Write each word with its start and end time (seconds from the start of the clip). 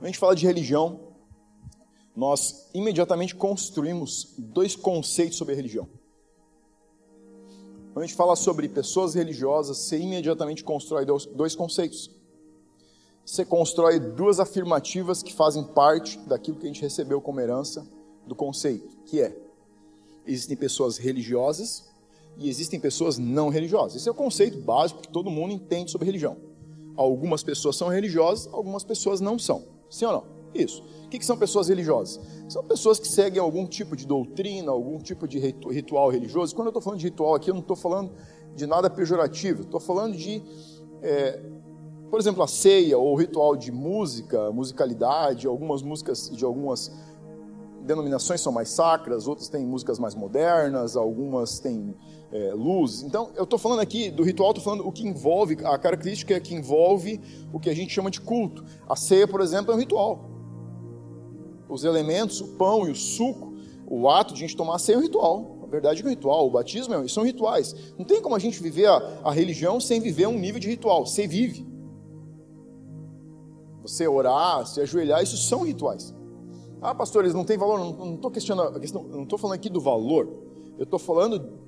Quando 0.00 0.06
a 0.06 0.12
gente 0.12 0.18
fala 0.18 0.34
de 0.34 0.46
religião, 0.46 0.98
nós 2.16 2.70
imediatamente 2.72 3.34
construímos 3.34 4.34
dois 4.38 4.74
conceitos 4.74 5.36
sobre 5.36 5.52
a 5.52 5.56
religião. 5.56 5.86
Quando 7.92 8.04
a 8.04 8.06
gente 8.06 8.16
fala 8.16 8.34
sobre 8.34 8.66
pessoas 8.66 9.12
religiosas, 9.12 9.76
você 9.76 9.98
imediatamente 9.98 10.64
constrói 10.64 11.04
dois 11.04 11.54
conceitos. 11.54 12.10
Você 13.26 13.44
constrói 13.44 14.00
duas 14.00 14.40
afirmativas 14.40 15.22
que 15.22 15.34
fazem 15.34 15.62
parte 15.64 16.18
daquilo 16.20 16.56
que 16.56 16.64
a 16.64 16.68
gente 16.68 16.80
recebeu 16.80 17.20
como 17.20 17.38
herança 17.38 17.86
do 18.26 18.34
conceito, 18.34 18.96
que 19.04 19.20
é: 19.20 19.36
existem 20.26 20.56
pessoas 20.56 20.96
religiosas 20.96 21.90
e 22.38 22.48
existem 22.48 22.80
pessoas 22.80 23.18
não 23.18 23.50
religiosas. 23.50 23.96
Esse 23.96 24.08
é 24.08 24.12
o 24.12 24.14
conceito 24.14 24.62
básico 24.62 25.02
que 25.02 25.08
todo 25.08 25.30
mundo 25.30 25.52
entende 25.52 25.90
sobre 25.90 26.06
religião. 26.06 26.38
Algumas 26.96 27.42
pessoas 27.42 27.76
são 27.76 27.88
religiosas, 27.88 28.50
algumas 28.50 28.82
pessoas 28.82 29.20
não 29.20 29.38
são. 29.38 29.78
Sim 29.90 30.06
ou 30.06 30.12
não? 30.12 30.24
Isso. 30.54 30.82
O 31.04 31.08
que 31.08 31.24
são 31.24 31.36
pessoas 31.36 31.68
religiosas? 31.68 32.20
São 32.48 32.64
pessoas 32.64 32.98
que 32.98 33.08
seguem 33.08 33.40
algum 33.40 33.66
tipo 33.66 33.96
de 33.96 34.06
doutrina, 34.06 34.70
algum 34.70 34.98
tipo 34.98 35.26
de 35.26 35.38
ritual 35.38 36.08
religioso. 36.08 36.54
Quando 36.54 36.68
eu 36.68 36.70
estou 36.70 36.82
falando 36.82 37.00
de 37.00 37.06
ritual 37.06 37.34
aqui, 37.34 37.50
eu 37.50 37.54
não 37.54 37.60
estou 37.60 37.76
falando 37.76 38.12
de 38.54 38.66
nada 38.66 38.88
pejorativo. 38.88 39.62
Estou 39.62 39.80
falando 39.80 40.16
de, 40.16 40.42
é, 41.02 41.40
por 42.08 42.18
exemplo, 42.18 42.42
a 42.42 42.48
ceia 42.48 42.96
ou 42.96 43.12
o 43.12 43.16
ritual 43.16 43.56
de 43.56 43.70
música, 43.70 44.50
musicalidade, 44.52 45.46
algumas 45.46 45.82
músicas 45.82 46.30
de 46.30 46.44
algumas 46.44 46.90
denominações 47.82 48.40
são 48.40 48.52
mais 48.52 48.68
sacras, 48.68 49.26
outras 49.26 49.48
têm 49.48 49.64
músicas 49.64 49.98
mais 49.98 50.14
modernas, 50.14 50.96
algumas 50.96 51.58
têm 51.58 51.94
é, 52.32 52.52
luz. 52.54 53.02
Então, 53.02 53.30
eu 53.36 53.44
estou 53.44 53.58
falando 53.58 53.80
aqui 53.80 54.10
do 54.10 54.22
ritual, 54.22 54.50
estou 54.50 54.64
falando 54.64 54.86
o 54.86 54.92
que 54.92 55.06
envolve, 55.06 55.58
a 55.64 55.76
característica 55.78 56.38
que 56.40 56.54
envolve 56.54 57.20
o 57.52 57.58
que 57.58 57.68
a 57.68 57.74
gente 57.74 57.92
chama 57.92 58.10
de 58.10 58.20
culto. 58.20 58.64
A 58.88 58.96
ceia, 58.96 59.26
por 59.26 59.40
exemplo, 59.40 59.72
é 59.72 59.74
um 59.74 59.78
ritual. 59.78 60.30
Os 61.68 61.84
elementos, 61.84 62.40
o 62.40 62.48
pão 62.56 62.86
e 62.86 62.90
o 62.90 62.96
suco, 62.96 63.54
o 63.86 64.08
ato 64.08 64.34
de 64.34 64.44
a 64.44 64.46
gente 64.46 64.56
tomar 64.56 64.76
a 64.76 64.78
ceia 64.78 64.96
é 64.96 64.98
um 64.98 65.02
ritual. 65.02 65.58
A 65.62 65.66
verdade 65.66 66.00
é 66.00 66.02
que 66.02 66.08
é 66.08 66.10
um 66.10 66.14
ritual, 66.14 66.46
o 66.46 66.50
batismo 66.50 66.94
é, 66.94 67.08
são 67.08 67.24
rituais. 67.24 67.74
Não 67.98 68.04
tem 68.04 68.20
como 68.20 68.34
a 68.34 68.38
gente 68.38 68.62
viver 68.62 68.86
a, 68.86 69.20
a 69.24 69.32
religião 69.32 69.80
sem 69.80 70.00
viver 70.00 70.26
um 70.26 70.38
nível 70.38 70.60
de 70.60 70.68
ritual. 70.68 71.06
Você 71.06 71.26
vive. 71.26 71.68
Você 73.82 74.06
orar, 74.06 74.66
se 74.66 74.80
ajoelhar, 74.80 75.22
isso 75.22 75.36
são 75.36 75.62
rituais. 75.62 76.14
Ah, 76.80 76.94
pastor, 76.94 77.24
eles 77.24 77.34
não 77.34 77.44
têm 77.44 77.58
valor. 77.58 77.78
Não 77.78 78.14
estou 78.14 78.30
questionando 78.30 78.80
não 79.10 79.22
estou 79.22 79.38
falando 79.38 79.54
aqui 79.54 79.68
do 79.68 79.80
valor. 79.80 80.28
Eu 80.78 80.84
estou 80.84 80.98
falando 80.98 81.60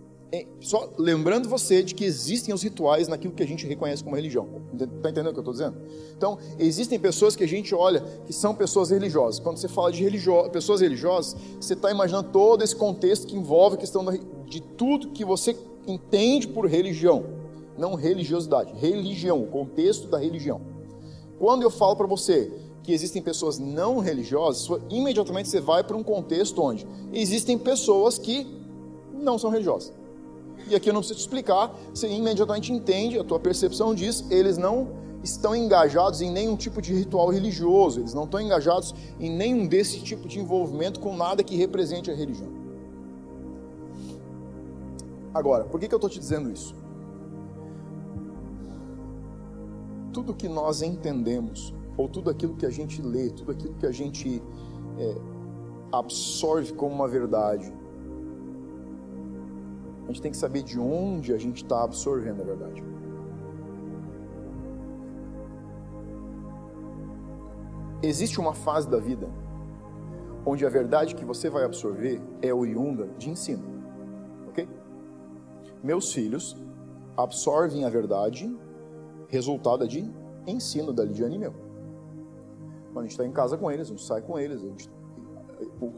só 0.60 0.90
lembrando 0.98 1.46
você 1.46 1.82
de 1.82 1.94
que 1.94 2.04
existem 2.04 2.54
os 2.54 2.62
rituais 2.62 3.06
naquilo 3.06 3.34
que 3.34 3.42
a 3.42 3.46
gente 3.46 3.66
reconhece 3.66 4.02
como 4.02 4.16
religião. 4.16 4.48
Está 4.72 5.10
entendendo 5.10 5.28
o 5.28 5.32
que 5.32 5.38
eu 5.38 5.42
estou 5.42 5.52
dizendo? 5.52 5.76
Então, 6.16 6.38
existem 6.58 6.98
pessoas 6.98 7.36
que 7.36 7.44
a 7.44 7.48
gente 7.48 7.74
olha 7.74 8.00
que 8.24 8.32
são 8.32 8.54
pessoas 8.54 8.90
religiosas. 8.90 9.38
Quando 9.38 9.58
você 9.58 9.68
fala 9.68 9.92
de 9.92 10.02
religio 10.02 10.48
pessoas 10.48 10.80
religiosas, 10.80 11.36
você 11.60 11.74
está 11.74 11.90
imaginando 11.90 12.30
todo 12.30 12.64
esse 12.64 12.74
contexto 12.74 13.26
que 13.26 13.36
envolve 13.36 13.76
a 13.76 13.78
questão 13.78 14.04
de 14.46 14.62
tudo 14.62 15.10
que 15.10 15.24
você 15.24 15.54
entende 15.86 16.48
por 16.48 16.66
religião. 16.66 17.24
Não 17.76 17.94
religiosidade, 17.94 18.72
religião, 18.74 19.42
o 19.42 19.46
contexto 19.48 20.08
da 20.08 20.18
religião. 20.18 20.62
Quando 21.38 21.62
eu 21.62 21.70
falo 21.70 21.96
para 21.96 22.06
você 22.06 22.50
que 22.82 22.92
existem 22.92 23.22
pessoas 23.22 23.58
não 23.58 23.98
religiosas, 23.98 24.68
imediatamente 24.90 25.48
você 25.48 25.60
vai 25.60 25.84
para 25.84 25.96
um 25.96 26.02
contexto 26.02 26.60
onde 26.60 26.86
existem 27.12 27.56
pessoas 27.56 28.18
que 28.18 28.46
não 29.12 29.38
são 29.38 29.50
religiosas. 29.50 29.92
E 30.68 30.74
aqui 30.74 30.90
eu 30.90 30.94
não 30.94 31.00
preciso 31.00 31.18
te 31.18 31.22
explicar, 31.22 31.74
você 31.92 32.08
imediatamente 32.08 32.72
entende, 32.72 33.18
a 33.18 33.24
tua 33.24 33.38
percepção 33.38 33.94
diz, 33.94 34.24
eles 34.30 34.56
não 34.56 34.88
estão 35.22 35.54
engajados 35.54 36.20
em 36.20 36.30
nenhum 36.30 36.56
tipo 36.56 36.82
de 36.82 36.92
ritual 36.92 37.28
religioso, 37.28 38.00
eles 38.00 38.14
não 38.14 38.24
estão 38.24 38.40
engajados 38.40 38.94
em 39.20 39.30
nenhum 39.30 39.66
desse 39.66 40.00
tipo 40.00 40.26
de 40.26 40.40
envolvimento 40.40 40.98
com 40.98 41.16
nada 41.16 41.42
que 41.42 41.56
represente 41.56 42.10
a 42.10 42.14
religião. 42.14 42.48
Agora, 45.32 45.64
por 45.64 45.80
que, 45.80 45.88
que 45.88 45.94
eu 45.94 45.98
estou 45.98 46.10
te 46.10 46.18
dizendo 46.18 46.50
isso? 46.50 46.74
Tudo 50.12 50.34
que 50.34 50.48
nós 50.48 50.82
entendemos, 50.82 51.72
ou 51.96 52.08
tudo 52.08 52.30
aquilo 52.30 52.54
que 52.54 52.66
a 52.66 52.70
gente 52.70 53.02
lê, 53.02 53.30
tudo 53.30 53.52
aquilo 53.52 53.74
que 53.74 53.86
a 53.86 53.92
gente 53.92 54.42
é, 54.98 55.14
absorve 55.92 56.72
como 56.72 56.94
uma 56.94 57.08
verdade, 57.08 57.72
a 60.04 60.06
gente 60.06 60.22
tem 60.22 60.30
que 60.30 60.36
saber 60.36 60.62
de 60.62 60.78
onde 60.78 61.32
a 61.32 61.38
gente 61.38 61.62
está 61.62 61.84
absorvendo 61.84 62.42
a 62.42 62.44
verdade. 62.44 62.82
Existe 68.02 68.40
uma 68.40 68.52
fase 68.52 68.88
da 68.88 68.98
vida 68.98 69.28
onde 70.44 70.66
a 70.66 70.68
verdade 70.68 71.14
que 71.14 71.24
você 71.24 71.48
vai 71.48 71.64
absorver 71.64 72.20
é 72.40 72.52
oriunda 72.52 73.06
de 73.16 73.30
ensino, 73.30 73.62
ok? 74.48 74.68
Meus 75.82 76.12
filhos 76.12 76.56
absorvem 77.16 77.84
a 77.84 77.88
verdade 77.88 78.54
resultada 79.28 79.86
de 79.86 80.10
ensino 80.46 80.92
da 80.92 81.04
Lidiane 81.04 81.38
meu. 81.38 81.71
Quando 82.92 82.98
a 82.98 83.02
gente 83.02 83.12
está 83.12 83.26
em 83.26 83.32
casa 83.32 83.56
com 83.56 83.70
eles, 83.70 83.86
a 83.88 83.90
gente 83.90 84.04
sai 84.04 84.20
com 84.20 84.38
eles, 84.38 84.62
a 84.62 84.66
gente, 84.66 84.90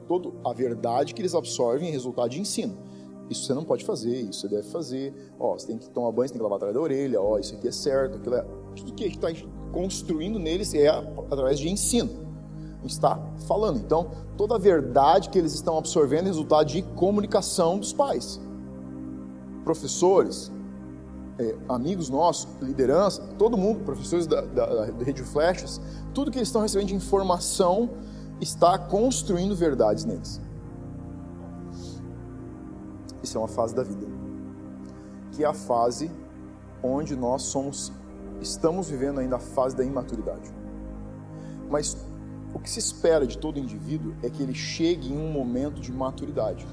todo, 0.06 0.34
a 0.44 0.53
verdade 0.53 1.12
que 1.12 1.21
eles 1.21 1.34
absorvem 1.34 1.88
é 1.88 1.91
resultado 1.91 2.28
de 2.28 2.41
ensino. 2.41 2.77
Isso 3.28 3.47
você 3.47 3.55
não 3.55 3.65
pode 3.65 3.84
fazer, 3.84 4.21
isso 4.21 4.43
você 4.43 4.49
deve 4.49 4.69
fazer. 4.69 5.33
Ó, 5.38 5.54
você 5.54 5.66
tem 5.66 5.78
que 5.78 5.88
tomar 5.91 6.12
banho, 6.12 6.28
você 6.28 6.34
tem 6.34 6.38
que 6.38 6.43
lavar 6.43 6.56
atrás 6.56 6.75
da 6.75 6.81
orelha. 6.81 7.21
Ó, 7.21 7.38
isso 7.38 7.54
aqui 7.54 7.69
é 7.69 7.72
certo, 7.72 8.19
aquilo 8.19 8.37
é. 8.37 8.47
Tudo 8.77 8.93
que 8.93 9.04
a 9.04 9.09
gente 9.09 9.25
está 9.25 9.49
construindo 9.72 10.38
neles 10.38 10.75
é 10.75 10.88
através 10.88 11.59
de 11.59 11.69
ensino. 11.69 12.10
A 12.78 12.83
gente 12.83 12.91
está 12.91 13.19
falando. 13.49 13.78
Então, 13.78 14.10
toda 14.37 14.56
a 14.56 14.59
verdade 14.59 15.31
que 15.31 15.38
eles 15.38 15.54
estão 15.54 15.78
absorvendo 15.78 16.25
é 16.25 16.28
resultado 16.28 16.66
de 16.66 16.83
comunicação 16.83 17.78
dos 17.78 17.93
pais, 17.93 18.38
professores, 19.65 20.53
é, 21.39 21.56
amigos 21.69 22.09
nossos, 22.09 22.49
liderança, 22.61 23.22
todo 23.39 23.56
mundo, 23.56 23.81
professores 23.84 24.27
da, 24.27 24.41
da, 24.41 24.67
da 24.67 25.05
Rede 25.05 25.22
Flechas, 25.22 25.81
tudo 26.12 26.31
que 26.31 26.39
eles 26.39 26.49
estão 26.49 26.62
recebendo 26.62 26.89
de 26.89 26.95
informação 26.95 27.91
está 28.41 28.78
construindo 28.78 29.55
verdades 29.55 30.05
neles. 30.05 30.41
Isso 33.22 33.37
é 33.37 33.41
uma 33.41 33.49
fase 33.49 33.75
da 33.75 33.83
vida, 33.83 34.06
que 35.33 35.43
é 35.43 35.47
a 35.47 35.55
fase 35.55 36.11
onde 36.83 37.17
nós 37.17 37.43
somos, 37.43 37.91
estamos 38.41 38.91
vivendo 38.91 39.19
ainda 39.19 39.37
a 39.37 39.41
fase 39.41 39.75
da 39.75 39.83
imaturidade. 39.83 40.53
Mas 41.71 41.97
o 42.53 42.59
que 42.59 42.69
se 42.71 42.78
espera 42.78 43.27
de 43.27 43.39
todo 43.39 43.59
indivíduo 43.59 44.15
é 44.22 44.28
que 44.28 44.43
ele 44.43 44.55
chegue 44.55 45.12
em 45.12 45.16
um 45.16 45.33
momento 45.33 45.81
de 45.81 45.91
maturidade. 45.91 46.66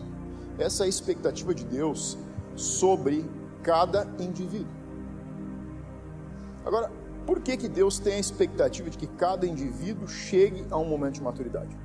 Essa 0.60 0.84
é 0.84 0.86
a 0.86 0.90
expectativa 0.90 1.56
de 1.56 1.64
Deus 1.64 2.18
sobre 2.56 3.28
cada 3.64 4.08
indivíduo. 4.20 4.74
Agora, 6.66 6.92
por 7.26 7.40
que, 7.40 7.58
que 7.58 7.68
Deus 7.68 8.00
tem 8.00 8.16
a 8.16 8.20
expectativa 8.20 8.90
de 8.90 8.98
que 8.98 9.08
cada 9.08 9.46
indivíduo 9.46 10.08
chegue 10.08 10.66
a 10.70 10.78
um 10.78 10.86
momento 10.86 11.16
de 11.16 11.24
maturidade? 11.24 11.78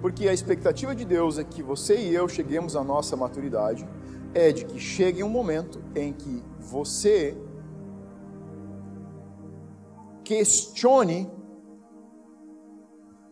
Porque 0.00 0.28
a 0.28 0.32
expectativa 0.32 0.94
de 0.94 1.04
Deus 1.04 1.38
é 1.38 1.44
que 1.44 1.62
você 1.62 1.96
e 1.96 2.14
eu 2.14 2.28
cheguemos 2.28 2.74
à 2.74 2.82
nossa 2.82 3.16
maturidade, 3.16 3.86
é 4.32 4.50
de 4.50 4.64
que 4.64 4.78
chegue 4.78 5.22
um 5.22 5.28
momento 5.28 5.82
em 5.94 6.12
que 6.12 6.42
você 6.58 7.36
questione. 10.24 11.30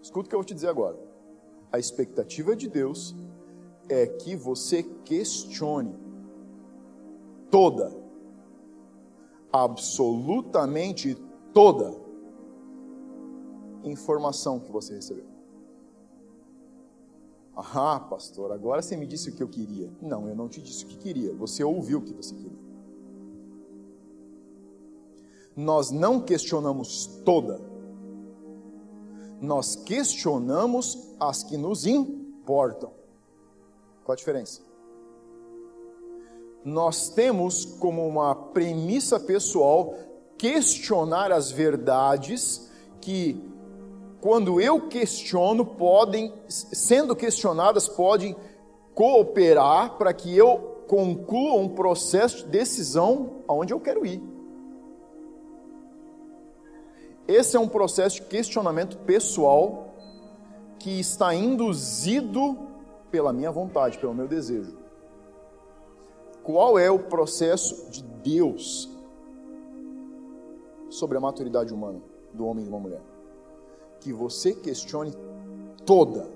Escuta 0.03 0.27
o 0.27 0.29
que 0.29 0.35
eu 0.35 0.41
vou 0.41 0.45
te 0.45 0.55
dizer 0.55 0.69
agora. 0.69 0.99
A 1.73 1.79
expectativa 1.79 2.55
de 2.55 2.69
Deus 2.69 3.15
é 3.89 4.07
que 4.07 4.37
você 4.37 4.83
questione 4.83 5.95
toda, 7.51 7.97
absolutamente 9.53 11.17
toda 11.53 11.97
informação 13.85 14.61
que 14.61 14.71
você 14.71 14.95
recebeu. 14.95 15.27
Ah, 17.57 17.99
pastor, 17.99 18.53
agora 18.53 18.81
você 18.81 18.97
me 18.97 19.07
disse 19.07 19.31
o 19.31 19.35
que 19.35 19.43
eu 19.43 19.49
queria. 19.49 19.91
Não, 20.01 20.29
eu 20.29 20.37
não 20.37 20.49
te 20.49 20.63
disse 20.63 20.85
o 20.85 20.87
que 20.87 20.97
queria. 20.97 21.35
Você 21.35 21.65
ouviu 21.65 21.99
o 21.99 22.03
que 22.03 22.13
você 22.13 22.35
queria. 22.35 22.59
Nós 25.57 25.91
não 25.91 26.21
questionamos 26.21 27.07
toda. 27.25 27.61
Nós 29.41 29.75
questionamos 29.75 31.17
as 31.19 31.43
que 31.43 31.57
nos 31.57 31.85
importam. 31.85 32.93
Qual 34.09 34.15
a 34.15 34.17
diferença? 34.17 34.63
Nós 36.65 37.11
temos 37.11 37.67
como 37.67 38.09
uma 38.09 38.35
premissa 38.35 39.21
pessoal 39.21 39.95
questionar 40.39 41.31
as 41.31 41.51
verdades 41.51 42.71
que 43.03 43.39
quando 44.19 44.63
eu 44.63 44.89
questiono, 44.89 45.67
podem, 45.67 46.33
sendo 46.49 47.15
questionadas, 47.15 47.87
podem 47.87 48.35
cooperar 48.95 49.99
para 49.99 50.15
que 50.15 50.35
eu 50.35 50.85
conclua 50.89 51.61
um 51.61 51.69
processo 51.69 52.47
de 52.47 52.51
decisão 52.51 53.43
aonde 53.47 53.75
eu 53.75 53.81
quero 53.81 54.07
ir. 54.07 54.23
Esse 57.27 57.59
é 57.59 57.61
um 57.61 57.69
processo 57.69 58.17
de 58.17 58.23
questionamento 58.23 58.97
pessoal 59.01 59.95
que 60.79 60.99
está 60.99 61.35
induzido 61.35 62.68
pela 63.11 63.33
minha 63.33 63.51
vontade, 63.51 63.99
pelo 63.99 64.15
meu 64.15 64.29
desejo. 64.29 64.77
Qual 66.43 66.79
é 66.79 66.91
o 66.91 66.99
processo 66.99 67.91
de 67.91 68.03
Deus 68.03 68.89
sobre 70.89 71.19
a 71.19 71.21
maturidade 71.21 71.73
humana 71.73 72.01
do 72.33 72.47
homem 72.47 72.63
e 72.63 72.65
de 72.65 72.71
uma 72.71 72.81
mulher? 72.81 73.03
Que 74.01 74.13
você 74.13 74.55
questione 74.55 75.13
toda 75.85 76.29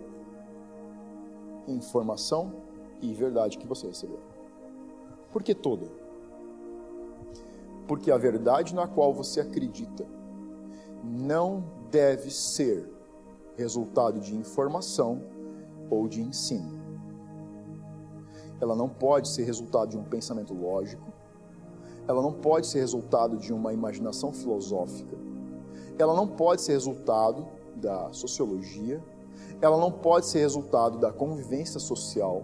informação 1.66 2.52
e 3.00 3.12
verdade 3.14 3.58
que 3.58 3.66
você 3.66 3.86
recebeu. 3.86 4.20
Por 5.32 5.42
que 5.42 5.54
toda? 5.54 5.86
Porque 7.86 8.10
a 8.10 8.16
verdade 8.16 8.74
na 8.74 8.86
qual 8.86 9.12
você 9.12 9.40
acredita 9.40 10.06
não 11.02 11.64
deve 11.90 12.30
ser 12.30 12.88
resultado 13.56 14.20
de 14.20 14.34
informação 14.34 15.22
ou 15.93 16.09
de 16.09 16.23
ensino. 16.23 16.81
Ela 18.59 18.75
não 18.75 18.89
pode 18.89 19.29
ser 19.29 19.44
resultado 19.44 19.91
de 19.91 19.99
um 19.99 20.05
pensamento 20.05 20.55
lógico, 20.55 21.12
ela 22.09 22.23
não 22.23 22.33
pode 22.33 22.67
ser 22.67 22.81
resultado 22.81 23.37
de 23.37 23.53
uma 23.53 23.75
imaginação 23.75 24.33
filosófica, 24.33 25.17
ela 25.99 26.17
não 26.17 26.27
pode 26.27 26.62
ser 26.62 26.73
resultado 26.73 27.47
da 27.77 28.11
sociologia, 28.12 29.05
ela 29.61 29.77
não 29.77 29.93
pode 29.93 30.27
ser 30.27 30.39
resultado 30.41 30.99
da 30.99 31.12
convivência 31.12 31.79
social, 31.79 32.43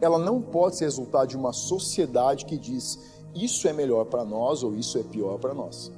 ela 0.00 0.18
não 0.18 0.40
pode 0.40 0.76
ser 0.76 0.84
resultado 0.84 1.28
de 1.28 1.36
uma 1.36 1.52
sociedade 1.52 2.46
que 2.46 2.56
diz 2.56 3.20
isso 3.34 3.68
é 3.68 3.72
melhor 3.72 4.06
para 4.06 4.24
nós 4.24 4.62
ou 4.62 4.74
isso 4.74 4.98
é 4.98 5.02
pior 5.02 5.38
para 5.38 5.52
nós. 5.52 5.92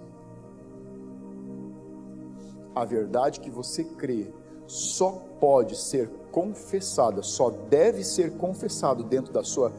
A 2.75 2.85
verdade 2.85 3.39
que 3.39 3.51
você 3.51 3.85
crê 3.85 4.33
só 4.67 5.13
pode 5.39 5.77
ser 5.77 6.11
confessada, 6.33 7.23
só 7.23 7.51
deve 7.51 8.03
ser 8.03 8.33
confessado 8.33 9.05
dentro 9.05 9.33
da 9.33 9.45
sua 9.45 9.71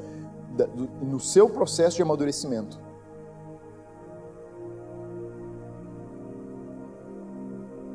da, 0.56 0.66
do, 0.66 0.88
no 1.04 1.20
seu 1.20 1.50
processo 1.50 1.98
de 1.98 2.04
amadurecimento. 2.04 2.80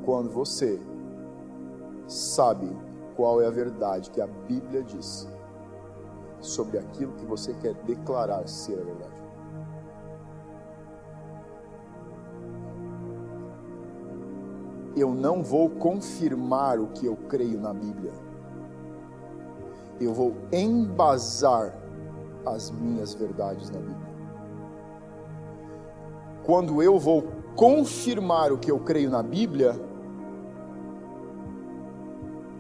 Quando 0.05 0.29
você 0.31 0.81
sabe 2.07 2.69
qual 3.15 3.41
é 3.41 3.47
a 3.47 3.51
verdade 3.51 4.11
que 4.11 4.21
a 4.21 4.27
Bíblia 4.27 4.83
diz 4.83 5.29
sobre 6.41 6.79
aquilo 6.79 7.13
que 7.15 7.27
você 7.27 7.53
quer 7.55 7.75
declarar 7.85 8.47
ser 8.49 8.79
a 8.81 8.85
verdade. 8.85 9.19
Eu 14.97 15.15
não 15.15 15.43
vou 15.45 15.71
confirmar 15.71 16.81
o 16.81 16.89
que 16.89 17.07
eu 17.07 17.17
creio 17.29 17.61
na 17.61 17.73
Bíblia. 17.73 18.28
Eu 20.01 20.13
vou 20.15 20.35
embasar 20.53 21.75
as 22.47 22.71
minhas 22.71 23.15
verdades 23.15 23.71
na 23.71 23.79
Bíblia. 23.79 24.09
Quando 26.45 26.83
eu 26.83 26.99
vou 26.99 27.25
confirmar 27.57 28.53
o 28.53 28.59
que 28.59 28.71
eu 28.71 28.79
creio 28.79 29.11
na 29.11 29.23
Bíblia, 29.23 29.75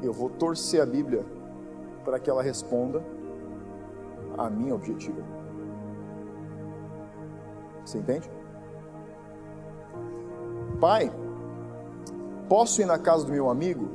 eu 0.03 0.13
vou 0.13 0.29
torcer 0.29 0.83
a 0.83 0.87
Bíblia 0.87 1.25
para 2.05 2.19
que 2.19 2.29
ela 2.29 2.43
responda 2.43 3.03
a 4.37 4.51
minha 4.51 4.75
objetiva. 4.75 5.23
Você 7.85 7.99
entende? 7.99 8.31
Pai, 10.81 11.11
posso 12.49 12.81
ir 12.81 12.85
na 12.85 12.99
casa 12.99 13.25
do 13.25 13.33
meu 13.33 13.51
amigo? 13.51 13.89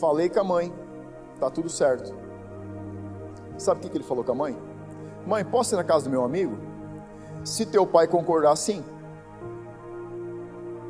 Falei 0.00 0.28
com 0.28 0.40
a 0.40 0.44
mãe, 0.44 0.72
tá 1.38 1.50
tudo 1.50 1.68
certo. 1.68 2.14
Sabe 3.58 3.80
o 3.80 3.90
que 3.90 3.96
ele 3.96 4.04
falou 4.04 4.24
com 4.24 4.32
a 4.32 4.34
mãe? 4.34 4.58
Mãe, 5.26 5.44
posso 5.44 5.74
ir 5.74 5.76
na 5.76 5.84
casa 5.84 6.04
do 6.04 6.10
meu 6.10 6.24
amigo? 6.24 6.56
Se 7.44 7.64
teu 7.66 7.86
pai 7.86 8.06
concordar, 8.06 8.54
sim. 8.56 8.84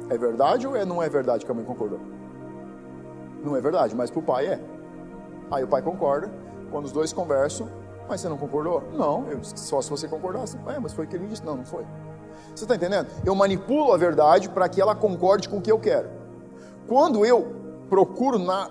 É 0.08 0.16
verdade 0.16 0.66
ou 0.66 0.76
é, 0.76 0.84
não 0.84 1.02
é 1.02 1.08
verdade 1.08 1.44
que 1.44 1.50
a 1.50 1.54
mãe 1.54 1.64
concordou? 1.64 2.00
Não 3.42 3.56
é 3.56 3.60
verdade, 3.60 3.94
mas 3.94 4.10
para 4.10 4.20
o 4.20 4.22
pai 4.22 4.46
é. 4.46 4.60
Aí 5.50 5.62
o 5.62 5.68
pai 5.68 5.82
concorda, 5.82 6.30
quando 6.70 6.86
os 6.86 6.92
dois 6.92 7.12
conversam, 7.12 7.68
mas 8.08 8.20
você 8.20 8.28
não 8.28 8.38
concordou? 8.38 8.82
Não, 8.92 9.26
eu 9.28 9.38
disse 9.38 9.58
só 9.58 9.80
se 9.80 9.90
você 9.90 10.06
concordasse. 10.08 10.58
É, 10.66 10.78
mas 10.78 10.92
foi 10.92 11.04
o 11.04 11.08
que 11.08 11.16
ele 11.16 11.26
disse. 11.26 11.44
Não, 11.44 11.56
não 11.56 11.64
foi. 11.64 11.84
Você 12.54 12.64
está 12.64 12.74
entendendo? 12.74 13.08
Eu 13.24 13.34
manipulo 13.34 13.92
a 13.92 13.96
verdade 13.96 14.48
para 14.48 14.68
que 14.68 14.80
ela 14.80 14.94
concorde 14.94 15.48
com 15.48 15.58
o 15.58 15.60
que 15.60 15.70
eu 15.70 15.78
quero. 15.78 16.08
Quando 16.86 17.24
eu 17.24 17.54
procuro 17.88 18.38
na 18.38 18.70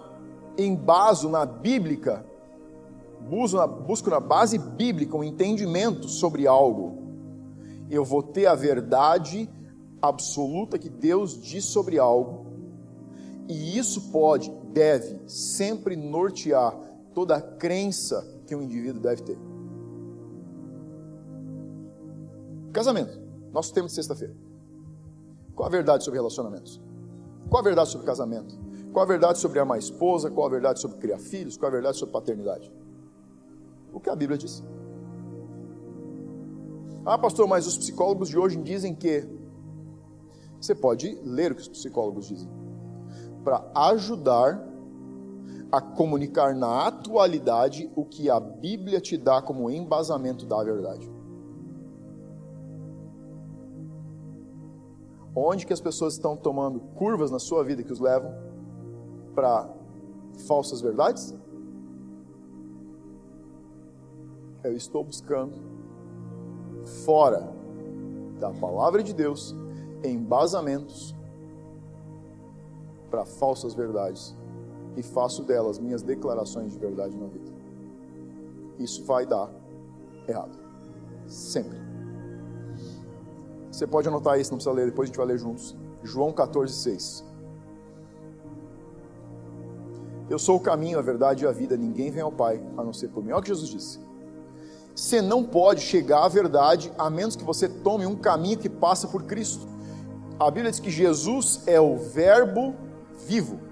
embaso 0.58 1.30
na 1.30 1.46
bíblica, 1.46 2.26
busco 3.88 4.10
na, 4.10 4.20
base 4.20 4.58
bíblica 4.58 5.18
um 5.18 5.24
entendimento 5.24 6.08
sobre 6.08 6.48
algo, 6.48 7.04
eu 7.90 8.04
vou 8.04 8.24
ter 8.24 8.46
a 8.46 8.56
verdade 8.56 9.50
absoluta 10.02 10.78
que 10.78 10.90
Deus 10.90 11.42
diz 11.42 11.66
sobre 11.66 12.00
algo, 12.00 12.46
e 13.48 13.78
isso 13.78 14.12
pode, 14.12 14.52
deve 14.74 15.20
sempre 15.28 15.96
nortear 15.96 16.76
toda 17.14 17.36
a 17.36 17.42
crença 17.42 18.26
que 18.46 18.56
um 18.56 18.62
indivíduo 18.62 19.02
deve 19.02 19.22
ter. 19.22 19.38
Casamento, 22.74 23.20
nosso 23.52 23.74
tema 23.74 23.88
de 23.88 23.94
sexta-feira. 23.94 24.36
Qual 25.56 25.66
a 25.66 25.72
verdade 25.72 26.04
sobre 26.04 26.20
relacionamentos? 26.20 26.82
Qual 27.50 27.62
a 27.62 27.64
verdade 27.64 27.90
sobre 27.90 28.06
casamento? 28.06 28.65
Qual 28.96 29.04
a 29.04 29.08
verdade 29.08 29.40
sobre 29.40 29.60
amar 29.60 29.76
a 29.76 29.78
esposa? 29.78 30.32
Qual 30.32 30.48
a 30.48 30.50
verdade 30.50 30.80
sobre 30.80 30.98
criar 31.00 31.20
filhos? 31.20 31.58
Qual 31.58 31.68
a 31.68 31.72
verdade 31.74 31.98
sobre 31.98 32.14
paternidade? 32.14 32.72
O 33.92 34.00
que 34.00 34.10
a 34.10 34.16
Bíblia 34.16 34.38
diz? 34.38 34.64
Ah, 37.06 37.18
pastor, 37.18 37.46
mas 37.46 37.68
os 37.68 37.78
psicólogos 37.78 38.30
de 38.30 38.38
hoje 38.38 38.56
dizem 38.56 38.96
que. 38.96 39.28
Você 40.62 40.74
pode 40.74 41.14
ler 41.26 41.52
o 41.52 41.56
que 41.56 41.62
os 41.64 41.68
psicólogos 41.68 42.30
dizem. 42.30 42.50
Para 43.44 43.70
ajudar 43.76 44.66
a 45.70 45.82
comunicar 45.82 46.56
na 46.56 46.88
atualidade 46.88 47.92
o 47.98 48.06
que 48.06 48.30
a 48.30 48.40
Bíblia 48.40 49.02
te 49.02 49.18
dá 49.18 49.42
como 49.42 49.70
embasamento 49.70 50.46
da 50.46 50.64
verdade. 50.64 51.12
Onde 55.36 55.66
que 55.66 55.74
as 55.74 55.82
pessoas 55.82 56.14
estão 56.14 56.38
tomando 56.38 56.80
curvas 56.80 57.30
na 57.30 57.40
sua 57.40 57.62
vida 57.62 57.84
que 57.84 57.92
os 57.92 58.00
levam 58.00 58.45
para 59.36 59.70
falsas 60.48 60.82
verdades? 60.82 61.36
Eu 64.64 64.76
estou 64.76 65.04
buscando 65.04 65.54
fora 67.06 67.54
da 68.40 68.52
palavra 68.52 69.04
de 69.04 69.14
Deus 69.14 69.56
embasamentos 70.04 71.16
para 73.12 73.26
falsas 73.26 73.74
verdades 73.74 74.36
e 74.98 75.04
faço 75.04 75.44
delas 75.44 75.78
minhas 75.78 76.02
declarações 76.02 76.74
de 76.74 76.80
verdade 76.80 77.16
na 77.16 77.28
vida. 77.28 77.52
Isso 78.80 79.04
vai 79.06 79.26
dar 79.26 79.50
errado. 80.28 80.58
Sempre. 81.28 81.78
Você 83.72 83.86
pode 83.86 84.08
anotar 84.08 84.40
isso, 84.40 84.52
não 84.52 84.58
precisa 84.58 84.74
ler, 84.74 84.86
depois 84.86 85.08
a 85.08 85.08
gente 85.08 85.18
vai 85.18 85.28
ler 85.28 85.38
juntos. 85.38 85.76
João 86.04 86.32
14, 86.32 86.74
6. 86.74 87.26
Eu 90.30 90.40
sou 90.40 90.58
o 90.58 90.60
caminho, 90.60 90.98
a 90.98 91.02
verdade 91.02 91.44
e 91.44 91.48
a 91.48 91.52
vida. 91.52 91.78
Ninguém 91.78 92.12
vem 92.12 92.22
ao 92.22 92.32
Pai 92.32 92.62
a 92.78 92.84
não 92.84 92.94
ser 92.94 93.10
por 93.10 93.24
mim. 93.24 93.32
Olha 93.32 93.40
o 93.40 93.44
que 93.44 93.50
Jesus 93.50 93.70
disse. 93.70 94.00
Você 94.96 95.22
não 95.22 95.44
pode 95.44 95.82
chegar 95.82 96.24
à 96.24 96.28
verdade 96.28 96.92
a 96.98 97.10
menos 97.10 97.36
que 97.36 97.44
você 97.44 97.68
tome 97.68 98.06
um 98.06 98.16
caminho 98.16 98.58
que 98.58 98.70
passa 98.70 99.08
por 99.08 99.24
Cristo. 99.24 99.68
A 100.40 100.50
Bíblia 100.50 100.72
diz 100.72 100.80
que 100.80 100.92
Jesus 100.92 101.62
é 101.68 101.80
o 101.80 101.98
Verbo 101.98 102.76
vivo 103.28 103.66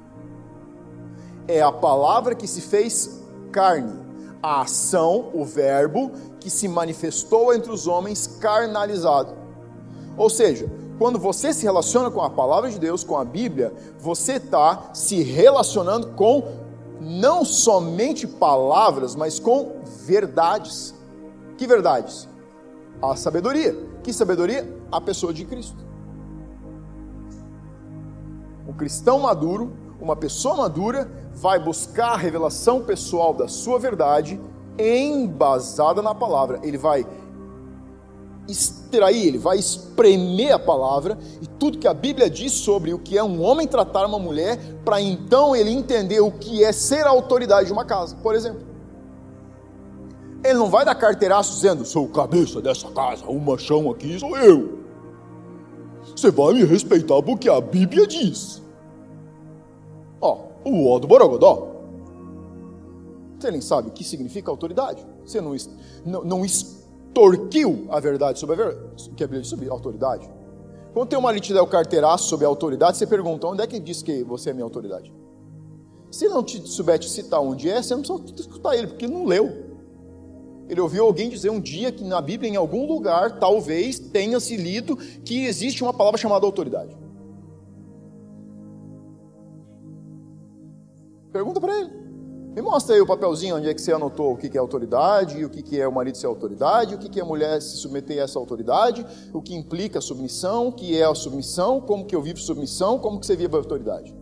é 1.48 1.62
a 1.62 1.72
palavra 1.72 2.36
que 2.36 2.48
se 2.48 2.62
fez 2.62 3.22
carne, 3.52 3.94
a 4.42 4.62
ação, 4.62 5.30
o 5.34 5.46
verbo 5.46 6.12
que 6.40 6.50
se 6.50 6.68
manifestou 6.68 7.54
entre 7.54 7.72
os 7.72 7.88
homens 7.88 8.28
carnalizado. 8.28 9.34
Ou 10.18 10.30
seja, 10.30 10.70
quando 10.98 11.18
você 11.20 11.54
se 11.54 11.64
relaciona 11.64 12.10
com 12.12 12.22
a 12.22 12.30
palavra 12.30 12.70
de 12.70 12.80
Deus, 12.80 13.04
com 13.04 13.18
a 13.18 13.26
Bíblia, 13.26 13.74
você 14.00 14.34
está 14.34 14.92
se 14.94 15.22
relacionando 15.24 16.08
com 16.12 16.44
não 17.00 17.44
somente 17.44 18.26
palavras, 18.28 19.16
mas 19.16 19.40
com 19.40 19.82
verdades. 20.06 20.94
Que 21.58 21.68
verdades? 21.68 22.28
A 23.02 23.16
sabedoria. 23.16 23.76
Que 24.04 24.14
sabedoria? 24.14 24.82
A 24.92 25.02
pessoa 25.02 25.34
de 25.34 25.46
Cristo. 25.46 25.78
O 28.68 28.74
cristão 28.74 29.20
maduro, 29.20 29.74
uma 30.00 30.16
pessoa 30.16 30.56
madura, 30.56 31.10
vai 31.34 31.60
buscar 31.60 32.14
a 32.14 32.18
revelação 32.18 32.82
pessoal 32.82 33.34
da 33.34 33.48
sua 33.48 33.78
verdade 33.78 34.40
embasada 34.78 36.02
na 36.02 36.16
palavra. 36.16 36.60
Ele 36.64 36.78
vai 36.78 37.06
extrair, 38.48 39.28
ele 39.28 39.38
vai 39.38 39.58
espremer 39.58 40.54
a 40.54 40.60
palavra 40.60 41.18
e 41.42 41.48
tudo 41.48 41.78
que 41.78 41.88
a 41.88 41.94
Bíblia 41.94 42.30
diz 42.30 42.52
sobre 42.52 42.94
o 42.94 43.00
que 43.00 43.18
é 43.18 43.24
um 43.24 43.42
homem 43.42 43.68
tratar 43.68 44.06
uma 44.06 44.20
mulher, 44.20 44.60
para 44.84 45.02
então 45.02 45.56
ele 45.56 45.70
entender 45.70 46.20
o 46.20 46.32
que 46.32 46.64
é 46.64 46.72
ser 46.72 47.06
a 47.06 47.10
autoridade 47.10 47.68
de 47.68 47.74
uma 47.74 47.86
casa, 47.86 48.16
por 48.18 48.36
exemplo. 48.36 48.62
Ele 50.44 50.56
não 50.56 50.70
vai 50.70 50.84
dar 50.84 50.96
carteiraço 50.96 51.54
dizendo, 51.54 51.86
sou 51.86 52.08
cabeça 52.10 52.62
dessa 52.62 52.90
casa, 52.92 53.26
o 53.26 53.40
machão 53.40 53.90
aqui 53.90 54.20
sou 54.20 54.38
eu. 54.38 54.80
Você 56.16 56.30
vai 56.30 56.54
me 56.54 56.66
respeitar 56.66 57.22
porque 57.24 57.50
a 57.50 57.62
Bíblia 57.62 58.06
diz. 58.06 58.62
Ó, 60.20 60.48
o 60.66 60.90
ó 60.90 61.00
do 61.00 61.08
Borogodó. 61.08 61.70
Você 63.40 63.52
nem 63.52 63.62
sabe 63.62 63.90
o 63.90 63.92
que 63.92 64.04
significa 64.04 64.52
autoridade. 64.52 65.06
Você 65.26 65.40
não, 65.40 65.56
não, 66.06 66.24
não 66.24 66.46
extorquiu 67.14 67.88
a 67.90 68.00
verdade 68.00 68.40
sobre 68.40 68.56
a 68.56 68.66
verdade, 68.66 69.10
que 69.16 69.24
a 69.24 69.28
Bíblia 69.28 69.42
diz 69.42 69.50
sobre 69.50 69.70
autoridade. 69.70 70.30
Quando 70.94 71.10
tem 71.10 71.18
uma 71.18 71.30
ali 71.30 71.40
te 71.40 71.54
o 71.54 71.68
carteiraço 71.68 72.28
sobre 72.28 72.46
a 72.46 72.50
autoridade, 72.50 72.98
você 72.98 73.08
pergunta, 73.08 73.48
onde 73.48 73.62
é 73.62 73.68
que 73.68 73.80
diz 73.80 74.02
que 74.02 74.24
você 74.24 74.50
é 74.50 74.54
minha 74.54 74.66
autoridade? 74.66 75.14
Se 76.12 76.28
não 76.28 76.44
te 76.44 76.68
souber 76.68 77.00
te 77.00 77.10
citar 77.10 77.40
onde 77.40 77.70
é, 77.70 77.82
você 77.82 77.96
não 77.96 78.02
precisa 78.02 78.42
escutar 78.42 78.76
ele, 78.76 78.88
porque 78.88 79.06
ele 79.06 79.14
não 79.14 79.26
leu. 79.26 79.72
Ele 80.70 80.80
ouviu 80.80 81.06
alguém 81.06 81.30
dizer 81.30 81.50
um 81.50 81.60
dia 81.60 81.92
que 81.92 82.04
na 82.04 82.22
Bíblia, 82.22 82.52
em 82.52 82.56
algum 82.56 82.88
lugar, 82.88 83.40
talvez 83.40 84.00
tenha 84.00 84.40
se 84.40 84.56
lido 84.56 84.96
que 84.96 85.46
existe 85.46 85.84
uma 85.84 85.94
palavra 85.94 86.20
chamada 86.20 86.46
autoridade. 86.46 86.96
Pergunta 91.32 91.60
para 91.60 91.80
ele. 91.80 92.03
Me 92.56 92.62
mostra 92.62 92.94
aí 92.94 93.02
o 93.02 93.08
papelzinho 93.08 93.56
onde 93.56 93.68
é 93.68 93.74
que 93.74 93.82
você 93.82 93.92
anotou 93.92 94.34
o 94.34 94.38
que 94.38 94.56
é 94.56 94.60
autoridade, 94.60 95.44
o 95.44 95.50
que 95.50 95.82
é 95.82 95.88
o 95.88 95.92
marido 95.92 96.16
ser 96.16 96.28
autoridade, 96.28 96.94
o 96.94 97.00
que 97.00 97.20
é 97.20 97.24
a 97.24 97.26
mulher 97.26 97.60
se 97.60 97.78
submeter 97.78 98.20
a 98.20 98.26
essa 98.26 98.38
autoridade, 98.38 99.04
o 99.34 99.42
que 99.42 99.56
implica 99.56 99.98
a 99.98 100.02
submissão, 100.02 100.68
o 100.68 100.72
que 100.72 100.96
é 100.96 101.04
a 101.04 101.16
submissão, 101.16 101.82
como 101.82 102.06
que 102.06 102.16
eu 102.16 102.22
vivo 102.22 102.38
submissão, 102.38 103.00
como 103.00 103.20
que 103.20 103.26
você 103.26 103.36
vive 103.36 103.56
a 103.56 103.58
autoridade. 103.58 104.16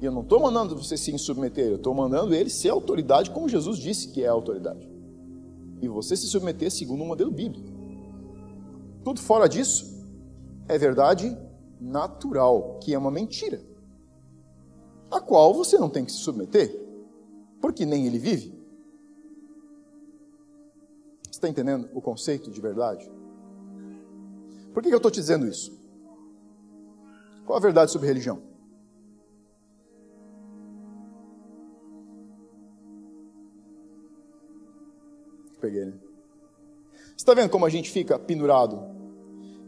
E 0.00 0.04
eu 0.04 0.10
não 0.10 0.22
estou 0.22 0.40
mandando 0.40 0.76
você 0.76 0.96
se 0.96 1.16
submeter, 1.16 1.68
eu 1.68 1.76
estou 1.76 1.94
mandando 1.94 2.34
ele 2.34 2.50
ser 2.50 2.70
autoridade 2.70 3.30
como 3.30 3.48
Jesus 3.48 3.78
disse 3.78 4.08
que 4.08 4.24
é 4.24 4.26
a 4.26 4.32
autoridade. 4.32 4.90
E 5.80 5.86
você 5.86 6.16
se 6.16 6.26
submeter 6.26 6.72
segundo 6.72 7.04
o 7.04 7.06
modelo 7.06 7.30
bíblico. 7.30 7.68
Tudo 9.04 9.20
fora 9.20 9.48
disso 9.48 10.04
é 10.66 10.76
verdade 10.76 11.38
natural, 11.80 12.80
que 12.82 12.92
é 12.92 12.98
uma 12.98 13.12
mentira, 13.12 13.60
a 15.08 15.20
qual 15.20 15.54
você 15.54 15.78
não 15.78 15.88
tem 15.88 16.04
que 16.04 16.10
se 16.10 16.18
submeter 16.18 16.85
porque 17.66 17.84
nem 17.84 18.06
ele 18.06 18.16
vive. 18.16 18.56
Você 21.24 21.30
está 21.30 21.48
entendendo 21.48 21.90
o 21.92 22.00
conceito 22.00 22.48
de 22.48 22.60
verdade? 22.60 23.10
Por 24.72 24.80
que 24.80 24.88
eu 24.88 24.98
estou 24.98 25.10
te 25.10 25.16
dizendo 25.16 25.48
isso? 25.48 25.76
Qual 27.44 27.58
a 27.58 27.60
verdade 27.60 27.90
sobre 27.90 28.06
religião? 28.06 28.40
Peguei, 35.60 35.86
né? 35.86 35.98
Você 36.92 37.14
está 37.16 37.34
vendo 37.34 37.50
como 37.50 37.66
a 37.66 37.70
gente 37.70 37.90
fica 37.90 38.16
pendurado 38.16 38.80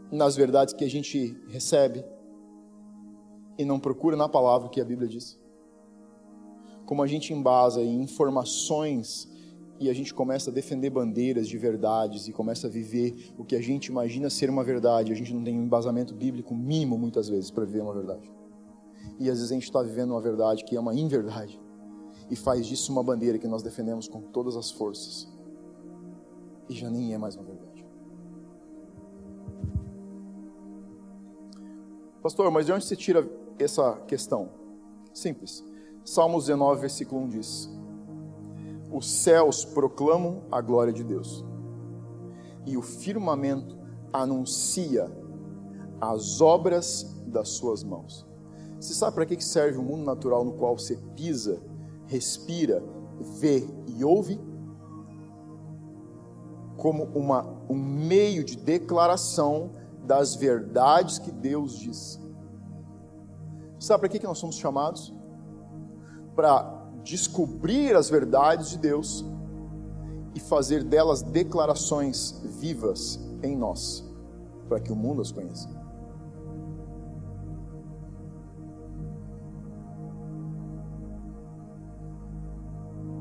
nas 0.09 0.37
verdades 0.37 0.73
que 0.73 0.85
a 0.85 0.89
gente 0.89 1.37
recebe 1.49 2.05
e 3.57 3.65
não 3.65 3.77
procura 3.77 4.15
na 4.15 4.29
palavra 4.29 4.67
o 4.67 4.71
que 4.71 4.79
a 4.79 4.85
Bíblia 4.85 5.09
diz? 5.09 5.38
Como 6.89 7.03
a 7.03 7.07
gente 7.07 7.31
embasa 7.31 7.83
em 7.83 8.01
informações 8.01 9.29
e 9.79 9.91
a 9.91 9.93
gente 9.93 10.11
começa 10.11 10.49
a 10.49 10.53
defender 10.53 10.89
bandeiras 10.89 11.47
de 11.47 11.55
verdades 11.55 12.27
e 12.27 12.33
começa 12.33 12.65
a 12.65 12.69
viver 12.69 13.31
o 13.37 13.45
que 13.45 13.55
a 13.55 13.61
gente 13.61 13.85
imagina 13.85 14.27
ser 14.27 14.49
uma 14.49 14.63
verdade, 14.63 15.11
a 15.11 15.15
gente 15.15 15.31
não 15.31 15.43
tem 15.43 15.55
um 15.55 15.65
embasamento 15.65 16.15
bíblico 16.15 16.55
mínimo 16.55 16.97
muitas 16.97 17.29
vezes 17.29 17.51
para 17.51 17.63
viver 17.63 17.81
uma 17.81 17.93
verdade. 17.93 18.31
E 19.19 19.29
às 19.29 19.37
vezes 19.37 19.51
a 19.51 19.53
gente 19.53 19.65
está 19.65 19.83
vivendo 19.83 20.09
uma 20.09 20.19
verdade 20.19 20.65
que 20.65 20.75
é 20.75 20.79
uma 20.79 20.95
inverdade 20.95 21.61
e 22.27 22.35
faz 22.35 22.65
disso 22.65 22.91
uma 22.91 23.03
bandeira 23.03 23.37
que 23.37 23.47
nós 23.47 23.61
defendemos 23.61 24.07
com 24.07 24.23
todas 24.23 24.57
as 24.57 24.71
forças 24.71 25.31
e 26.67 26.73
já 26.73 26.89
nem 26.89 27.13
é 27.13 27.19
mais 27.19 27.35
uma 27.35 27.43
verdade. 27.43 27.85
Pastor, 32.23 32.49
mas 32.49 32.65
de 32.65 32.71
onde 32.71 32.83
se 32.83 32.95
tira 32.95 33.29
essa 33.59 33.93
questão? 34.07 34.49
Simples. 35.13 35.68
Salmos 36.03 36.45
19, 36.45 36.81
versículo 36.81 37.21
1 37.21 37.29
diz: 37.29 37.69
Os 38.91 39.09
céus 39.09 39.63
proclamam 39.65 40.43
a 40.51 40.61
glória 40.61 40.93
de 40.93 41.03
Deus, 41.03 41.45
e 42.65 42.77
o 42.77 42.81
firmamento 42.81 43.77
anuncia 44.11 45.11
as 46.01 46.41
obras 46.41 47.15
das 47.27 47.49
suas 47.49 47.83
mãos. 47.83 48.25
Você 48.79 48.93
sabe 48.93 49.15
para 49.15 49.25
que 49.25 49.43
serve 49.43 49.77
o 49.77 49.83
mundo 49.83 50.05
natural 50.05 50.45
no 50.45 50.53
qual 50.53 50.77
você 50.77 50.95
pisa, 51.15 51.61
respira, 52.07 52.81
vê 53.39 53.67
e 53.87 54.03
ouve? 54.03 54.39
Como 56.77 57.03
uma, 57.13 57.45
um 57.69 57.75
meio 57.75 58.43
de 58.43 58.55
declaração 58.55 59.71
das 60.05 60.35
verdades 60.35 61.19
que 61.19 61.31
Deus 61.31 61.77
diz. 61.77 62.19
Sabe 63.77 64.01
para 64.01 64.09
que 64.09 64.25
nós 64.25 64.37
somos 64.37 64.55
chamados? 64.55 65.13
Para 66.39 66.85
descobrir 67.03 67.97
as 67.97 68.09
verdades 68.09 68.69
de 68.69 68.77
Deus 68.77 69.25
e 70.33 70.39
fazer 70.39 70.85
delas 70.85 71.21
declarações 71.21 72.39
vivas 72.61 73.19
em 73.43 73.57
nós, 73.57 74.09
para 74.69 74.79
que 74.79 74.89
o 74.89 74.95
mundo 74.95 75.21
as 75.21 75.33
conheça. 75.33 75.67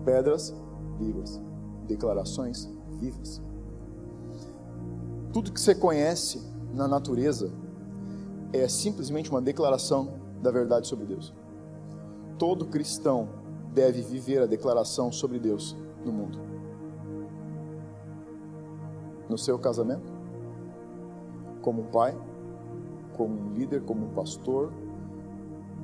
Pedras 0.04 0.54
vivas, 1.00 1.40
declarações 1.88 2.70
vivas. 3.00 3.42
Tudo 5.32 5.50
que 5.50 5.60
você 5.60 5.74
conhece 5.74 6.40
na 6.72 6.86
natureza 6.86 7.50
é 8.52 8.68
simplesmente 8.68 9.28
uma 9.28 9.42
declaração 9.42 10.20
da 10.40 10.52
verdade 10.52 10.86
sobre 10.86 11.04
Deus 11.04 11.34
todo 12.38 12.66
cristão 12.66 13.28
deve 13.74 14.00
viver 14.00 14.42
a 14.42 14.46
declaração 14.46 15.12
sobre 15.12 15.38
Deus 15.38 15.76
no 16.04 16.12
mundo. 16.12 16.38
No 19.28 19.36
seu 19.36 19.58
casamento, 19.58 20.10
como 21.60 21.82
um 21.82 21.86
pai, 21.86 22.16
como 23.16 23.34
um 23.34 23.52
líder, 23.52 23.82
como 23.82 24.06
um 24.06 24.10
pastor, 24.10 24.72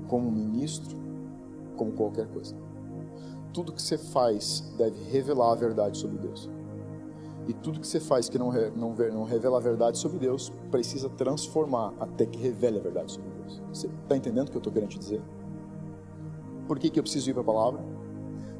como 0.08 0.28
um 0.28 0.32
ministro, 0.32 0.96
como 1.76 1.92
qualquer 1.92 2.26
coisa. 2.28 2.56
Tudo 3.52 3.72
que 3.72 3.82
você 3.82 3.98
faz 3.98 4.72
deve 4.78 5.02
revelar 5.10 5.52
a 5.52 5.54
verdade 5.54 5.98
sobre 5.98 6.18
Deus. 6.18 6.48
E 7.46 7.52
tudo 7.52 7.78
que 7.78 7.86
você 7.86 8.00
faz 8.00 8.28
que 8.28 8.38
não, 8.38 8.50
não, 8.74 8.94
não 8.94 9.24
revela 9.24 9.58
a 9.58 9.60
verdade 9.60 9.98
sobre 9.98 10.18
Deus, 10.18 10.50
precisa 10.70 11.10
transformar 11.10 11.92
até 12.00 12.24
que 12.24 12.38
revele 12.38 12.78
a 12.78 12.82
verdade 12.82 13.12
sobre 13.12 13.30
Deus. 13.30 13.62
Você 13.68 13.86
está 13.86 14.16
entendendo 14.16 14.48
o 14.48 14.50
que 14.50 14.56
eu 14.56 14.60
estou 14.60 14.72
querendo 14.72 14.90
te 14.90 14.98
dizer? 14.98 15.20
Por 16.66 16.78
que, 16.78 16.90
que 16.90 16.98
eu 16.98 17.02
preciso 17.02 17.30
ir 17.30 17.32
para 17.32 17.42
a 17.42 17.46
palavra? 17.46 17.84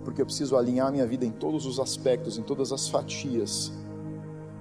Porque 0.05 0.21
eu 0.21 0.27
preciso 0.27 0.57
alinhar 0.57 0.93
minha 0.93 1.07
vida 1.07 1.25
em 1.25 1.31
todos 1.31 1.65
os 1.65 1.81
aspectos, 1.81 2.37
em 2.37 2.43
todas 2.43 2.73
as 2.73 2.89
fatias, 2.89 3.73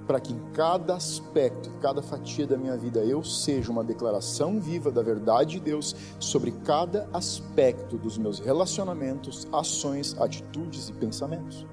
para 0.07 0.19
que 0.19 0.33
em 0.33 0.39
cada 0.53 0.95
aspecto, 0.95 1.69
cada 1.81 2.01
fatia 2.01 2.47
da 2.47 2.57
minha 2.57 2.77
vida, 2.77 3.03
eu 3.03 3.23
seja 3.23 3.71
uma 3.71 3.83
declaração 3.83 4.59
viva 4.59 4.91
da 4.91 5.01
verdade 5.01 5.53
de 5.53 5.59
Deus 5.59 5.95
sobre 6.19 6.51
cada 6.51 7.07
aspecto 7.13 7.97
dos 7.97 8.17
meus 8.17 8.39
relacionamentos, 8.39 9.47
ações, 9.51 10.15
atitudes 10.19 10.89
e 10.89 10.93
pensamentos. 10.93 11.65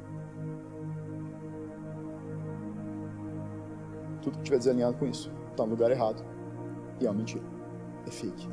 Tudo 4.23 4.35
que 4.35 4.43
estiver 4.43 4.59
desalinhado 4.59 4.99
com 4.99 5.07
isso 5.07 5.31
está 5.51 5.65
no 5.65 5.71
lugar 5.71 5.91
errado 5.91 6.23
e 7.01 7.07
é 7.07 7.11
uma 7.11 7.17
mentira, 7.17 7.45
é 8.07 8.11
fake, 8.11 8.49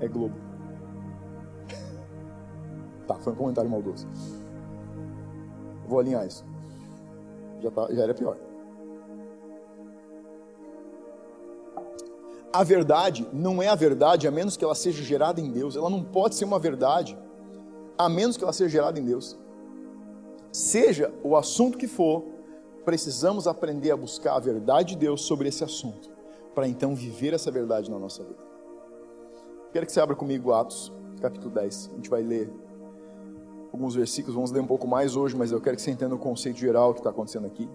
é 0.00 0.08
globo. 0.08 0.51
Tá, 3.12 3.20
foi 3.20 3.32
um 3.32 3.36
comentário 3.36 3.70
maldoso. 3.70 4.06
Vou 5.86 5.98
alinhar 5.98 6.26
isso. 6.26 6.44
Já, 7.60 7.70
tá, 7.70 7.86
já 7.92 8.02
era 8.02 8.14
pior. 8.14 8.36
A 12.52 12.62
verdade 12.64 13.26
não 13.32 13.62
é 13.62 13.68
a 13.68 13.74
verdade 13.74 14.28
a 14.28 14.30
menos 14.30 14.56
que 14.56 14.64
ela 14.64 14.74
seja 14.74 15.02
gerada 15.02 15.40
em 15.40 15.50
Deus. 15.50 15.76
Ela 15.76 15.88
não 15.88 16.02
pode 16.02 16.34
ser 16.34 16.44
uma 16.44 16.58
verdade 16.58 17.18
a 17.96 18.08
menos 18.08 18.36
que 18.36 18.44
ela 18.44 18.52
seja 18.52 18.70
gerada 18.70 18.98
em 18.98 19.04
Deus. 19.04 19.38
Seja 20.50 21.12
o 21.22 21.36
assunto 21.36 21.78
que 21.78 21.88
for, 21.88 22.24
precisamos 22.84 23.46
aprender 23.46 23.90
a 23.90 23.96
buscar 23.96 24.36
a 24.36 24.40
verdade 24.40 24.94
de 24.94 25.00
Deus 25.00 25.22
sobre 25.22 25.48
esse 25.48 25.64
assunto, 25.64 26.10
para 26.54 26.68
então 26.68 26.94
viver 26.94 27.32
essa 27.32 27.50
verdade 27.50 27.90
na 27.90 27.98
nossa 27.98 28.22
vida. 28.22 28.42
Quero 29.72 29.86
que 29.86 29.92
você 29.92 30.00
abra 30.00 30.14
comigo 30.14 30.52
Atos, 30.52 30.92
capítulo 31.22 31.54
10. 31.54 31.90
A 31.92 31.96
gente 31.96 32.10
vai 32.10 32.22
ler 32.22 32.52
alguns 33.72 33.94
versículos, 33.94 34.34
vamos 34.34 34.52
ler 34.52 34.60
um 34.60 34.66
pouco 34.66 34.86
mais 34.86 35.16
hoje, 35.16 35.34
mas 35.34 35.50
eu 35.50 35.60
quero 35.60 35.76
que 35.76 35.82
você 35.82 35.90
entenda 35.90 36.14
o 36.14 36.18
conceito 36.18 36.58
geral 36.58 36.92
que 36.92 37.00
está 37.00 37.10
acontecendo 37.10 37.46
aqui. 37.46 37.68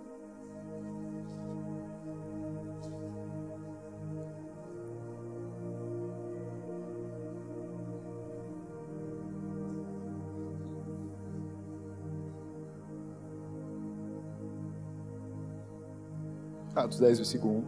Atos 16.76 17.00
10, 17.00 17.18
versículo 17.18 17.54
1. 17.56 17.64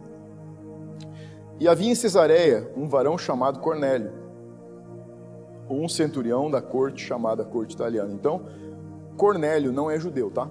E 1.58 1.68
havia 1.68 1.90
em 1.90 1.94
Cesareia 1.96 2.70
um 2.76 2.88
varão 2.88 3.18
chamado 3.18 3.58
Cornélio 3.58 4.19
um 5.70 5.88
centurião 5.88 6.50
da 6.50 6.60
corte 6.60 7.02
chamada 7.04 7.44
corte 7.44 7.74
italiana. 7.74 8.12
Então, 8.12 8.46
Cornélio 9.16 9.72
não 9.72 9.90
é 9.90 9.98
judeu, 9.98 10.30
tá? 10.30 10.50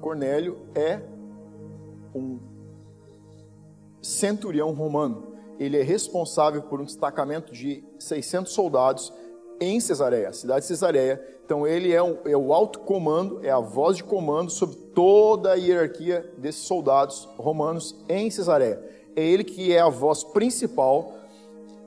Cornélio 0.00 0.58
é 0.74 1.00
um 2.14 2.38
centurião 4.00 4.72
romano. 4.72 5.34
Ele 5.58 5.76
é 5.76 5.82
responsável 5.82 6.62
por 6.62 6.80
um 6.80 6.84
destacamento 6.84 7.52
de 7.52 7.84
600 7.98 8.52
soldados 8.52 9.12
em 9.60 9.80
Cesareia, 9.80 10.32
cidade 10.32 10.60
de 10.60 10.66
Cesareia. 10.66 11.22
Então 11.44 11.66
ele 11.66 11.92
é, 11.92 12.02
um, 12.02 12.16
é, 12.24 12.36
o 12.36 12.52
alto 12.52 12.80
comando, 12.80 13.40
é 13.42 13.50
a 13.50 13.58
voz 13.58 13.96
de 13.96 14.04
comando 14.04 14.50
sobre 14.50 14.76
toda 14.94 15.52
a 15.52 15.54
hierarquia 15.54 16.30
desses 16.36 16.62
soldados 16.62 17.28
romanos 17.36 17.96
em 18.08 18.30
Cesareia. 18.30 18.80
É 19.16 19.22
ele 19.24 19.42
que 19.42 19.72
é 19.72 19.80
a 19.80 19.88
voz 19.88 20.22
principal. 20.22 21.14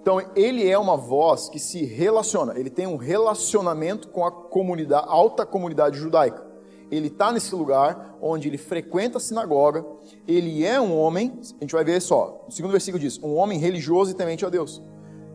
Então 0.01 0.19
ele 0.35 0.67
é 0.67 0.77
uma 0.77 0.97
voz 0.97 1.47
que 1.47 1.59
se 1.59 1.85
relaciona, 1.85 2.57
ele 2.57 2.71
tem 2.71 2.87
um 2.87 2.97
relacionamento 2.97 4.07
com 4.07 4.25
a 4.25 4.31
comunidade, 4.31 5.05
alta 5.07 5.45
comunidade 5.45 5.97
judaica. 5.97 6.49
Ele 6.89 7.07
está 7.07 7.31
nesse 7.31 7.53
lugar 7.53 8.17
onde 8.19 8.47
ele 8.47 8.57
frequenta 8.57 9.17
a 9.17 9.21
sinagoga, 9.21 9.85
ele 10.27 10.65
é 10.65 10.81
um 10.81 10.97
homem, 10.97 11.39
a 11.39 11.63
gente 11.63 11.71
vai 11.71 11.83
ver 11.83 12.01
só, 12.01 12.43
o 12.47 12.51
segundo 12.51 12.71
versículo 12.71 12.99
diz, 12.99 13.21
um 13.21 13.35
homem 13.35 13.59
religioso 13.59 14.09
e 14.09 14.15
temente 14.15 14.43
a 14.43 14.49
Deus. 14.49 14.81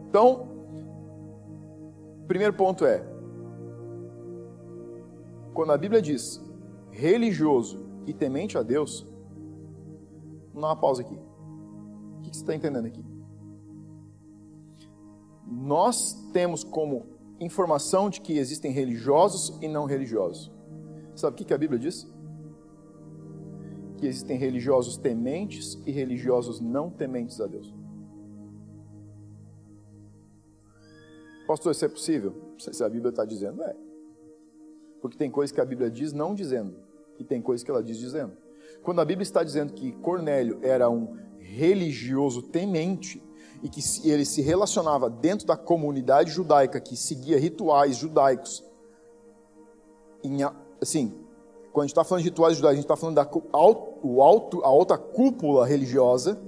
Então, 0.09 0.49
primeiro 2.27 2.53
ponto 2.53 2.85
é, 2.85 3.07
quando 5.55 5.71
a 5.71 5.79
Bíblia 5.79 6.03
diz 6.03 6.43
religioso 6.91 7.87
e 8.05 8.13
temente 8.13 8.59
a 8.59 8.63
Deus, 8.63 9.07
vamos 10.49 10.63
dar 10.63 10.69
uma 10.69 10.77
pausa 10.77 11.03
aqui. 11.03 11.19
O 12.19 12.23
que 12.23 12.37
você 12.37 12.43
está 12.43 12.55
entendendo 12.55 12.87
aqui? 12.87 13.05
Nós 15.47 16.13
temos 16.33 16.65
como 16.65 17.07
informação 17.39 18.11
de 18.11 18.21
que 18.21 18.39
existem 18.39 18.73
religiosos 18.73 19.57
e 19.63 19.69
não 19.69 19.85
religiosos. 19.85 20.53
Sabe 21.15 21.41
o 21.41 21.47
que 21.47 21.55
a 21.55 21.59
Bíblia 21.59 21.79
diz? 21.79 22.07
Que 23.99 24.07
existem 24.07 24.37
religiosos 24.37 24.97
tementes 24.97 25.81
e 25.87 25.91
religiosos 25.91 26.61
não 26.61 26.91
tementes 26.91 27.41
a 27.41 27.47
Deus. 27.47 27.75
Pastor, 31.47 31.73
isso 31.73 31.85
é 31.85 31.89
possível? 31.89 32.35
Se 32.59 32.83
a 32.83 32.89
Bíblia 32.89 33.11
está 33.11 33.25
dizendo, 33.25 33.63
é. 33.63 33.77
Porque 35.01 35.17
tem 35.17 35.31
coisas 35.31 35.55
que 35.55 35.61
a 35.61 35.65
Bíblia 35.65 35.89
diz 35.89 36.13
não 36.13 36.35
dizendo, 36.35 36.75
e 37.19 37.25
tem 37.25 37.41
coisas 37.41 37.63
que 37.63 37.71
ela 37.71 37.83
diz 37.83 37.97
dizendo. 37.99 38.37
Quando 38.83 39.01
a 39.01 39.05
Bíblia 39.05 39.23
está 39.23 39.45
dizendo 39.45 39.73
que 39.73 39.93
Cornélio 39.93 40.59
era 40.63 40.91
um 40.91 41.17
religioso 41.39 42.43
temente, 42.43 43.23
e 43.63 43.69
que 43.69 43.81
ele 44.09 44.25
se 44.25 44.43
relacionava 44.43 45.09
dentro 45.09 45.47
da 45.47 45.57
comunidade 45.57 46.31
judaica 46.31 46.81
que 46.81 46.97
seguia 46.97 47.39
rituais 47.39 47.97
judaicos, 47.97 48.65
em, 50.23 50.39
assim, 50.81 51.13
quando 51.73 51.85
a 51.85 51.87
gente 51.87 51.93
está 51.93 52.05
falando 52.05 52.23
de 52.23 52.31
rituais 52.31 52.57
judaicos, 52.57 52.79
a 52.79 52.81
gente 52.81 52.85
está 52.85 52.97
falando 52.97 53.17
da 53.17 53.29
o 54.03 54.23
alto, 54.23 54.63
a 54.65 54.67
alta 54.67 54.97
cúpula 54.97 55.67
religiosa, 55.67 56.39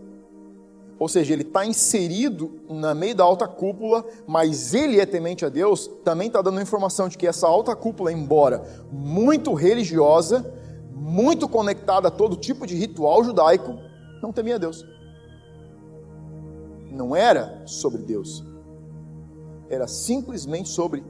ou 0.99 1.09
seja, 1.09 1.33
ele 1.33 1.42
está 1.42 1.64
inserido 1.64 2.61
na 2.68 2.92
meio 2.92 3.14
da 3.14 3.23
alta 3.23 3.47
cúpula, 3.47 4.05
mas 4.27 4.75
ele 4.75 4.99
é 4.99 5.07
temente 5.07 5.44
a 5.44 5.49
Deus, 5.49 5.88
também 6.03 6.27
está 6.27 6.42
dando 6.42 6.61
informação 6.61 7.09
de 7.09 7.16
que 7.16 7.27
essa 7.27 7.47
alta 7.47 7.77
cúpula, 7.77 8.12
embora 8.12 8.64
muito 8.90 9.55
religiosa, 9.55 10.53
muito 10.92 11.49
conectada 11.49 12.09
a 12.09 12.11
todo 12.11 12.37
tipo 12.37 12.66
de 12.66 12.75
ritual 12.75 13.23
judaico, 13.23 13.79
não 14.21 14.33
temia 14.33 14.57
a 14.57 14.59
Deus. 14.59 14.85
Não 16.90 17.14
era 17.14 17.62
sobre 17.66 18.03
Deus, 18.03 18.44
era 19.68 19.87
simplesmente 19.87 20.68
sobre 20.68 21.05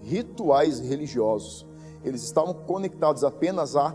rituais 0.00 0.80
religiosos. 0.80 1.66
Eles 2.04 2.22
estavam 2.22 2.54
conectados 2.54 3.24
apenas 3.24 3.76
a 3.76 3.94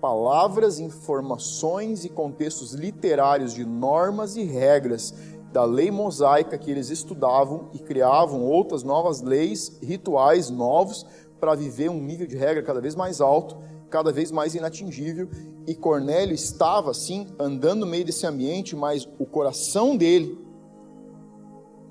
palavras, 0.00 0.80
informações 0.80 2.04
e 2.04 2.08
contextos 2.08 2.72
literários 2.72 3.54
de 3.54 3.64
normas 3.64 4.36
e 4.36 4.42
regras 4.42 5.14
da 5.52 5.64
lei 5.64 5.90
mosaica 5.90 6.58
que 6.58 6.70
eles 6.70 6.90
estudavam 6.90 7.68
e 7.72 7.78
criavam 7.78 8.42
outras 8.42 8.82
novas 8.82 9.20
leis, 9.20 9.78
rituais 9.82 10.50
novos 10.50 11.06
para 11.38 11.54
viver 11.54 11.90
um 11.90 12.00
nível 12.00 12.26
de 12.26 12.36
regra 12.36 12.62
cada 12.62 12.80
vez 12.80 12.94
mais 12.94 13.20
alto, 13.20 13.56
cada 13.90 14.10
vez 14.10 14.32
mais 14.32 14.54
inatingível. 14.54 15.28
E 15.66 15.74
Cornélio 15.74 16.34
estava 16.34 16.90
assim 16.90 17.28
andando 17.38 17.80
no 17.80 17.86
meio 17.86 18.04
desse 18.04 18.26
ambiente, 18.26 18.74
mas 18.74 19.06
o 19.18 19.26
coração 19.26 19.96
dele 19.96 20.38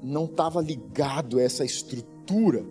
não 0.02 0.26
estava 0.26 0.62
ligado 0.62 1.38
a 1.38 1.42
essa 1.42 1.64
estrutura. 1.64 2.66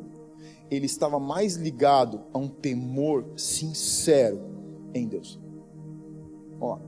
Ele 0.71 0.87
estava 0.87 1.19
mais 1.19 1.57
ligado 1.57 2.23
a 2.33 2.38
um 2.38 2.49
temor 2.49 3.25
sincero 3.37 4.40
em 4.95 5.07
Deus. 5.07 5.38
Ó. 6.61 6.79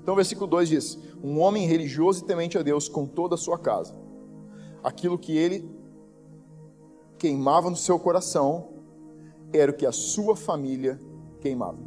Então, 0.00 0.14
o 0.14 0.16
versículo 0.16 0.46
2 0.46 0.68
diz: 0.68 0.98
Um 1.22 1.40
homem 1.40 1.66
religioso 1.66 2.22
e 2.22 2.26
temente 2.26 2.56
a 2.56 2.62
Deus 2.62 2.88
com 2.88 3.06
toda 3.06 3.34
a 3.34 3.38
sua 3.38 3.58
casa. 3.58 3.94
Aquilo 4.82 5.18
que 5.18 5.36
ele 5.36 5.68
queimava 7.18 7.68
no 7.68 7.76
seu 7.76 7.98
coração 7.98 8.68
era 9.52 9.70
o 9.70 9.74
que 9.74 9.86
a 9.86 9.92
sua 9.92 10.36
família 10.36 10.98
queimava. 11.40 11.78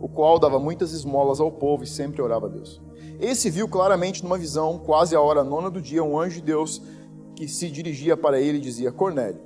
O 0.00 0.08
qual 0.08 0.38
dava 0.38 0.58
muitas 0.58 0.92
esmolas 0.92 1.40
ao 1.40 1.50
povo 1.50 1.84
e 1.84 1.86
sempre 1.86 2.22
orava 2.22 2.46
a 2.46 2.50
Deus. 2.50 2.80
Esse 3.20 3.50
viu 3.50 3.68
claramente 3.68 4.22
numa 4.22 4.38
visão, 4.38 4.78
quase 4.78 5.14
a 5.14 5.20
hora 5.20 5.42
nona 5.44 5.70
do 5.70 5.80
dia, 5.80 6.02
um 6.02 6.18
anjo 6.18 6.36
de 6.36 6.42
Deus 6.42 6.82
que 7.34 7.46
se 7.48 7.68
dirigia 7.70 8.16
para 8.16 8.40
ele 8.40 8.58
e 8.58 8.60
dizia: 8.60 8.92
Cornélio. 8.92 9.40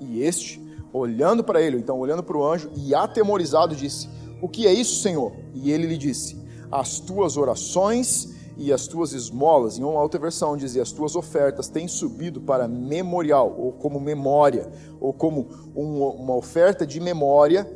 E 0.00 0.22
este, 0.22 0.60
olhando 0.92 1.42
para 1.42 1.60
ele, 1.60 1.78
então 1.78 1.98
olhando 1.98 2.22
para 2.22 2.36
o 2.36 2.44
anjo, 2.44 2.70
e 2.76 2.94
atemorizado 2.94 3.74
disse: 3.74 4.08
O 4.40 4.48
que 4.48 4.66
é 4.66 4.72
isso, 4.72 5.00
Senhor? 5.00 5.32
E 5.54 5.70
ele 5.70 5.86
lhe 5.86 5.96
disse: 5.96 6.38
As 6.70 7.00
tuas 7.00 7.36
orações 7.36 8.34
e 8.56 8.72
as 8.72 8.86
tuas 8.86 9.12
esmolas, 9.12 9.78
em 9.78 9.82
uma 9.82 10.00
outra 10.00 10.20
versão 10.20 10.56
dizia, 10.56 10.82
as 10.82 10.92
tuas 10.92 11.16
ofertas 11.16 11.68
têm 11.68 11.88
subido 11.88 12.40
para 12.40 12.68
memorial, 12.68 13.54
ou 13.58 13.72
como 13.72 13.98
memória, 13.98 14.70
ou 15.00 15.12
como 15.12 15.48
uma 15.74 16.36
oferta 16.36 16.86
de 16.86 17.00
memória 17.00 17.66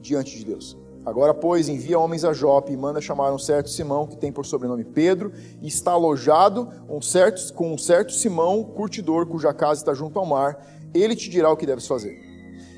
diante 0.00 0.38
de 0.38 0.44
Deus. 0.44 0.76
Agora, 1.04 1.34
pois, 1.34 1.68
envia 1.68 1.98
homens 1.98 2.24
a 2.24 2.32
Jope 2.32 2.72
e 2.72 2.76
manda 2.76 3.00
chamar 3.00 3.32
um 3.32 3.38
certo 3.38 3.68
Simão, 3.68 4.06
que 4.06 4.16
tem 4.16 4.32
por 4.32 4.46
sobrenome 4.46 4.84
Pedro, 4.84 5.32
e 5.60 5.68
está 5.68 5.92
alojado 5.92 6.68
um 6.88 7.02
certo, 7.02 7.52
com 7.52 7.74
um 7.74 7.78
certo 7.78 8.12
Simão, 8.12 8.64
curtidor, 8.64 9.26
cuja 9.26 9.52
casa 9.52 9.82
está 9.82 9.92
junto 9.92 10.18
ao 10.18 10.24
mar. 10.24 10.66
Ele 10.94 11.14
te 11.14 11.28
dirá 11.28 11.50
o 11.50 11.56
que 11.56 11.66
deves 11.66 11.86
fazer. 11.86 12.18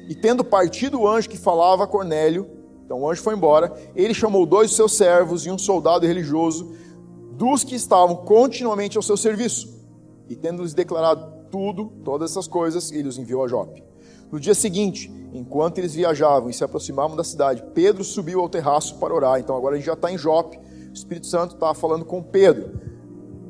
E 0.08 0.14
tendo 0.14 0.44
partido 0.44 1.00
o 1.00 1.08
anjo 1.08 1.28
que 1.28 1.38
falava 1.38 1.84
a 1.84 1.86
Cornélio, 1.86 2.48
então 2.84 3.02
o 3.02 3.10
anjo 3.10 3.22
foi 3.22 3.34
embora, 3.34 3.72
ele 3.94 4.14
chamou 4.14 4.44
dois 4.44 4.70
de 4.70 4.76
seus 4.76 4.92
servos 4.92 5.46
e 5.46 5.50
um 5.50 5.58
soldado 5.58 6.06
religioso, 6.06 6.74
dos 7.32 7.62
que 7.62 7.74
estavam 7.76 8.16
continuamente 8.16 8.96
ao 8.96 9.02
seu 9.02 9.16
serviço. 9.16 9.76
E 10.28 10.34
tendo-lhes 10.34 10.74
declarado 10.74 11.48
tudo, 11.50 11.92
todas 12.04 12.32
essas 12.32 12.48
coisas, 12.48 12.90
ele 12.90 13.08
os 13.08 13.18
enviou 13.18 13.44
a 13.44 13.48
Jope. 13.48 13.85
No 14.30 14.40
dia 14.40 14.54
seguinte, 14.54 15.10
enquanto 15.32 15.78
eles 15.78 15.94
viajavam 15.94 16.50
e 16.50 16.52
se 16.52 16.64
aproximavam 16.64 17.16
da 17.16 17.24
cidade, 17.24 17.62
Pedro 17.74 18.02
subiu 18.02 18.40
ao 18.40 18.48
terraço 18.48 18.98
para 18.98 19.14
orar. 19.14 19.38
Então 19.38 19.56
agora 19.56 19.74
a 19.74 19.78
gente 19.78 19.86
já 19.86 19.92
está 19.92 20.10
em 20.10 20.18
Jope. 20.18 20.58
O 20.58 20.92
Espírito 20.92 21.26
Santo 21.26 21.54
está 21.54 21.72
falando 21.74 22.04
com 22.04 22.22
Pedro. 22.22 22.80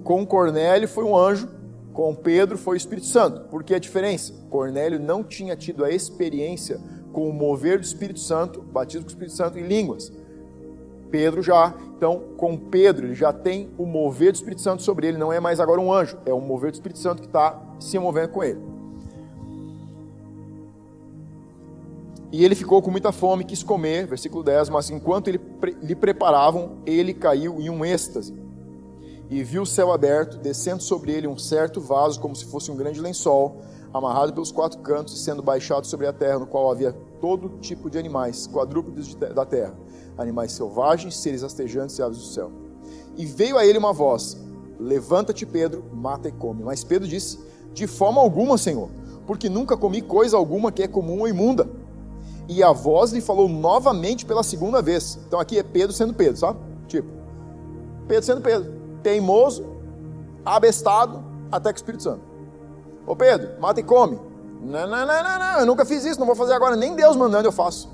Com 0.05 0.27
Cornélio 0.27 0.89
foi 0.89 1.05
um 1.05 1.17
anjo, 1.17 1.49
com 1.93 2.15
Pedro 2.15 2.59
foi 2.59 2.77
o 2.77 2.77
Espírito 2.77 3.07
Santo. 3.07 3.49
Por 3.49 3.65
que 3.65 3.75
a 3.75 3.79
diferença? 3.79 4.33
Cornélio 4.51 5.01
não 5.01 5.25
tinha 5.25 5.57
tido 5.57 5.85
a 5.85 5.91
experiência 5.91 6.81
com 7.13 7.29
o 7.29 7.33
mover 7.33 7.79
do 7.79 7.85
Espírito 7.85 8.21
Santo, 8.21 8.61
batismo 8.61 9.05
com 9.05 9.09
o 9.09 9.13
Espírito 9.13 9.35
Santo 9.35 9.59
em 9.59 9.67
línguas. 9.67 10.13
Pedro 11.11 11.43
já, 11.43 11.75
então, 11.97 12.23
com 12.37 12.57
Pedro, 12.57 13.07
ele 13.07 13.15
já 13.15 13.33
tem 13.33 13.71
o 13.79 13.87
mover 13.87 14.33
do 14.33 14.35
Espírito 14.35 14.61
Santo 14.61 14.83
sobre 14.83 15.07
ele, 15.07 15.17
não 15.17 15.33
é 15.33 15.41
mais 15.41 15.59
agora 15.61 15.81
um 15.81 15.93
anjo, 15.93 16.19
é 16.27 16.33
o 16.33 16.41
mover 16.41 16.71
do 16.71 16.75
Espírito 16.75 16.99
Santo 16.99 17.23
que 17.23 17.29
está 17.29 17.59
se 17.81 17.99
movendo 17.99 18.29
com 18.29 18.45
ele. 18.45 18.76
E 22.37 22.45
ele 22.45 22.55
ficou 22.55 22.83
com 22.83 22.91
muita 22.91 23.13
fome, 23.13 23.45
quis 23.45 23.63
comer, 23.63 24.07
versículo 24.07 24.45
10, 24.45 24.69
mas 24.69 24.91
enquanto 24.91 25.29
ele, 25.29 25.41
lhe 25.81 25.95
preparavam, 25.95 26.83
ele 26.85 27.15
caiu 27.15 27.63
em 27.63 27.71
um 27.71 27.83
êxtase 27.83 28.35
e 29.31 29.43
viu 29.43 29.63
o 29.63 29.67
céu 29.67 29.91
aberto, 29.91 30.37
descendo 30.37 30.83
sobre 30.83 31.13
ele 31.13 31.27
um 31.27 31.39
certo 31.39 31.81
vaso, 31.81 32.21
como 32.21 32.37
se 32.37 32.45
fosse 32.45 32.71
um 32.71 32.77
grande 32.77 33.01
lençol, 33.01 33.63
amarrado 33.91 34.35
pelos 34.35 34.53
quatro 34.53 34.79
cantos 34.81 35.15
e 35.15 35.19
sendo 35.19 35.43
baixado 35.43 35.87
sobre 35.87 36.07
a 36.07 36.13
terra, 36.13 36.41
no 36.41 36.47
qual 36.47 36.71
havia 36.71 36.93
todo 37.23 37.59
tipo 37.61 37.89
de 37.89 37.97
animais, 37.97 38.47
quadrúpedes 38.47 39.15
da 39.15 39.47
terra, 39.47 39.75
animais 40.19 40.53
selvagens, 40.53 41.17
seres 41.17 41.41
rastejantes 41.41 41.99
e 41.99 42.03
aves 42.03 42.19
do 42.19 42.25
céu. 42.25 42.53
E 43.17 43.25
veio 43.25 43.57
a 43.57 43.65
ele 43.65 43.79
uma 43.79 43.95
voz: 43.95 44.37
Levanta-te, 44.79 45.47
Pedro, 45.47 45.83
mata 45.91 46.29
e 46.29 46.33
come. 46.33 46.63
Mas 46.63 46.85
Pedro 46.85 47.09
disse: 47.09 47.39
De 47.73 47.87
forma 47.87 48.21
alguma, 48.21 48.59
Senhor, 48.59 48.91
porque 49.27 49.49
nunca 49.49 49.75
comi 49.75 50.03
coisa 50.03 50.37
alguma 50.37 50.71
que 50.71 50.83
é 50.83 50.87
comum 50.87 51.21
ou 51.21 51.29
imunda. 51.29 51.86
E 52.49 52.63
a 52.63 52.73
voz 52.73 53.13
lhe 53.13 53.21
falou 53.21 53.49
novamente 53.49 54.25
pela 54.25 54.43
segunda 54.43 54.81
vez. 54.81 55.19
Então 55.27 55.41
aqui 55.41 55.59
é 55.59 55.63
Pedro 55.63 55.93
sendo 55.93 56.15
Pedro, 56.15 56.37
sabe? 56.37 56.59
Tipo, 56.87 57.09
Pedro 58.07 58.25
sendo 58.25 58.41
Pedro, 58.41 58.73
teimoso, 59.03 59.67
abestado, 60.45 61.25
até 61.51 61.73
que 61.73 61.79
o 61.79 61.81
Espírito 61.81 62.05
Santo. 62.05 62.21
Ô 63.07 63.17
Pedro, 63.17 63.61
mata 63.61 63.81
e 63.81 63.83
come. 63.83 64.19
Não, 64.61 64.87
não, 64.87 65.07
não, 65.07 65.23
não, 65.23 65.39
não, 65.39 65.61
eu 65.61 65.67
nunca 65.67 65.85
fiz 65.85 66.05
isso, 66.05 66.19
não 66.19 66.27
vou 66.27 66.37
fazer 66.37 66.55
agora, 66.55 66.77
nem 66.77 66.95
Deus 66.95 67.17
mandando 67.17 67.47
eu 67.47 67.53
faço. 67.53 67.91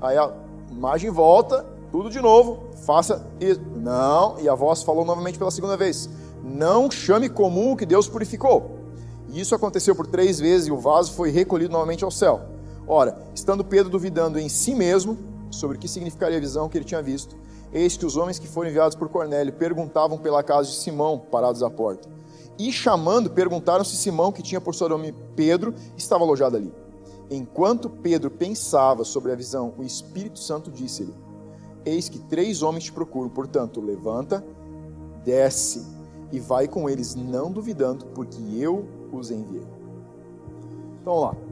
Aí 0.00 0.16
a 0.16 0.32
imagem 0.70 1.10
volta, 1.10 1.64
tudo 1.90 2.10
de 2.10 2.20
novo, 2.20 2.64
faça 2.84 3.26
isso. 3.40 3.60
Não, 3.76 4.38
e 4.40 4.48
a 4.48 4.54
voz 4.54 4.82
falou 4.82 5.04
novamente 5.04 5.38
pela 5.38 5.50
segunda 5.50 5.76
vez: 5.76 6.08
Não 6.42 6.90
chame 6.90 7.28
comum 7.28 7.72
o 7.72 7.76
que 7.76 7.86
Deus 7.86 8.08
purificou. 8.08 8.76
E 9.28 9.40
isso 9.40 9.54
aconteceu 9.54 9.94
por 9.94 10.06
três 10.06 10.38
vezes 10.38 10.68
e 10.68 10.72
o 10.72 10.78
vaso 10.78 11.12
foi 11.12 11.30
recolhido 11.30 11.72
novamente 11.72 12.04
ao 12.04 12.10
céu. 12.10 12.55
Ora, 12.88 13.18
estando 13.34 13.64
Pedro 13.64 13.90
duvidando 13.90 14.38
em 14.38 14.48
si 14.48 14.74
mesmo 14.74 15.18
sobre 15.50 15.76
o 15.76 15.80
que 15.80 15.88
significaria 15.88 16.36
a 16.36 16.40
visão 16.40 16.68
que 16.68 16.78
ele 16.78 16.84
tinha 16.84 17.02
visto, 17.02 17.36
eis 17.72 17.96
que 17.96 18.06
os 18.06 18.16
homens 18.16 18.38
que 18.38 18.46
foram 18.46 18.70
enviados 18.70 18.96
por 18.96 19.08
Cornélio 19.08 19.52
perguntavam 19.52 20.18
pela 20.18 20.42
casa 20.42 20.70
de 20.70 20.76
Simão, 20.76 21.18
parados 21.18 21.62
à 21.62 21.70
porta. 21.70 22.08
E 22.58 22.72
chamando, 22.72 23.30
perguntaram 23.30 23.84
se 23.84 23.96
Simão, 23.96 24.32
que 24.32 24.42
tinha 24.42 24.60
por 24.60 24.74
seu 24.74 24.88
nome 24.88 25.12
Pedro, 25.34 25.74
estava 25.96 26.24
alojado 26.24 26.56
ali. 26.56 26.72
Enquanto 27.30 27.90
Pedro 27.90 28.30
pensava 28.30 29.04
sobre 29.04 29.32
a 29.32 29.34
visão, 29.34 29.74
o 29.76 29.82
Espírito 29.82 30.38
Santo 30.38 30.70
disse-lhe: 30.70 31.12
Eis 31.84 32.08
que 32.08 32.20
três 32.20 32.62
homens 32.62 32.84
te 32.84 32.92
procuram, 32.92 33.28
portanto, 33.28 33.80
levanta, 33.80 34.44
desce 35.24 35.84
e 36.30 36.38
vai 36.38 36.68
com 36.68 36.88
eles, 36.88 37.14
não 37.14 37.50
duvidando, 37.50 38.06
porque 38.06 38.40
eu 38.56 38.86
os 39.12 39.30
enviei. 39.30 39.66
Então 41.00 41.14
vamos 41.14 41.22
lá. 41.22 41.45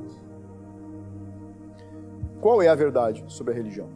Qual 2.45 2.61
é 2.61 2.69
a 2.69 2.75
verdade 2.75 3.25
sobre 3.27 3.55
a 3.55 3.57
religião? 3.57 3.89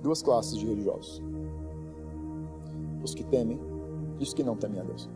Duas 0.00 0.22
classes 0.22 0.56
de 0.56 0.64
religiosos: 0.64 1.22
os 3.04 3.14
que 3.14 3.22
temem 3.22 3.60
e 4.18 4.22
os 4.22 4.32
que 4.32 4.42
não 4.42 4.56
temem 4.56 4.80
a 4.80 4.84
Deus. 4.84 5.06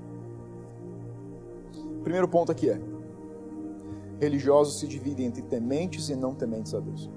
Primeiro 2.02 2.28
ponto 2.28 2.52
aqui 2.52 2.68
é: 2.68 2.78
religiosos 4.20 4.78
se 4.78 4.86
dividem 4.86 5.24
entre 5.24 5.40
tementes 5.40 6.10
e 6.10 6.14
não 6.14 6.34
tementes 6.34 6.74
a 6.74 6.78
Deus. 6.78 7.08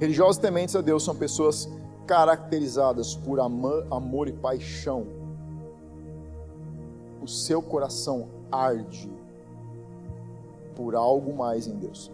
Religiosos 0.00 0.38
tementes 0.38 0.74
a 0.74 0.80
Deus 0.80 1.04
são 1.04 1.14
pessoas 1.14 1.70
caracterizadas 2.04 3.14
por 3.14 3.38
amor 3.38 4.26
e 4.26 4.32
paixão. 4.32 5.06
O 7.22 7.28
seu 7.28 7.62
coração 7.62 8.28
arde 8.50 9.08
por 10.76 10.94
algo 10.94 11.34
mais 11.34 11.66
em 11.66 11.74
Deus. 11.74 12.12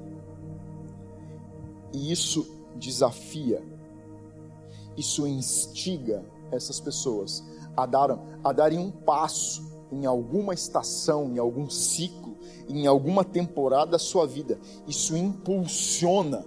E 1.93 2.11
isso 2.11 2.49
desafia, 2.77 3.63
isso 4.97 5.27
instiga 5.27 6.25
essas 6.51 6.81
pessoas 6.81 7.45
a, 7.77 7.85
dar, 7.85 8.19
a 8.43 8.53
darem 8.53 8.79
um 8.79 8.91
passo 8.91 9.71
em 9.91 10.07
alguma 10.07 10.55
estação, 10.55 11.31
em 11.31 11.39
algum 11.39 11.69
ciclo, 11.69 12.37
em 12.69 12.87
alguma 12.87 13.25
temporada 13.25 13.93
da 13.93 13.99
sua 13.99 14.27
vida. 14.27 14.59
Isso 14.87 15.15
impulsiona 15.17 16.47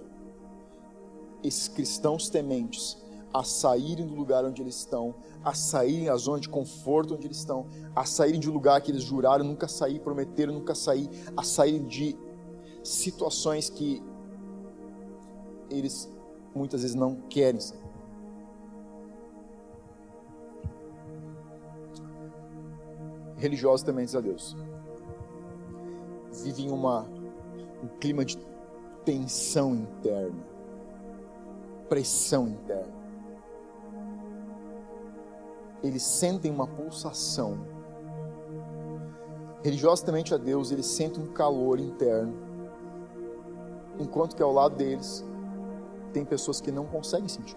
esses 1.44 1.68
cristãos 1.68 2.28
tementes 2.28 2.98
a 3.38 3.44
saírem 3.44 4.06
do 4.06 4.14
lugar 4.14 4.44
onde 4.46 4.62
eles 4.62 4.76
estão, 4.76 5.14
a 5.44 5.52
saírem 5.52 6.06
da 6.06 6.16
zona 6.16 6.40
de 6.40 6.48
conforto 6.48 7.14
onde 7.14 7.26
eles 7.26 7.36
estão, 7.36 7.66
a 7.94 8.04
saírem 8.06 8.40
de 8.40 8.48
um 8.48 8.52
lugar 8.52 8.80
que 8.80 8.90
eles 8.90 9.02
juraram 9.02 9.44
nunca 9.44 9.68
sair, 9.68 10.00
prometeram 10.00 10.54
nunca 10.54 10.74
sair, 10.74 11.10
a 11.36 11.42
saírem 11.42 11.84
de 11.84 12.16
situações 12.82 13.68
que 13.68 14.02
eles 15.68 16.10
muitas 16.54 16.80
vezes 16.80 16.96
não 16.96 17.16
querem. 17.28 17.60
Religiosos 23.36 23.82
tementes 23.82 24.14
a 24.14 24.20
Deus 24.22 24.56
vivem 26.42 26.70
uma, 26.70 27.02
um 27.82 27.88
clima 28.00 28.24
de 28.24 28.38
tensão 29.04 29.74
interna, 29.74 30.42
pressão 31.86 32.48
interna 32.48 32.95
eles 35.82 36.02
sentem 36.02 36.50
uma 36.50 36.66
pulsação. 36.66 37.58
Religiosamente 39.62 40.32
a 40.34 40.36
Deus, 40.36 40.70
eles 40.70 40.86
sentem 40.86 41.22
um 41.22 41.32
calor 41.32 41.80
interno. 41.80 42.34
Enquanto 43.98 44.36
que 44.36 44.42
ao 44.42 44.52
lado 44.52 44.76
deles, 44.76 45.24
tem 46.12 46.24
pessoas 46.24 46.60
que 46.60 46.70
não 46.70 46.86
conseguem 46.86 47.28
sentir. 47.28 47.56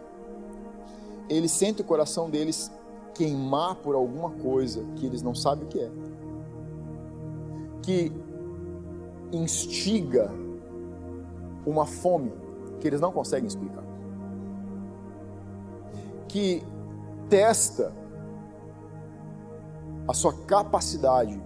Eles 1.30 1.52
sentem 1.52 1.84
o 1.84 1.88
coração 1.88 2.30
deles 2.30 2.72
queimar 3.14 3.76
por 3.76 3.96
alguma 3.96 4.32
coisa 4.32 4.84
que 4.96 5.06
eles 5.06 5.22
não 5.22 5.36
sabem 5.36 5.66
o 5.66 5.68
que 5.68 5.80
é. 5.80 5.92
Que 7.84 8.12
instiga 9.32 10.32
uma 11.66 11.86
fome 11.86 12.32
que 12.80 12.88
eles 12.88 13.00
não 13.00 13.12
conseguem 13.12 13.48
explicar. 13.48 13.84
Que 16.28 16.64
testa 17.30 17.94
a 20.10 20.14
sua 20.16 20.34
capacidade 20.34 21.40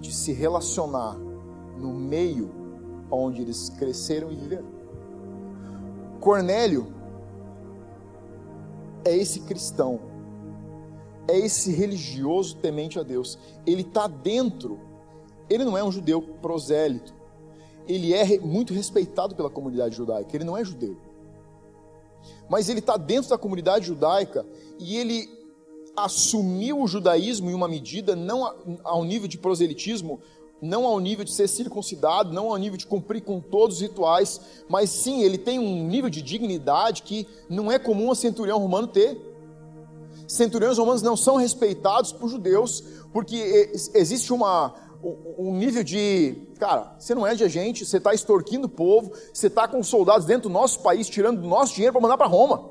de 0.00 0.12
se 0.12 0.32
relacionar 0.32 1.14
no 1.78 1.94
meio 1.94 2.50
onde 3.08 3.42
eles 3.42 3.68
cresceram 3.68 4.32
e 4.32 4.34
viveram. 4.34 4.66
Cornélio 6.20 6.92
é 9.04 9.16
esse 9.16 9.38
cristão, 9.42 10.00
é 11.28 11.38
esse 11.38 11.72
religioso 11.72 12.56
temente 12.56 12.98
a 12.98 13.04
Deus. 13.04 13.38
Ele 13.64 13.82
está 13.82 14.08
dentro, 14.08 14.80
ele 15.48 15.64
não 15.64 15.78
é 15.78 15.84
um 15.84 15.92
judeu 15.92 16.20
prosélito, 16.20 17.14
ele 17.86 18.12
é 18.12 18.36
muito 18.40 18.74
respeitado 18.74 19.36
pela 19.36 19.48
comunidade 19.48 19.94
judaica, 19.94 20.36
ele 20.36 20.44
não 20.44 20.56
é 20.56 20.64
judeu. 20.64 20.96
Mas 22.50 22.68
ele 22.68 22.80
está 22.80 22.96
dentro 22.96 23.30
da 23.30 23.38
comunidade 23.38 23.86
judaica 23.86 24.44
e 24.80 24.96
ele 24.96 25.41
assumiu 25.96 26.80
o 26.80 26.86
judaísmo 26.86 27.50
em 27.50 27.54
uma 27.54 27.68
medida, 27.68 28.16
não 28.16 28.78
ao 28.82 29.04
nível 29.04 29.28
de 29.28 29.38
proselitismo, 29.38 30.20
não 30.60 30.86
ao 30.86 31.00
nível 31.00 31.24
de 31.24 31.32
ser 31.32 31.48
circuncidado, 31.48 32.32
não 32.32 32.50
ao 32.50 32.56
nível 32.56 32.78
de 32.78 32.86
cumprir 32.86 33.22
com 33.22 33.40
todos 33.40 33.76
os 33.76 33.82
rituais, 33.82 34.40
mas 34.68 34.90
sim, 34.90 35.22
ele 35.22 35.36
tem 35.36 35.58
um 35.58 35.86
nível 35.86 36.08
de 36.08 36.22
dignidade 36.22 37.02
que 37.02 37.26
não 37.48 37.70
é 37.70 37.78
comum 37.78 38.12
a 38.12 38.14
centurião 38.14 38.58
romano 38.58 38.86
ter. 38.86 39.20
Centuriões 40.28 40.78
romanos 40.78 41.02
não 41.02 41.16
são 41.16 41.36
respeitados 41.36 42.12
por 42.12 42.28
judeus, 42.28 42.82
porque 43.12 43.72
existe 43.92 44.32
uma, 44.32 44.72
um 45.36 45.52
nível 45.56 45.82
de, 45.82 46.36
cara, 46.60 46.94
você 46.96 47.12
não 47.12 47.26
é 47.26 47.34
de 47.34 47.42
agente, 47.42 47.84
você 47.84 47.96
está 47.96 48.14
extorquindo 48.14 48.66
o 48.66 48.70
povo, 48.70 49.12
você 49.34 49.48
está 49.48 49.66
com 49.66 49.82
soldados 49.82 50.26
dentro 50.26 50.48
do 50.48 50.52
nosso 50.52 50.80
país, 50.80 51.08
tirando 51.08 51.40
do 51.40 51.48
nosso 51.48 51.74
dinheiro 51.74 51.92
para 51.92 52.02
mandar 52.02 52.16
para 52.16 52.28
Roma. 52.28 52.70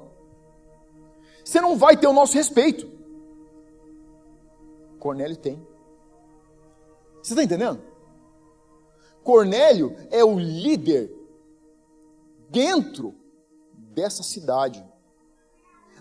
Você 1.43 1.59
não 1.59 1.75
vai 1.75 1.97
ter 1.97 2.07
o 2.07 2.13
nosso 2.13 2.35
respeito. 2.35 3.00
Cornélio 5.01 5.35
tem. 5.35 5.59
Você 7.21 7.33
está 7.33 7.43
entendendo? 7.43 7.81
Cornélio 9.23 9.95
é 10.11 10.23
o 10.23 10.37
líder 10.37 11.11
dentro 12.49 13.15
dessa 13.73 14.21
cidade. 14.21 14.83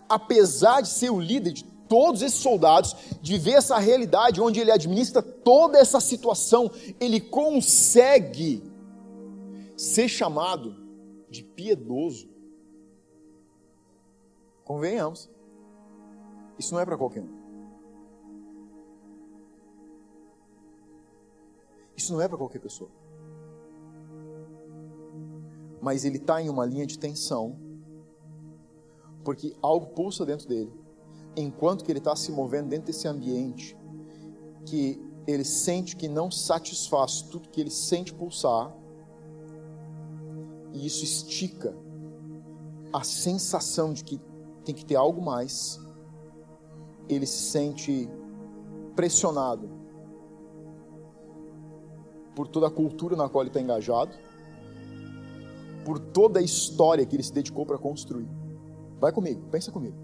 Apesar 0.07 0.83
de 0.83 0.89
ser 0.89 1.11
o 1.11 1.19
líder 1.19 1.53
de 1.53 1.65
todos 1.89 2.21
esses 2.21 2.39
soldados, 2.39 2.95
de 3.23 3.39
ver 3.39 3.55
essa 3.55 3.79
realidade 3.79 4.41
onde 4.41 4.61
ele 4.61 4.71
administra 4.71 5.23
toda 5.23 5.79
essa 5.79 5.99
situação, 5.99 6.71
ele 7.01 7.21
consegue 7.21 8.63
ser 9.77 10.09
chamado 10.09 10.77
de 11.29 11.43
piedoso. 11.43 12.29
Convenhamos. 14.63 15.29
Isso 16.59 16.75
não 16.75 16.81
é 16.81 16.85
para 16.85 16.99
qualquer 16.99 17.23
um. 17.23 17.40
Isso 22.01 22.15
não 22.15 22.23
é 22.23 22.27
para 22.27 22.39
qualquer 22.39 22.61
pessoa. 22.61 22.89
Mas 25.83 26.07
ele 26.07 26.17
está 26.17 26.41
em 26.41 26.49
uma 26.49 26.65
linha 26.65 26.87
de 26.87 26.99
tensão, 26.99 27.59
porque 29.23 29.55
algo 29.61 29.89
pulsa 29.89 30.25
dentro 30.25 30.49
dele, 30.49 30.73
enquanto 31.37 31.85
que 31.85 31.93
ele 31.93 31.99
está 31.99 32.17
se 32.17 32.33
movendo 32.33 32.71
dentro 32.71 32.87
desse 32.87 33.07
ambiente, 33.07 33.77
que 34.65 34.99
ele 35.27 35.45
sente 35.45 35.95
que 35.95 36.09
não 36.09 36.31
satisfaz 36.31 37.21
tudo 37.21 37.51
que 37.51 37.61
ele 37.61 37.71
sente 37.71 38.15
pulsar, 38.15 38.75
e 40.73 40.87
isso 40.87 41.05
estica 41.05 41.77
a 42.95 43.05
sensação 43.05 43.93
de 43.93 44.03
que 44.05 44.19
tem 44.65 44.75
que 44.75 44.87
ter 44.87 44.97
algo 44.97 45.21
mais, 45.21 45.79
ele 47.11 47.27
se 47.27 47.51
sente 47.51 48.09
pressionado 48.97 49.80
por 52.41 52.49
toda 52.49 52.69
a 52.69 52.71
cultura 52.71 53.15
na 53.15 53.29
qual 53.29 53.43
ele 53.43 53.51
está 53.51 53.61
engajado, 53.61 54.17
por 55.85 55.99
toda 55.99 56.41
a 56.41 56.43
história 56.43 57.05
que 57.05 57.15
ele 57.15 57.23
se 57.23 57.35
dedicou 57.35 57.67
para 57.67 57.77
construir. 57.77 58.27
Vai 58.99 59.13
comigo, 59.13 59.43
pensa 59.51 59.71
comigo. 59.71 59.95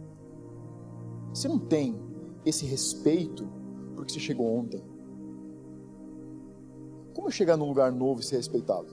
Você 1.32 1.48
não 1.48 1.58
tem 1.58 1.98
esse 2.44 2.66
respeito 2.66 3.48
porque 3.94 4.12
você 4.12 4.20
chegou 4.20 4.54
ontem. 4.54 4.84
Como 7.14 7.26
é 7.26 7.30
chegar 7.30 7.56
num 7.56 7.68
lugar 7.68 7.90
novo 7.90 8.20
e 8.20 8.22
ser 8.22 8.36
respeitado? 8.36 8.88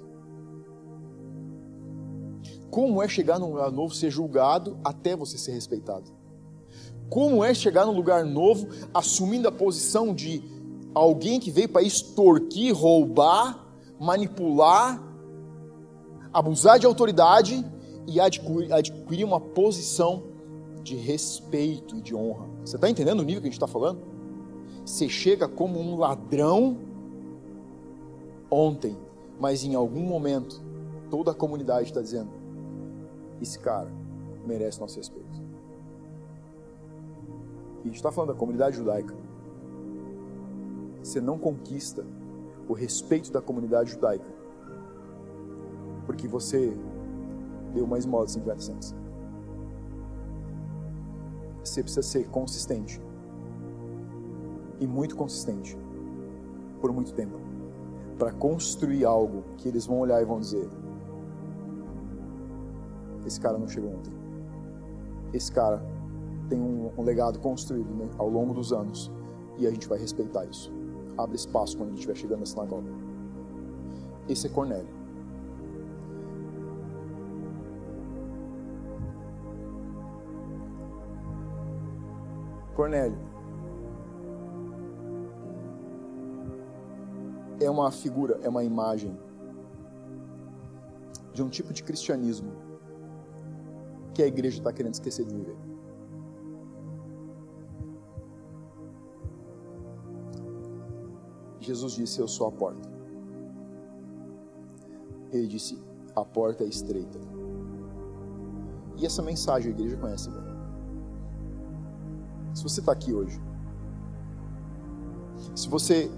Como 2.71 3.03
é 3.03 3.09
chegar 3.09 3.39
num 3.39 3.49
lugar 3.49 3.73
novo 3.73 3.93
e 3.93 3.97
ser 3.97 4.09
julgado 4.09 4.79
até 4.85 5.17
você 5.17 5.37
ser 5.37 5.51
respeitado? 5.51 6.09
Como 7.09 7.43
é 7.43 7.53
chegar 7.53 7.85
num 7.85 7.93
lugar 7.93 8.23
novo 8.23 8.69
assumindo 8.93 9.49
a 9.49 9.51
posição 9.51 10.15
de 10.15 10.62
alguém 10.93 11.39
que 11.39 11.51
veio 11.51 11.69
para 11.69 11.81
extorquir, 11.81 12.73
roubar, 12.73 13.67
manipular, 13.99 15.01
abusar 16.31 16.79
de 16.79 16.85
autoridade 16.85 17.65
e 18.07 18.19
adquirir, 18.19 19.23
uma 19.23 19.39
posição 19.39 20.23
de 20.81 20.95
respeito 20.95 21.95
e 21.95 22.01
de 22.01 22.13
honra. 22.13 22.47
Você 22.63 22.75
está 22.75 22.89
entendendo 22.89 23.21
o 23.21 23.23
nível 23.23 23.41
que 23.41 23.47
a 23.47 23.51
gente 23.51 23.57
está 23.57 23.67
falando? 23.67 24.01
Você 24.85 25.07
chega 25.07 25.47
como 25.47 25.79
um 25.79 25.97
ladrão 25.97 26.77
ontem, 28.51 28.97
mas 29.39 29.63
em 29.63 29.75
algum 29.75 30.01
momento 30.01 30.61
toda 31.09 31.31
a 31.31 31.33
comunidade 31.33 31.87
está 31.87 32.01
dizendo: 32.01 32.29
esse 33.41 33.57
cara 33.59 33.91
merece 34.45 34.81
nosso 34.81 34.97
respeito. 34.97 35.41
E 37.77 37.81
a 37.81 37.85
gente 37.85 37.95
está 37.95 38.11
falando 38.11 38.33
da 38.33 38.37
comunidade 38.37 38.75
judaica. 38.75 39.15
Você 41.03 41.19
não 41.21 41.37
conquista 41.37 42.05
o 42.67 42.73
respeito 42.73 43.31
da 43.31 43.41
comunidade 43.41 43.91
judaica 43.91 44.43
porque 46.05 46.27
você 46.27 46.75
deu 47.73 47.85
uma 47.85 47.97
esmola 47.97 48.25
de 48.25 48.33
50 48.33 48.59
centos. 48.59 48.95
Você 51.63 51.81
precisa 51.81 52.01
ser 52.01 52.27
consistente. 52.29 53.01
E 54.79 54.87
muito 54.87 55.15
consistente. 55.15 55.77
Por 56.81 56.91
muito 56.91 57.13
tempo. 57.13 57.39
Para 58.17 58.31
construir 58.31 59.05
algo 59.05 59.43
que 59.57 59.67
eles 59.67 59.85
vão 59.85 59.99
olhar 59.99 60.21
e 60.21 60.25
vão 60.25 60.39
dizer: 60.39 60.69
Esse 63.25 63.39
cara 63.39 63.57
não 63.57 63.67
chegou 63.67 63.91
ontem. 63.91 64.13
Esse 65.33 65.51
cara 65.51 65.83
tem 66.49 66.59
um, 66.59 66.91
um 66.97 67.01
legado 67.01 67.39
construído 67.39 67.93
né, 67.95 68.09
ao 68.17 68.29
longo 68.29 68.53
dos 68.53 68.73
anos. 68.73 69.11
E 69.57 69.65
a 69.65 69.71
gente 69.71 69.87
vai 69.87 69.97
respeitar 69.97 70.45
isso. 70.45 70.71
Abre 71.17 71.35
espaço 71.35 71.77
quando 71.77 71.89
a 71.89 71.91
gente 71.91 71.99
estiver 71.99 72.15
chegando 72.15 72.39
na 72.39 72.45
sinagoga. 72.45 72.89
Esse 74.27 74.47
é 74.47 74.49
Cornélio. 74.49 75.03
Cornélio 82.75 83.17
é 87.61 87.69
uma 87.69 87.91
figura, 87.91 88.39
é 88.41 88.49
uma 88.49 88.63
imagem 88.63 89.17
de 91.33 91.41
um 91.43 91.49
tipo 91.49 91.73
de 91.73 91.83
cristianismo 91.83 92.51
que 94.13 94.21
a 94.21 94.27
igreja 94.27 94.59
está 94.59 94.71
querendo 94.71 94.93
esquecer 94.93 95.25
de 95.25 95.33
viver. 95.33 95.72
Jesus 101.65 101.93
disse: 101.93 102.19
Eu 102.19 102.27
sou 102.27 102.47
a 102.47 102.51
porta. 102.51 102.89
Ele 105.31 105.47
disse: 105.47 105.81
A 106.15 106.23
porta 106.23 106.63
é 106.63 106.67
estreita. 106.67 107.19
E 108.97 109.05
essa 109.05 109.21
mensagem 109.21 109.71
a 109.71 109.75
igreja 109.75 109.97
conhece 109.97 110.29
bem. 110.29 110.43
Se 112.53 112.63
você 112.63 112.79
está 112.79 112.91
aqui 112.91 113.13
hoje, 113.13 113.41
se 115.55 115.67
você 115.67 116.11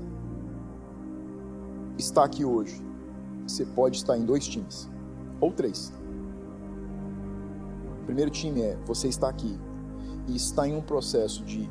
está 1.98 2.26
aqui 2.26 2.44
hoje, 2.44 2.82
você 3.48 3.66
pode 3.66 3.98
estar 3.98 4.18
em 4.18 4.26
dois 4.26 4.48
times, 4.48 4.90
ou 5.40 5.52
três. 5.52 5.94
O 8.02 8.06
primeiro 8.06 8.30
time 8.30 8.62
é 8.62 8.78
você 8.86 9.08
está 9.08 9.30
aqui 9.30 9.58
e 10.28 10.36
está 10.36 10.68
em 10.68 10.76
um 10.76 10.82
processo 10.82 11.44
de 11.44 11.70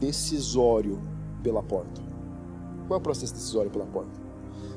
decisório 0.00 1.00
pela 1.42 1.62
porta. 1.62 2.05
Qual 2.86 2.98
é 2.98 3.00
o 3.00 3.02
processo 3.02 3.34
decisório 3.34 3.70
pela 3.70 3.86
porta? 3.86 4.10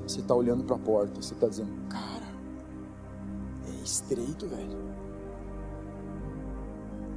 Você 0.08 0.22
está 0.22 0.34
olhando 0.34 0.64
para 0.64 0.76
a 0.76 0.80
porta, 0.80 1.22
você 1.22 1.34
está 1.34 1.48
dizendo, 1.48 1.72
cara, 1.88 2.26
é 3.68 3.84
estreito, 3.84 4.48
velho. 4.48 4.78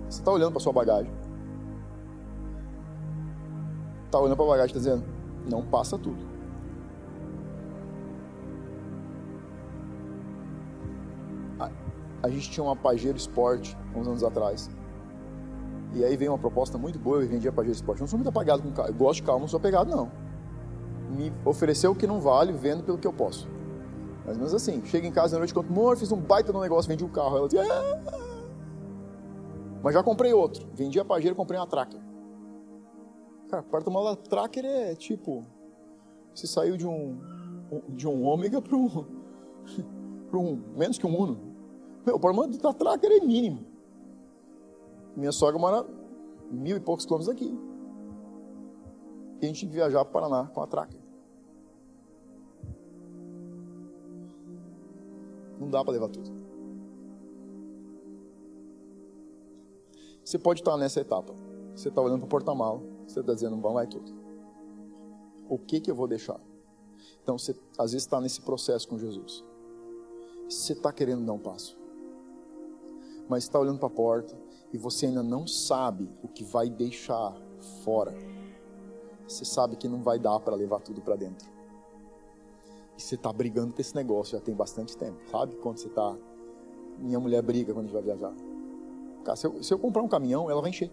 Você 0.08 0.20
está 0.20 0.30
olhando 0.30 0.52
para 0.52 0.60
sua 0.60 0.72
bagagem 0.72 1.10
tá 4.12 4.20
olhando 4.20 4.36
para 4.36 4.44
a 4.44 4.48
bagagem 4.48 4.76
está 4.76 4.78
dizendo: 4.78 5.04
não 5.50 5.64
passa 5.64 5.98
tudo. 5.98 6.22
A, 11.58 11.70
a 12.22 12.28
gente 12.28 12.50
tinha 12.50 12.62
uma 12.62 12.76
Pajero 12.76 13.16
Sport 13.16 13.74
uns 13.96 14.06
anos 14.06 14.22
atrás. 14.22 14.70
E 15.94 16.04
aí 16.04 16.16
veio 16.16 16.32
uma 16.32 16.38
proposta 16.38 16.78
muito 16.78 16.98
boa, 16.98 17.22
eu 17.22 17.28
vendia 17.28 17.50
Pajero 17.50 17.74
Sport. 17.74 17.98
Eu 17.98 18.02
não 18.02 18.08
sou 18.08 18.18
muito 18.18 18.28
apagado 18.28 18.62
com 18.62 18.70
carro, 18.70 18.88
eu 18.88 18.94
gosto 18.94 19.20
de 19.20 19.26
carro, 19.26 19.40
não 19.40 19.48
sou 19.48 19.58
apegado 19.58 19.90
não. 19.90 20.10
Me 21.16 21.32
ofereceu 21.44 21.92
o 21.92 21.94
que 21.94 22.06
não 22.06 22.20
vale, 22.20 22.52
vendo 22.52 22.82
pelo 22.82 22.98
que 22.98 23.06
eu 23.06 23.12
posso. 23.12 23.48
Mas 24.24 24.36
menos 24.36 24.54
assim, 24.54 24.84
chega 24.84 25.06
em 25.06 25.12
casa 25.12 25.36
à 25.36 25.38
noite 25.38 25.50
e 25.50 25.54
conto, 25.54 25.70
amor, 25.70 25.96
fiz 25.96 26.10
um 26.12 26.20
baita 26.20 26.52
no 26.52 26.60
negócio, 26.60 26.88
vendi 26.88 27.04
um 27.04 27.08
carro. 27.08 27.36
Ela 27.36 27.48
diz, 27.48 27.60
ah! 27.60 28.22
mas 29.82 29.94
já 29.94 30.02
comprei 30.02 30.32
outro. 30.32 30.66
Vendi 30.72 30.98
a 30.98 31.04
Pajero, 31.04 31.34
comprei 31.34 31.58
uma 31.58 31.66
Tracker. 31.66 32.00
Cara, 33.52 33.62
porta-mala 33.64 34.16
tracker 34.16 34.64
é 34.64 34.94
tipo. 34.94 35.44
Você 36.34 36.46
saiu 36.46 36.74
de 36.78 36.86
um, 36.86 37.20
de 37.90 38.08
um 38.08 38.24
ômega 38.24 38.62
para 38.62 38.74
um, 38.74 38.88
para 40.30 40.38
um. 40.38 40.56
menos 40.74 40.96
que 40.96 41.06
um 41.06 41.14
Uno. 41.14 41.38
Meu, 42.06 42.16
o 42.16 42.18
porta-mala 42.18 42.48
da 42.48 42.72
tracker 42.72 43.12
é 43.12 43.20
mínimo. 43.20 43.66
Minha 45.14 45.32
sogra 45.32 45.60
mora 45.60 45.86
mil 46.50 46.78
e 46.78 46.80
poucos 46.80 47.04
quilômetros 47.04 47.28
daqui. 47.28 47.54
E 49.42 49.44
a 49.44 49.48
gente 49.48 49.58
tinha 49.58 49.70
que 49.70 49.76
viajar 49.76 50.02
para 50.06 50.08
o 50.08 50.12
Paraná 50.30 50.50
com 50.54 50.62
a 50.62 50.66
tracker. 50.66 51.01
Não 55.62 55.70
dá 55.70 55.84
para 55.84 55.92
levar 55.92 56.08
tudo. 56.08 56.28
Você 60.24 60.38
pode 60.38 60.60
estar 60.60 60.76
nessa 60.76 61.00
etapa. 61.00 61.32
Você 61.72 61.88
está 61.88 62.02
olhando 62.02 62.18
para 62.18 62.26
o 62.26 62.28
porta-mala. 62.28 62.82
Você 63.06 63.20
está 63.20 63.32
dizendo, 63.32 63.56
vamos 63.56 63.74
vai 63.74 63.86
tudo. 63.86 64.12
O 65.48 65.56
que, 65.56 65.80
que 65.80 65.90
eu 65.90 65.94
vou 65.94 66.08
deixar? 66.08 66.40
Então, 67.22 67.38
você 67.38 67.54
às 67.78 67.92
vezes 67.92 68.04
está 68.04 68.20
nesse 68.20 68.40
processo 68.40 68.88
com 68.88 68.98
Jesus. 68.98 69.44
Você 70.48 70.72
está 70.72 70.92
querendo 70.92 71.24
dar 71.24 71.32
um 71.32 71.38
passo. 71.38 71.78
Mas 73.28 73.44
está 73.44 73.60
olhando 73.60 73.78
para 73.78 73.86
a 73.86 73.90
porta 73.90 74.36
e 74.72 74.76
você 74.78 75.06
ainda 75.06 75.22
não 75.22 75.46
sabe 75.46 76.10
o 76.24 76.28
que 76.28 76.42
vai 76.42 76.68
deixar 76.68 77.36
fora. 77.84 78.12
Você 79.28 79.44
sabe 79.44 79.76
que 79.76 79.86
não 79.86 80.02
vai 80.02 80.18
dar 80.18 80.40
para 80.40 80.56
levar 80.56 80.80
tudo 80.80 81.00
para 81.00 81.14
dentro. 81.14 81.51
Você 83.02 83.16
está 83.16 83.32
brigando 83.32 83.74
com 83.74 83.80
esse 83.80 83.94
negócio 83.94 84.38
já 84.38 84.42
tem 84.42 84.54
bastante 84.54 84.96
tempo. 84.96 85.18
Sabe 85.30 85.56
quando 85.56 85.78
você 85.78 85.88
está. 85.88 86.16
Minha 86.98 87.18
mulher 87.18 87.42
briga 87.42 87.72
quando 87.72 87.86
a 87.86 87.88
gente 87.88 87.94
vai 87.94 88.02
viajar. 88.02 88.32
Cara, 89.24 89.36
se 89.36 89.46
eu, 89.46 89.62
se 89.62 89.74
eu 89.74 89.78
comprar 89.78 90.02
um 90.02 90.08
caminhão, 90.08 90.48
ela 90.50 90.60
vai 90.60 90.70
encher. 90.70 90.90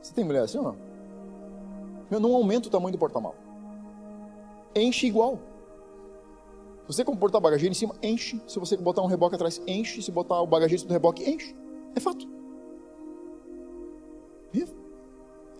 Você 0.00 0.14
tem 0.14 0.24
mulher 0.24 0.42
assim 0.42 0.58
ou 0.58 0.64
não? 0.64 0.76
Meu, 2.10 2.18
não 2.18 2.34
aumenta 2.34 2.68
o 2.68 2.70
tamanho 2.70 2.92
do 2.92 2.98
porta-mal. 2.98 3.34
Enche 4.74 5.06
igual. 5.06 5.38
Se 6.82 6.94
você 6.94 7.04
comportar 7.04 7.38
a 7.38 7.42
bagageira 7.42 7.70
em 7.70 7.76
cima, 7.76 7.94
enche. 8.02 8.40
Se 8.46 8.58
você 8.58 8.76
botar 8.76 9.02
um 9.02 9.06
reboque 9.06 9.34
atrás, 9.34 9.60
enche. 9.66 10.00
Se 10.00 10.10
botar 10.10 10.40
o 10.40 10.46
bagageiro 10.46 10.84
do 10.86 10.92
reboque, 10.92 11.28
enche. 11.28 11.54
É 11.94 12.00
fato. 12.00 12.26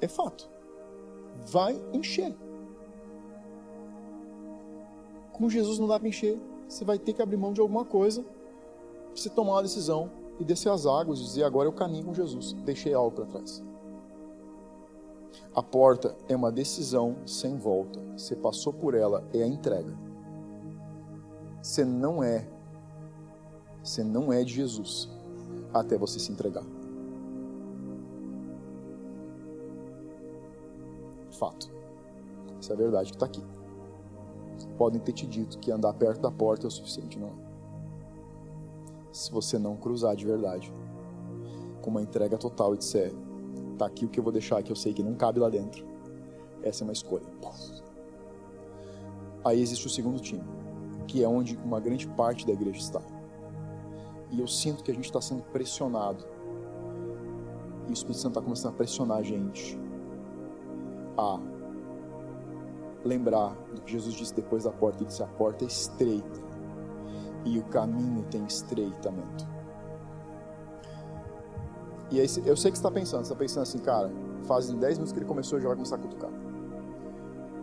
É 0.01 0.09
fato. 0.09 0.49
Vai 1.47 1.79
encher. 1.93 2.35
Com 5.39 5.49
Jesus 5.49 5.79
não 5.79 5.87
dá 5.87 5.99
para 5.99 6.09
encher. 6.09 6.39
Você 6.69 6.85
vai 6.85 6.99
ter 6.99 7.13
que 7.13 7.23
abrir 7.23 7.37
mão 7.37 7.53
de 7.53 7.61
alguma 7.61 7.85
coisa 7.85 8.23
para 8.23 9.15
você 9.15 9.31
tomar 9.31 9.53
uma 9.53 9.63
decisão 9.63 10.11
e 10.39 10.45
descer 10.45 10.71
as 10.71 10.85
águas 10.85 11.21
e 11.21 11.23
dizer 11.23 11.45
agora 11.45 11.69
eu 11.69 11.73
caminho 11.73 12.05
com 12.05 12.13
Jesus. 12.15 12.53
Deixei 12.65 12.93
algo 12.93 13.13
para 13.13 13.27
trás. 13.27 13.63
A 15.55 15.63
porta 15.63 16.17
é 16.29 16.37
uma 16.37 16.53
decisão 16.53 17.17
sem 17.25 17.57
volta. 17.57 18.01
Você 18.17 18.37
passou 18.37 18.73
por 18.73 18.95
ela, 18.95 19.25
é 19.33 19.43
a 19.43 19.47
entrega. 19.47 19.97
Você 21.63 21.85
não 21.85 22.23
é, 22.23 22.49
você 23.83 24.05
não 24.05 24.33
é 24.33 24.45
de 24.45 24.55
Jesus 24.55 25.09
até 25.73 25.97
você 25.97 26.19
se 26.19 26.33
entregar. 26.33 26.65
Fato. 31.31 31.71
Essa 32.59 32.73
é 32.73 32.75
a 32.75 32.79
verdade 32.79 33.11
que 33.11 33.17
está 33.17 33.27
aqui. 33.27 33.58
Podem 34.79 35.01
ter 35.01 35.13
te 35.13 35.27
dito 35.27 35.59
que 35.59 35.73
andar 35.73 35.93
perto 35.93 36.23
da 36.23 36.31
porta 36.31 36.67
é 36.67 36.69
o 36.69 36.71
suficiente, 36.71 37.19
não? 37.19 37.33
Se 39.13 39.31
você 39.31 39.59
não 39.59 39.77
cruzar 39.77 40.15
de 40.15 40.25
verdade, 40.25 40.73
com 41.83 41.91
uma 41.91 42.01
entrega 42.01 42.39
total 42.39 42.75
e 42.75 42.79
disser: 42.79 43.13
tá 43.77 43.87
aqui 43.87 44.05
o 44.05 44.09
que 44.09 44.21
eu 44.21 44.25
vou 44.25 44.33
deixar 44.33 44.63
que 44.63 44.71
eu 44.71 44.77
sei 44.77 44.95
que 44.95 45.03
não 45.03 45.15
cabe 45.15 45.41
lá 45.41 45.49
dentro. 45.49 45.85
Essa 46.63 46.83
é 46.83 46.85
uma 46.85 46.93
escolha. 46.93 47.27
Aí 49.45 49.61
existe 49.61 49.87
o 49.87 49.91
segundo 49.91 50.21
time, 50.21 50.45
que 51.07 51.25
é 51.25 51.29
onde 51.29 51.57
uma 51.65 51.81
grande 51.81 52.07
parte 52.07 52.47
da 52.47 52.53
igreja 52.53 52.79
está. 52.79 53.03
E 54.31 54.41
eu 54.41 54.47
sinto 54.47 54.85
que 54.85 54.91
a 54.91 54.95
gente 54.95 55.07
está 55.07 55.21
sendo 55.21 55.43
pressionado. 55.45 56.25
E 57.87 57.91
o 57.91 57.93
Espírito 57.93 58.21
Santo 58.21 58.33
está 58.33 58.43
começando 58.43 58.75
a 58.75 58.77
pressionar 58.77 59.19
a 59.19 59.23
gente 59.23 59.79
a 61.17 61.41
lembrar 63.05 63.55
do 63.75 63.81
que 63.83 63.93
Jesus 63.93 64.15
disse 64.15 64.35
depois 64.35 64.65
da 64.65 64.71
porta. 64.71 64.99
Ele 64.99 65.07
disse: 65.07 65.23
a 65.23 65.27
porta 65.27 65.65
é 65.65 65.69
estreita 65.69 66.41
e 67.45 67.59
o 67.59 67.65
caminho 67.65 68.25
tem 68.31 68.45
estreitamento. 68.45 69.47
E 72.11 72.21
aí, 72.21 72.27
eu 72.47 72.57
sei 72.57 72.73
que 72.73 72.79
você 72.79 72.87
está 72.87 72.91
pensando, 72.91 73.21
você 73.21 73.33
está 73.33 73.37
pensando 73.37 73.63
assim, 73.63 73.79
cara, 73.79 74.11
fazem 74.45 74.79
10 74.79 74.95
minutos 74.95 75.13
que 75.13 75.19
ele 75.19 75.27
começou 75.27 75.59
e 75.59 75.63
já 75.63 75.69
vai 75.69 75.77
começar 75.77 75.97
a 75.97 75.99
cutucar. 75.99 76.31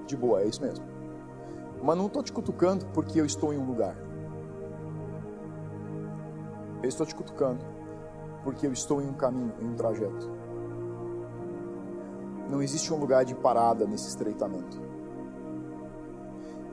De 0.05 0.15
boa, 0.15 0.41
é 0.41 0.45
isso 0.45 0.61
mesmo. 0.61 0.85
Mas 1.81 1.97
não 1.97 2.05
estou 2.05 2.21
te 2.21 2.31
cutucando 2.31 2.85
porque 2.87 3.19
eu 3.19 3.25
estou 3.25 3.53
em 3.53 3.57
um 3.57 3.65
lugar. 3.65 3.95
Eu 6.83 6.89
estou 6.89 7.05
te 7.05 7.15
cutucando 7.15 7.65
porque 8.43 8.67
eu 8.67 8.71
estou 8.71 9.01
em 9.01 9.09
um 9.09 9.13
caminho, 9.13 9.51
em 9.59 9.67
um 9.67 9.73
trajeto. 9.73 10.29
Não 12.47 12.61
existe 12.61 12.93
um 12.93 12.97
lugar 12.97 13.25
de 13.25 13.33
parada 13.33 13.87
nesse 13.87 14.07
estreitamento. 14.07 14.79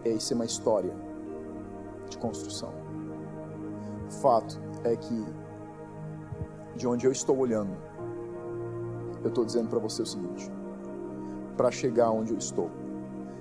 Essa 0.05 0.33
é 0.33 0.35
uma 0.35 0.45
história 0.45 0.93
de 2.09 2.19
construção. 2.19 2.73
O 4.09 4.11
fato 4.11 4.61
é 4.85 4.97
que, 4.97 5.25
de 6.77 6.87
onde 6.87 7.07
eu 7.07 7.13
estou 7.13 7.39
olhando, 7.39 7.77
eu 9.23 9.29
estou 9.29 9.45
dizendo 9.45 9.69
para 9.69 9.79
você 9.79 10.03
o 10.03 10.07
seguinte: 10.07 10.51
para 11.57 11.71
chegar 11.71 12.11
onde 12.11 12.33
eu 12.33 12.39
estou, 12.39 12.71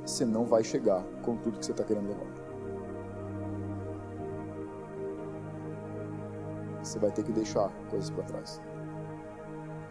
você 0.06 0.24
não 0.26 0.46
vai 0.46 0.64
chegar 0.64 1.04
com 1.24 1.36
tudo 1.38 1.58
que 1.58 1.66
você 1.66 1.72
está 1.72 1.84
querendo 1.84 2.08
levar. 2.08 2.32
Você 6.84 7.00
vai 7.00 7.12
ter 7.12 7.24
que 7.24 7.32
deixar 7.32 7.70
coisas 7.90 8.10
para 8.10 8.24
trás. 8.24 8.62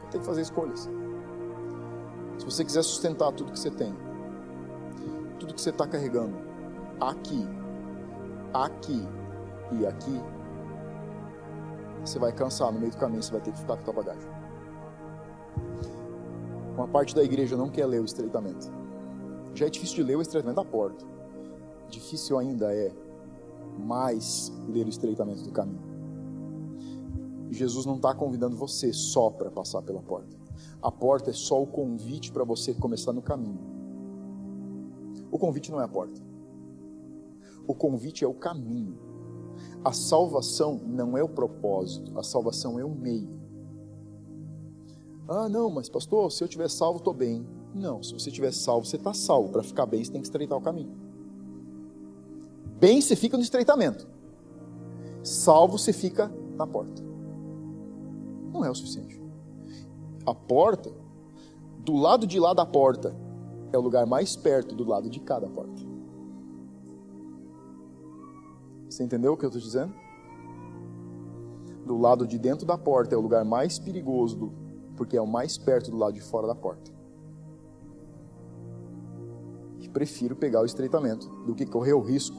Vai 0.03 0.11
ter 0.11 0.19
que 0.19 0.25
fazer 0.25 0.43
escolhas. 0.43 0.89
Se 2.39 2.45
você 2.45 2.65
quiser 2.65 2.83
sustentar 2.83 3.33
tudo 3.33 3.53
que 3.53 3.59
você 3.59 3.71
tem, 3.71 3.95
tudo 5.39 5.55
que 5.55 5.61
você 5.61 5.71
está 5.71 5.87
carregando, 5.87 6.50
aqui, 7.01 7.47
aqui 8.53 9.09
e 9.73 9.87
aqui, 9.87 10.21
você 12.05 12.19
vai 12.19 12.33
cansar 12.33 12.73
no 12.73 12.79
meio 12.79 12.93
do 12.93 12.99
caminho, 12.99 13.23
você 13.23 13.33
vai 13.33 13.41
ter 13.41 13.53
que 13.53 13.59
ficar 13.59 13.77
com 13.77 13.83
a 13.83 13.85
tua 13.85 13.95
bagagem. 13.95 14.29
Uma 16.75 16.89
parte 16.89 17.15
da 17.15 17.23
igreja 17.23 17.57
não 17.57 17.69
quer 17.69 17.87
ler 17.87 18.01
o 18.01 18.05
estreitamento. 18.05 18.73
Já 19.55 19.67
é 19.67 19.71
difícil 19.71 19.97
de 19.97 20.03
ler 20.05 20.17
o 20.17 20.23
estreitamento 20.23 20.57
da 20.57 20.65
porta. 20.65 21.05
Difícil 21.89 22.39
ainda 22.39 22.75
é 22.75 22.93
mais 23.79 24.53
ler 24.69 24.87
o 24.87 24.89
estreitamento 24.89 25.43
do 25.43 25.53
caminho. 25.53 25.91
Jesus 27.51 27.85
não 27.85 27.97
está 27.97 28.15
convidando 28.15 28.57
você 28.57 28.93
só 28.93 29.29
para 29.29 29.51
passar 29.51 29.83
pela 29.83 30.01
porta. 30.01 30.37
A 30.81 30.91
porta 30.91 31.31
é 31.31 31.33
só 31.33 31.61
o 31.61 31.67
convite 31.67 32.33
para 32.33 32.45
você 32.45 32.73
começar 32.73 33.13
no 33.13 33.21
caminho. 33.21 33.59
O 35.31 35.39
convite 35.39 35.71
não 35.71 35.81
é 35.81 35.85
a 35.85 35.89
porta. 35.89 36.30
O 37.71 37.75
convite 37.75 38.25
é 38.25 38.27
o 38.27 38.35
caminho. 38.35 38.99
A 39.85 39.93
salvação 39.93 40.81
não 40.85 41.17
é 41.17 41.23
o 41.23 41.29
propósito, 41.29 42.19
a 42.19 42.23
salvação 42.25 42.81
é 42.81 42.85
o 42.85 42.91
meio. 42.91 43.29
Ah, 45.29 45.49
não, 45.49 45.71
mas 45.71 45.89
pastor, 45.89 46.33
se 46.33 46.43
eu 46.43 46.49
tiver 46.49 46.69
salvo, 46.69 46.99
estou 46.99 47.15
bem. 47.15 47.47
Não, 47.73 48.03
se 48.03 48.13
você 48.13 48.29
tiver 48.29 48.53
salvo, 48.53 48.85
você 48.87 48.97
está 48.97 49.15
salvo. 49.15 49.51
Para 49.51 49.63
ficar 49.63 49.87
bem, 49.87 50.03
você 50.03 50.11
tem 50.11 50.21
que 50.21 50.27
estreitar 50.27 50.59
o 50.59 50.61
caminho. 50.61 50.91
Bem, 52.81 53.01
você 53.01 53.15
fica 53.15 53.37
no 53.37 53.43
estreitamento. 53.45 54.05
Salvo, 55.23 55.79
você 55.79 55.93
fica 55.93 56.29
na 56.57 56.67
porta. 56.67 57.01
Não 58.53 58.65
é 58.65 58.71
o 58.71 58.75
suficiente. 58.75 59.23
A 60.27 60.35
porta, 60.35 60.91
do 61.79 61.95
lado 61.95 62.27
de 62.27 62.41
lá 62.41 62.53
da 62.53 62.67
porta, 62.67 63.15
é 63.73 63.79
o 63.79 63.81
lugar 63.81 64.07
mais 64.07 64.35
perto 64.35 64.75
do 64.75 64.83
lado 64.83 65.09
de 65.09 65.21
cada 65.21 65.49
porta. 65.49 65.90
Você 68.91 69.05
entendeu 69.05 69.33
o 69.33 69.37
que 69.37 69.45
eu 69.45 69.49
estou 69.49 69.63
dizendo? 69.63 69.95
Do 71.87 71.97
lado 71.97 72.27
de 72.27 72.39
dentro 72.39 72.67
da 72.67 72.77
porta 72.77 73.15
é 73.15 73.19
o 73.19 73.21
lugar 73.21 73.45
mais 73.45 73.79
perigoso, 73.79 74.53
porque 74.97 75.17
é 75.17 75.21
o 75.21 75.27
mais 75.27 75.57
perto 75.57 75.91
do 75.91 75.97
lado 75.97 76.13
de 76.13 76.21
fora 76.21 76.47
da 76.47 76.55
porta 76.55 77.01
prefiro 79.93 80.37
pegar 80.37 80.61
o 80.63 80.65
estreitamento 80.65 81.29
do 81.45 81.55
que 81.55 81.67
correr 81.67 81.93
o 81.93 82.01
risco 82.01 82.37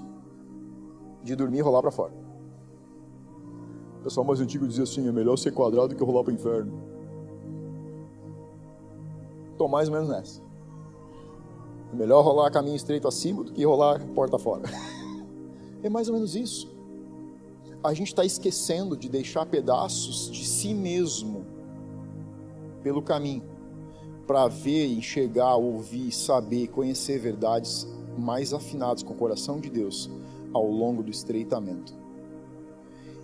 de 1.23 1.35
dormir 1.35 1.59
e 1.59 1.61
rolar 1.61 1.81
para 1.81 1.91
fora. 1.91 2.13
O 3.99 4.03
pessoal 4.03 4.25
mais 4.25 4.39
antigo 4.39 4.67
dizia 4.67 4.83
assim: 4.83 5.07
é 5.07 5.11
melhor 5.11 5.37
ser 5.37 5.51
quadrado 5.51 5.89
do 5.89 5.95
que 5.95 6.03
rolar 6.03 6.23
para 6.23 6.31
o 6.31 6.35
inferno. 6.35 6.81
Estou 9.51 9.67
mais 9.67 9.87
ou 9.87 9.93
menos 9.93 10.09
nessa. 10.09 10.41
É 11.93 11.95
melhor 11.95 12.23
rolar 12.23 12.49
caminho 12.49 12.75
estreito 12.75 13.07
acima 13.07 13.43
do 13.43 13.51
que 13.51 13.63
rolar 13.63 14.03
porta 14.15 14.39
fora. 14.39 14.63
é 15.83 15.89
mais 15.89 16.07
ou 16.07 16.13
menos 16.13 16.35
isso. 16.35 16.71
A 17.83 17.93
gente 17.93 18.09
está 18.09 18.23
esquecendo 18.23 18.95
de 18.95 19.09
deixar 19.09 19.45
pedaços 19.45 20.29
de 20.31 20.45
si 20.45 20.73
mesmo 20.73 21.45
pelo 22.83 23.01
caminho 23.01 23.43
para 24.27 24.47
ver, 24.47 24.87
enxergar, 24.87 25.55
ouvir, 25.55 26.11
saber, 26.11 26.67
conhecer 26.67 27.19
verdades 27.19 27.87
mais 28.17 28.53
afinadas 28.53 29.03
com 29.03 29.13
o 29.13 29.17
coração 29.17 29.59
de 29.59 29.69
Deus 29.69 30.09
ao 30.53 30.65
longo 30.67 31.01
do 31.01 31.09
estreitamento. 31.09 31.93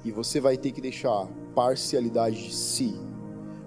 E 0.04 0.12
você 0.12 0.40
vai 0.40 0.58
ter 0.58 0.72
que 0.72 0.82
deixar 0.82 1.28
parcialidade 1.54 2.48
de 2.48 2.54
si 2.54 2.96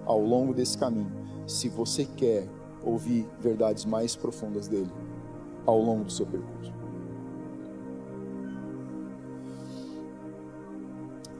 ao 0.05 0.19
longo 0.19 0.53
desse 0.53 0.77
caminho, 0.77 1.11
se 1.47 1.69
você 1.69 2.05
quer 2.05 2.47
ouvir 2.83 3.27
verdades 3.39 3.85
mais 3.85 4.15
profundas 4.15 4.67
dele 4.67 4.91
ao 5.65 5.79
longo 5.79 6.05
do 6.05 6.11
seu 6.11 6.25
percurso. 6.25 6.80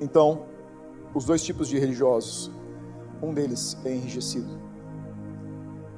Então, 0.02 0.44
os 1.14 1.24
dois 1.24 1.42
tipos 1.42 1.70
de 1.70 1.80
religiosos, 1.80 2.52
um 3.22 3.34
deles 3.34 3.78
é 3.86 3.96
enrijecido 3.96 4.72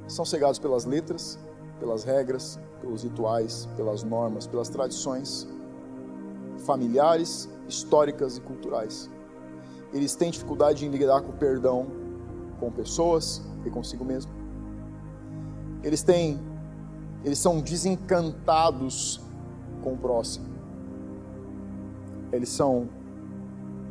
são 0.08 0.26
cegados 0.26 0.60
pelas 0.60 0.86
letras, 0.86 1.40
pelas 1.80 2.04
regras, 2.04 2.60
pelos 2.82 3.04
rituais, 3.04 3.68
pelas 3.76 4.04
normas, 4.04 4.46
pelas 4.48 4.70
tradições 4.70 5.48
familiares, 6.60 7.50
históricas 7.68 8.38
e 8.38 8.42
culturais. 8.42 9.10
Eles 9.92 10.16
têm 10.16 10.32
dificuldade 10.32 10.86
em 10.86 10.90
lidar 10.90 11.22
com 11.22 11.30
o 11.30 11.34
perdão 11.34 11.88
com 12.60 12.72
pessoas 12.72 13.42
e 13.66 13.70
consigo 13.70 14.06
mesmo. 14.06 14.32
Eles 15.84 16.02
têm 16.04 16.40
eles 17.24 17.40
são 17.40 17.62
desencantados 17.62 19.22
com 19.82 19.94
o 19.94 19.98
próximo. 19.98 20.46
Eles 22.34 22.50
são 22.50 22.90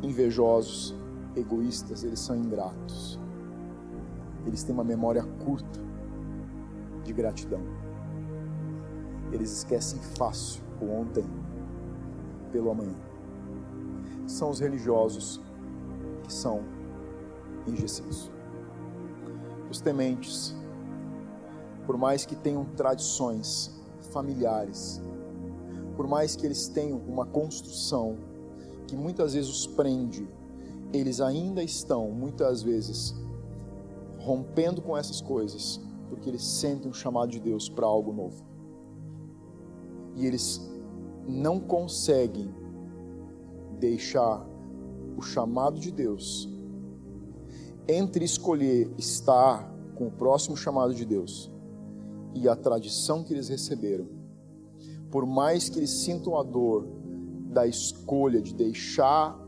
invejosos, 0.03 0.95
egoístas, 1.37 2.05
eles 2.05 2.21
são 2.21 2.37
ingratos. 2.37 3.19
Eles 4.47 4.63
têm 4.65 4.75
uma 4.75 4.85
memória 4.85 5.23
curta 5.45 5.81
de 7.05 7.13
gratidão. 7.13 7.61
Eles 9.31 9.59
esquecem 9.59 9.99
fácil 10.01 10.63
o 10.81 10.91
ontem 10.91 11.25
pelo 12.51 12.71
amanhã. 12.71 12.95
São 14.27 14.51
os 14.51 14.61
religiosos 14.61 15.41
que 16.25 16.33
são 16.33 16.63
enrijecidos. 17.67 18.31
Os 19.71 19.81
tementes, 19.81 20.55
por 21.87 21.97
mais 21.97 22.27
que 22.27 22.37
tenham 22.37 22.65
tradições 22.77 23.81
familiares, 24.13 25.01
por 25.97 26.07
mais 26.07 26.37
que 26.37 26.45
eles 26.45 26.69
tenham 26.69 26.99
uma 26.99 27.25
construção 27.25 28.19
que 28.93 28.97
muitas 28.97 29.33
vezes 29.33 29.49
os 29.49 29.67
prende, 29.67 30.29
eles 30.93 31.19
ainda 31.19 31.63
estão, 31.63 32.11
muitas 32.11 32.63
vezes, 32.63 33.15
rompendo 34.19 34.83
com 34.83 34.95
essas 34.95 35.19
coisas 35.19 35.81
porque 36.11 36.29
eles 36.29 36.45
sentem 36.45 36.91
o 36.91 36.93
chamado 36.93 37.31
de 37.31 37.41
Deus 37.41 37.71
para 37.71 37.87
algo 37.87 38.13
novo. 38.13 38.45
E 40.15 40.27
eles 40.27 40.61
não 41.27 41.59
conseguem 41.59 42.55
deixar 43.81 44.47
o 45.17 45.23
chamado 45.23 45.81
de 45.81 45.91
Deus 45.91 46.51
entre 47.89 48.27
escolher 48.27 48.93
estar 48.99 49.73
com 49.95 50.09
o 50.09 50.13
próximo 50.13 50.55
chamado 50.55 50.93
de 50.93 51.07
Deus 51.07 51.51
e 52.35 52.47
a 52.47 52.55
tradição 52.55 53.25
que 53.25 53.33
eles 53.33 53.49
receberam. 53.49 54.07
Por 55.11 55.25
mais 55.25 55.71
que 55.71 55.79
eles 55.79 56.03
sintam 56.05 56.39
a 56.39 56.43
dor 56.43 57.01
da 57.53 57.67
escolha 57.67 58.41
de 58.41 58.55
deixar 58.55 59.39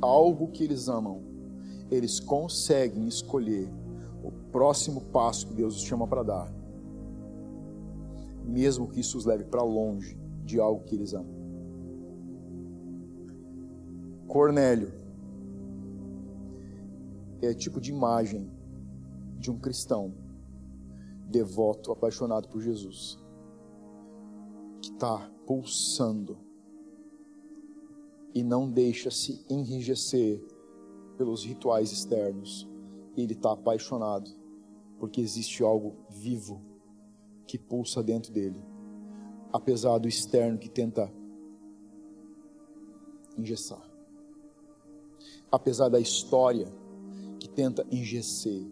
algo 0.00 0.48
que 0.48 0.64
eles 0.64 0.88
amam, 0.88 1.22
eles 1.90 2.18
conseguem 2.18 3.06
escolher 3.06 3.70
o 4.22 4.32
próximo 4.50 5.00
passo 5.12 5.46
que 5.46 5.54
Deus 5.54 5.76
os 5.76 5.82
chama 5.82 6.06
para 6.06 6.22
dar, 6.22 6.52
mesmo 8.44 8.88
que 8.88 9.00
isso 9.00 9.16
os 9.16 9.24
leve 9.24 9.44
para 9.44 9.62
longe 9.62 10.18
de 10.44 10.58
algo 10.58 10.84
que 10.84 10.96
eles 10.96 11.14
amam. 11.14 11.42
Cornélio 14.26 14.92
é 17.40 17.52
tipo 17.52 17.80
de 17.80 17.90
imagem 17.90 18.50
de 19.38 19.50
um 19.50 19.58
cristão 19.58 20.14
devoto, 21.28 21.92
apaixonado 21.92 22.48
por 22.48 22.60
Jesus, 22.60 23.18
que 24.80 24.90
está 24.92 25.30
pulsando 25.46 26.38
e 28.34 28.42
não 28.42 28.70
deixa 28.70 29.10
se 29.10 29.44
enrijecer 29.48 30.42
pelos 31.16 31.44
rituais 31.44 31.92
externos. 31.92 32.68
Ele 33.16 33.34
está 33.34 33.52
apaixonado 33.52 34.30
porque 34.98 35.20
existe 35.20 35.62
algo 35.62 35.96
vivo 36.08 36.62
que 37.46 37.58
pulsa 37.58 38.02
dentro 38.02 38.32
dele, 38.32 38.62
apesar 39.52 39.98
do 39.98 40.08
externo 40.08 40.58
que 40.58 40.68
tenta 40.68 41.12
engessar, 43.36 43.82
apesar 45.50 45.88
da 45.88 46.00
história 46.00 46.72
que 47.38 47.48
tenta 47.48 47.84
engesser, 47.90 48.64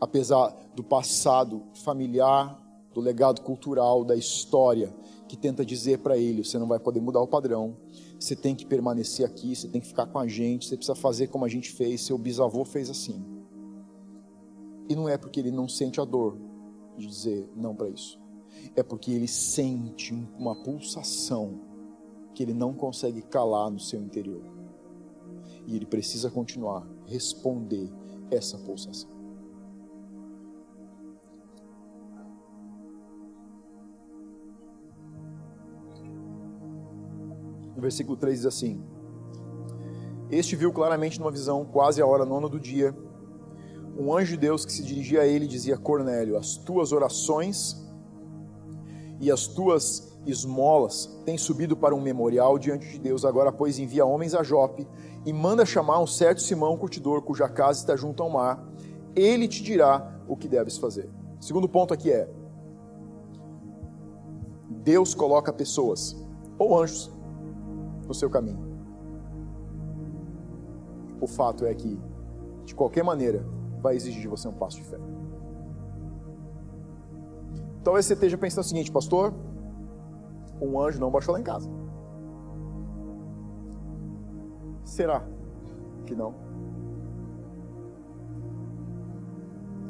apesar 0.00 0.50
do 0.74 0.82
passado 0.82 1.62
familiar, 1.84 2.60
do 2.92 3.00
legado 3.00 3.40
cultural, 3.42 4.04
da 4.04 4.16
história, 4.16 4.94
que 5.28 5.36
tenta 5.36 5.64
dizer 5.64 5.98
para 6.00 6.18
ele: 6.18 6.44
você 6.44 6.58
não 6.58 6.66
vai 6.66 6.78
poder 6.78 7.00
mudar 7.00 7.20
o 7.20 7.28
padrão, 7.28 7.76
você 8.22 8.36
tem 8.36 8.54
que 8.54 8.64
permanecer 8.64 9.26
aqui, 9.26 9.54
você 9.54 9.66
tem 9.66 9.80
que 9.80 9.88
ficar 9.88 10.06
com 10.06 10.18
a 10.18 10.28
gente, 10.28 10.66
você 10.66 10.76
precisa 10.76 10.94
fazer 10.94 11.26
como 11.26 11.44
a 11.44 11.48
gente 11.48 11.72
fez, 11.72 12.02
seu 12.02 12.16
bisavô 12.16 12.64
fez 12.64 12.88
assim. 12.88 13.24
E 14.88 14.94
não 14.94 15.08
é 15.08 15.18
porque 15.18 15.40
ele 15.40 15.50
não 15.50 15.68
sente 15.68 16.00
a 16.00 16.04
dor 16.04 16.38
de 16.96 17.06
dizer 17.06 17.50
não 17.56 17.74
para 17.74 17.88
isso, 17.88 18.20
é 18.76 18.82
porque 18.82 19.10
ele 19.10 19.26
sente 19.26 20.14
uma 20.38 20.54
pulsação 20.54 21.60
que 22.34 22.42
ele 22.42 22.54
não 22.54 22.72
consegue 22.72 23.22
calar 23.22 23.70
no 23.70 23.80
seu 23.80 24.00
interior. 24.00 24.42
E 25.66 25.76
ele 25.76 25.86
precisa 25.86 26.30
continuar, 26.30 26.86
responder 27.06 27.90
essa 28.30 28.56
pulsação. 28.58 29.10
No 37.74 37.80
versículo 37.80 38.16
3 38.16 38.38
diz 38.38 38.46
assim: 38.46 38.82
Este 40.30 40.56
viu 40.56 40.72
claramente 40.72 41.18
numa 41.18 41.30
visão, 41.30 41.64
quase 41.64 42.00
a 42.00 42.06
hora 42.06 42.24
nona 42.24 42.48
do 42.48 42.60
dia, 42.60 42.94
um 43.98 44.14
anjo 44.16 44.32
de 44.32 44.38
Deus 44.38 44.64
que 44.64 44.72
se 44.72 44.82
dirigia 44.82 45.22
a 45.22 45.26
ele 45.26 45.44
e 45.44 45.48
dizia: 45.48 45.76
Cornélio, 45.76 46.36
as 46.36 46.56
tuas 46.56 46.92
orações 46.92 47.82
e 49.20 49.30
as 49.30 49.46
tuas 49.46 50.12
esmolas 50.26 51.20
têm 51.24 51.36
subido 51.36 51.76
para 51.76 51.94
um 51.94 52.00
memorial 52.00 52.58
diante 52.58 52.88
de 52.88 52.98
Deus. 52.98 53.24
Agora, 53.24 53.52
pois, 53.52 53.78
envia 53.78 54.04
homens 54.04 54.34
a 54.34 54.42
Jope 54.42 54.86
e 55.24 55.32
manda 55.32 55.64
chamar 55.64 56.00
um 56.00 56.06
certo 56.06 56.40
Simão 56.40 56.76
curtidor, 56.76 57.22
cuja 57.22 57.48
casa 57.48 57.80
está 57.80 57.96
junto 57.96 58.22
ao 58.22 58.30
mar. 58.30 58.66
Ele 59.14 59.46
te 59.46 59.62
dirá 59.62 60.20
o 60.26 60.36
que 60.36 60.48
deves 60.48 60.78
fazer. 60.78 61.08
Segundo 61.40 61.68
ponto 61.68 61.92
aqui 61.92 62.10
é: 62.10 62.28
Deus 64.68 65.14
coloca 65.14 65.52
pessoas 65.52 66.16
ou 66.58 66.80
anjos 66.80 67.11
no 68.06 68.14
seu 68.14 68.28
caminho. 68.28 68.72
O 71.20 71.26
fato 71.26 71.64
é 71.64 71.74
que, 71.74 72.00
de 72.64 72.74
qualquer 72.74 73.04
maneira, 73.04 73.44
vai 73.80 73.94
exigir 73.94 74.20
de 74.22 74.28
você 74.28 74.48
um 74.48 74.52
passo 74.52 74.76
de 74.76 74.84
fé. 74.84 74.98
Talvez 77.84 78.06
você 78.06 78.14
esteja 78.14 78.38
pensando 78.38 78.64
o 78.64 78.68
seguinte, 78.68 78.90
pastor, 78.90 79.34
um 80.60 80.80
anjo 80.80 81.00
não 81.00 81.10
baixou 81.10 81.34
lá 81.34 81.40
em 81.40 81.44
casa. 81.44 81.68
Será 84.84 85.24
que 86.06 86.14
não? 86.14 86.34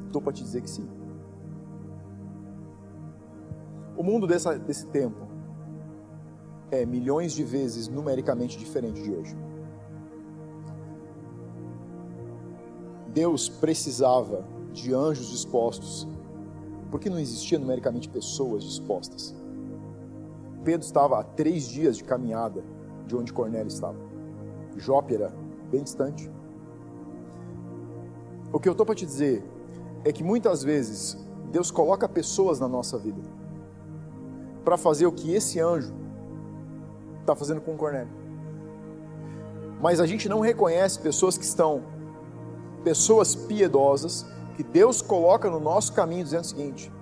Estou 0.06 0.20
para 0.20 0.32
te 0.32 0.42
dizer 0.42 0.60
que 0.60 0.70
sim. 0.70 0.88
O 3.96 4.02
mundo 4.02 4.26
dessa, 4.26 4.58
desse 4.58 4.86
tempo 4.88 5.31
é 6.72 6.86
milhões 6.86 7.34
de 7.34 7.44
vezes 7.44 7.86
numericamente 7.86 8.58
diferente 8.58 9.02
de 9.02 9.12
hoje. 9.12 9.36
Deus 13.08 13.46
precisava 13.46 14.42
de 14.72 14.94
anjos 14.94 15.28
dispostos, 15.28 16.08
porque 16.90 17.10
não 17.10 17.18
existia 17.18 17.58
numericamente 17.58 18.08
pessoas 18.08 18.64
dispostas. 18.64 19.34
Pedro 20.64 20.86
estava 20.86 21.20
a 21.20 21.22
três 21.22 21.68
dias 21.68 21.98
de 21.98 22.04
caminhada 22.04 22.64
de 23.06 23.14
onde 23.14 23.34
Cornélio 23.34 23.68
estava. 23.68 23.98
Jope 24.78 25.14
era 25.14 25.30
bem 25.70 25.82
distante. 25.82 26.30
O 28.50 28.58
que 28.58 28.66
eu 28.66 28.72
estou 28.72 28.86
para 28.86 28.94
te 28.94 29.04
dizer 29.04 29.44
é 30.06 30.12
que 30.12 30.24
muitas 30.24 30.62
vezes 30.62 31.18
Deus 31.50 31.70
coloca 31.70 32.08
pessoas 32.08 32.58
na 32.58 32.68
nossa 32.68 32.96
vida 32.96 33.20
para 34.64 34.78
fazer 34.78 35.04
o 35.04 35.12
que 35.12 35.34
esse 35.34 35.60
anjo 35.60 36.01
está 37.22 37.34
fazendo 37.34 37.60
com 37.60 37.76
Cornélio. 37.76 38.12
Mas 39.80 39.98
a 39.98 40.06
gente 40.06 40.28
não 40.28 40.40
reconhece 40.40 40.98
pessoas 41.00 41.36
que 41.36 41.44
estão, 41.44 41.82
pessoas 42.84 43.34
piedosas, 43.34 44.26
que 44.56 44.62
Deus 44.62 45.02
coloca 45.02 45.50
no 45.50 45.58
nosso 45.58 45.92
caminho 45.92 46.22
dizendo 46.22 46.44
o 46.44 46.46
seguinte: 46.46 46.92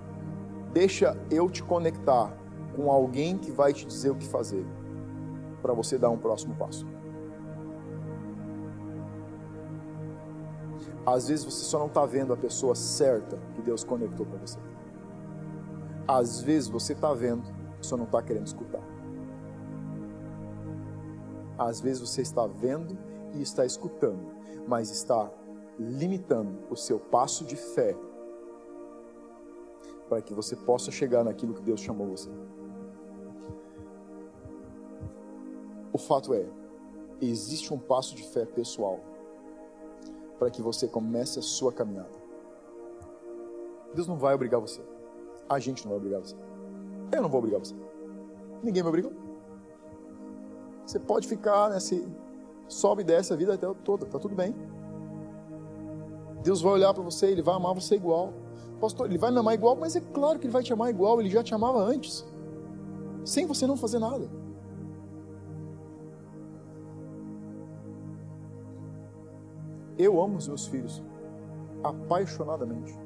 deixa 0.73 1.17
eu 1.29 1.49
te 1.49 1.61
conectar 1.61 2.33
com 2.75 2.91
alguém 2.91 3.37
que 3.37 3.51
vai 3.51 3.73
te 3.73 3.85
dizer 3.85 4.09
o 4.09 4.15
que 4.15 4.25
fazer, 4.25 4.65
para 5.61 5.73
você 5.73 5.97
dar 5.97 6.09
um 6.09 6.17
próximo 6.17 6.55
passo. 6.55 6.87
Às 11.05 11.27
vezes 11.27 11.45
você 11.45 11.65
só 11.65 11.79
não 11.79 11.87
está 11.87 12.05
vendo 12.05 12.31
a 12.31 12.37
pessoa 12.37 12.75
certa 12.75 13.37
que 13.55 13.61
Deus 13.61 13.83
conectou 13.83 14.25
para 14.25 14.37
você. 14.37 14.59
Às 16.07 16.41
vezes 16.41 16.69
você 16.69 16.93
está 16.93 17.13
vendo, 17.13 17.43
só 17.81 17.97
não 17.97 18.05
está 18.05 18.21
querendo 18.21 18.47
escutar. 18.47 18.90
Às 21.61 21.79
vezes 21.79 22.01
você 22.01 22.23
está 22.23 22.47
vendo 22.47 22.97
e 23.35 23.41
está 23.41 23.63
escutando, 23.63 24.33
mas 24.67 24.89
está 24.89 25.31
limitando 25.79 26.57
o 26.71 26.75
seu 26.75 26.99
passo 26.99 27.45
de 27.45 27.55
fé 27.55 27.95
para 30.09 30.23
que 30.23 30.33
você 30.33 30.55
possa 30.55 30.89
chegar 30.89 31.23
naquilo 31.23 31.53
que 31.53 31.61
Deus 31.61 31.79
chamou 31.79 32.07
você. 32.07 32.29
O 35.93 35.99
fato 35.99 36.33
é, 36.33 36.45
existe 37.21 37.71
um 37.71 37.77
passo 37.77 38.15
de 38.15 38.23
fé 38.23 38.43
pessoal 38.43 38.99
para 40.39 40.49
que 40.49 40.63
você 40.63 40.87
comece 40.87 41.37
a 41.37 41.43
sua 41.43 41.71
caminhada. 41.71 42.19
Deus 43.93 44.07
não 44.07 44.17
vai 44.17 44.33
obrigar 44.33 44.59
você. 44.59 44.81
A 45.47 45.59
gente 45.59 45.83
não 45.83 45.91
vai 45.91 45.97
obrigar 45.99 46.21
você. 46.21 46.35
Eu 47.11 47.21
não 47.21 47.29
vou 47.29 47.37
obrigar 47.37 47.59
você. 47.59 47.75
Ninguém 48.63 48.81
me 48.81 48.89
obrigou. 48.89 49.20
Você 50.91 50.99
pode 50.99 51.25
ficar 51.25 51.69
nesse 51.69 52.05
sobe 52.67 53.01
e 53.01 53.05
desce 53.05 53.31
a 53.31 53.35
vida 53.37 53.53
até 53.53 53.65
toda, 53.75 54.05
tá 54.05 54.19
tudo 54.19 54.35
bem. 54.35 54.53
Deus 56.43 56.61
vai 56.61 56.73
olhar 56.73 56.93
para 56.93 57.01
você, 57.01 57.27
ele 57.27 57.41
vai 57.41 57.55
amar 57.55 57.73
você 57.73 57.95
igual. 57.95 58.33
Pastor, 58.77 59.05
ele 59.05 59.17
vai 59.17 59.31
me 59.31 59.39
amar 59.39 59.53
igual, 59.53 59.73
mas 59.77 59.95
é 59.95 60.01
claro 60.01 60.37
que 60.37 60.47
ele 60.47 60.51
vai 60.51 60.61
te 60.61 60.73
amar 60.73 60.89
igual, 60.89 61.21
ele 61.21 61.29
já 61.29 61.41
te 61.41 61.55
amava 61.55 61.79
antes. 61.79 62.25
Sem 63.23 63.45
você 63.45 63.65
não 63.65 63.77
fazer 63.77 63.99
nada. 63.99 64.29
Eu 69.97 70.21
amo 70.21 70.35
os 70.35 70.47
meus 70.49 70.67
filhos 70.67 71.01
apaixonadamente. 71.81 72.99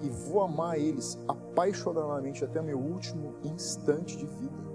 E 0.00 0.08
vou 0.08 0.42
amar 0.42 0.78
eles 0.78 1.18
apaixonadamente 1.26 2.44
até 2.44 2.60
o 2.60 2.64
meu 2.64 2.78
último 2.78 3.34
instante 3.42 4.16
de 4.16 4.26
vida. 4.26 4.71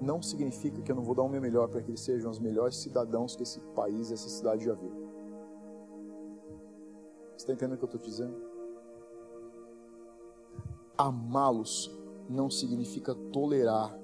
Não 0.00 0.22
significa 0.22 0.80
que 0.80 0.92
eu 0.92 0.96
não 0.96 1.02
vou 1.02 1.14
dar 1.14 1.22
o 1.22 1.28
meu 1.28 1.40
melhor 1.40 1.68
para 1.68 1.82
que 1.82 1.90
eles 1.90 2.00
sejam 2.00 2.30
os 2.30 2.38
melhores 2.38 2.76
cidadãos 2.76 3.34
que 3.34 3.42
esse 3.42 3.60
país, 3.74 4.12
essa 4.12 4.28
cidade 4.28 4.64
já 4.64 4.74
viu. 4.74 4.92
Você 7.30 7.44
está 7.44 7.52
entendendo 7.52 7.74
o 7.74 7.78
que 7.78 7.84
eu 7.84 7.86
estou 7.86 8.00
dizendo? 8.00 8.34
Amá-los 10.96 11.90
não 12.28 12.50
significa 12.50 13.14
tolerar 13.14 13.98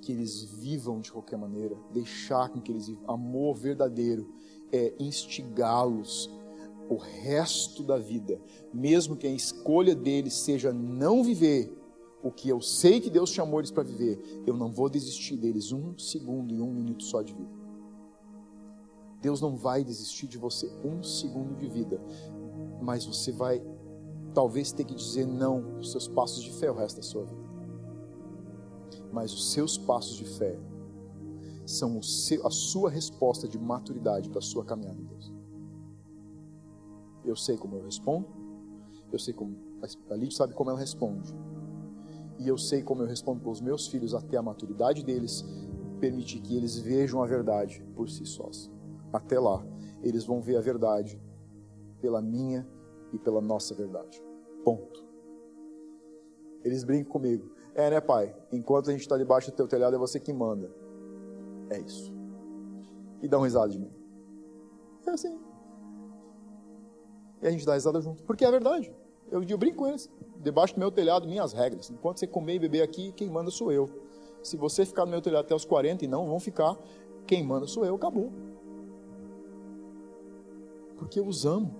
que 0.00 0.12
eles 0.12 0.42
vivam 0.42 1.00
de 1.00 1.12
qualquer 1.12 1.36
maneira, 1.36 1.76
deixar 1.92 2.48
com 2.48 2.60
que 2.60 2.72
eles 2.72 2.88
vivam. 2.88 3.08
Amor 3.08 3.54
verdadeiro 3.54 4.32
é 4.72 4.94
instigá-los 4.98 6.30
o 6.88 6.96
resto 6.96 7.84
da 7.84 7.96
vida, 7.98 8.40
mesmo 8.72 9.16
que 9.16 9.26
a 9.26 9.30
escolha 9.30 9.94
deles 9.94 10.34
seja 10.34 10.72
não 10.72 11.22
viver 11.22 11.72
o 12.22 12.30
que 12.30 12.48
eu 12.48 12.60
sei 12.60 13.00
que 13.00 13.10
Deus 13.10 13.30
chamou 13.30 13.60
eles 13.60 13.70
para 13.70 13.82
viver, 13.82 14.42
eu 14.46 14.56
não 14.56 14.70
vou 14.70 14.88
desistir 14.88 15.36
deles 15.36 15.72
um 15.72 15.98
segundo 15.98 16.54
e 16.54 16.60
um 16.60 16.72
minuto 16.72 17.02
só 17.04 17.22
de 17.22 17.32
vida. 17.32 17.60
Deus 19.20 19.40
não 19.40 19.56
vai 19.56 19.84
desistir 19.84 20.26
de 20.26 20.38
você 20.38 20.70
um 20.84 21.02
segundo 21.02 21.54
de 21.56 21.68
vida, 21.68 22.00
mas 22.80 23.04
você 23.04 23.32
vai 23.32 23.62
talvez 24.34 24.72
ter 24.72 24.84
que 24.84 24.94
dizer 24.94 25.26
não 25.26 25.78
os 25.78 25.92
seus 25.92 26.08
passos 26.08 26.42
de 26.42 26.52
fé 26.52 26.70
o 26.70 26.74
resto 26.74 26.96
da 26.96 27.02
sua 27.02 27.24
vida. 27.24 27.50
Mas 29.12 29.32
os 29.32 29.52
seus 29.52 29.76
passos 29.76 30.16
de 30.16 30.24
fé 30.24 30.58
são 31.66 32.02
seu, 32.02 32.46
a 32.46 32.50
sua 32.50 32.90
resposta 32.90 33.46
de 33.46 33.58
maturidade 33.58 34.28
para 34.28 34.38
a 34.38 34.42
sua 34.42 34.64
caminhada 34.64 35.00
em 35.00 35.04
Deus. 35.04 35.32
Eu 37.24 37.36
sei 37.36 37.56
como 37.56 37.76
eu 37.76 37.84
respondo, 37.84 38.26
eu 39.12 39.18
sei 39.18 39.34
como 39.34 39.56
a 40.10 40.14
Lídia 40.14 40.36
sabe 40.36 40.54
como 40.54 40.70
ela 40.70 40.78
responde, 40.78 41.34
e 42.40 42.48
eu 42.48 42.56
sei 42.56 42.82
como 42.82 43.02
eu 43.02 43.06
respondo 43.06 43.40
para 43.40 43.50
os 43.50 43.60
meus 43.60 43.86
filhos 43.86 44.14
até 44.14 44.38
a 44.38 44.42
maturidade 44.42 45.04
deles, 45.04 45.44
permitir 46.00 46.40
que 46.40 46.56
eles 46.56 46.78
vejam 46.78 47.22
a 47.22 47.26
verdade 47.26 47.84
por 47.94 48.08
si 48.08 48.24
sós. 48.24 48.70
Até 49.12 49.38
lá, 49.38 49.62
eles 50.02 50.24
vão 50.24 50.40
ver 50.40 50.56
a 50.56 50.60
verdade 50.62 51.20
pela 52.00 52.22
minha 52.22 52.66
e 53.12 53.18
pela 53.18 53.42
nossa 53.42 53.74
verdade. 53.74 54.22
Ponto. 54.64 55.06
Eles 56.64 56.82
brincam 56.82 57.12
comigo. 57.12 57.50
É, 57.74 57.90
né, 57.90 58.00
pai? 58.00 58.34
Enquanto 58.50 58.88
a 58.88 58.92
gente 58.92 59.02
está 59.02 59.18
debaixo 59.18 59.50
do 59.50 59.56
teu 59.56 59.68
telhado, 59.68 59.94
é 59.94 59.98
você 59.98 60.18
que 60.18 60.32
manda. 60.32 60.70
É 61.68 61.78
isso. 61.78 62.10
E 63.20 63.28
dá 63.28 63.36
uma 63.36 63.44
risada 63.44 63.68
de 63.68 63.78
mim. 63.78 63.92
É 65.06 65.10
assim. 65.10 65.38
E 67.42 67.46
a 67.46 67.50
gente 67.50 67.66
dá 67.66 67.74
risada 67.74 68.00
junto. 68.00 68.22
Porque 68.24 68.46
é 68.46 68.50
verdade. 68.50 68.90
Eu, 69.30 69.42
eu 69.42 69.58
brinco 69.58 69.76
com 69.76 69.88
eles. 69.88 70.10
Debaixo 70.42 70.74
do 70.74 70.80
meu 70.80 70.90
telhado, 70.90 71.28
minhas 71.28 71.52
regras. 71.52 71.90
Enquanto 71.90 72.18
você 72.18 72.26
comer 72.26 72.54
e 72.54 72.58
beber 72.58 72.82
aqui, 72.82 73.12
quem 73.12 73.28
manda 73.28 73.50
sou 73.50 73.70
eu. 73.70 73.88
Se 74.42 74.56
você 74.56 74.86
ficar 74.86 75.04
no 75.04 75.10
meu 75.10 75.20
telhado 75.20 75.44
até 75.44 75.54
os 75.54 75.64
40 75.64 76.04
e 76.04 76.08
não 76.08 76.26
vão 76.26 76.40
ficar, 76.40 76.76
quem 77.26 77.44
manda 77.44 77.66
sou 77.66 77.84
eu. 77.84 77.94
Acabou. 77.94 78.32
Porque 80.96 81.20
eu 81.20 81.26
os 81.26 81.44
amo. 81.44 81.74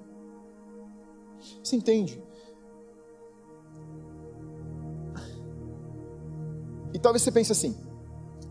Você 1.63 1.77
entende? 1.77 2.23
E 6.93 6.99
talvez 6.99 7.23
você 7.23 7.33
pense 7.33 7.53
assim, 7.53 7.75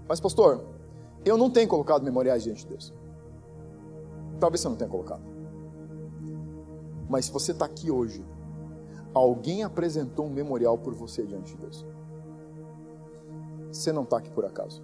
mas 0.07 0.19
pastor, 0.19 0.65
eu 1.23 1.37
não 1.37 1.51
tenho 1.51 1.67
colocado 1.67 2.03
memoriais 2.03 2.43
diante 2.43 2.63
de 2.63 2.69
Deus. 2.69 2.93
Talvez 4.39 4.61
você 4.61 4.69
não 4.69 4.75
tenha 4.75 4.89
colocado. 4.89 5.21
Mas 7.09 7.25
se 7.25 7.31
você 7.31 7.51
está 7.51 7.65
aqui 7.65 7.91
hoje, 7.91 8.25
alguém 9.13 9.63
apresentou 9.63 10.25
um 10.25 10.29
memorial 10.29 10.77
por 10.77 10.93
você 10.93 11.23
diante 11.23 11.55
de 11.55 11.61
Deus. 11.61 11.85
Você 13.71 13.91
não 13.91 14.03
está 14.03 14.17
aqui 14.17 14.31
por 14.31 14.45
acaso. 14.45 14.81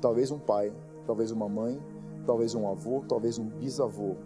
Talvez 0.00 0.30
um 0.30 0.38
pai, 0.38 0.72
talvez 1.06 1.30
uma 1.30 1.48
mãe, 1.48 1.80
talvez 2.26 2.54
um 2.54 2.68
avô, 2.68 3.04
talvez 3.08 3.38
um 3.38 3.48
bisavô, 3.48 4.16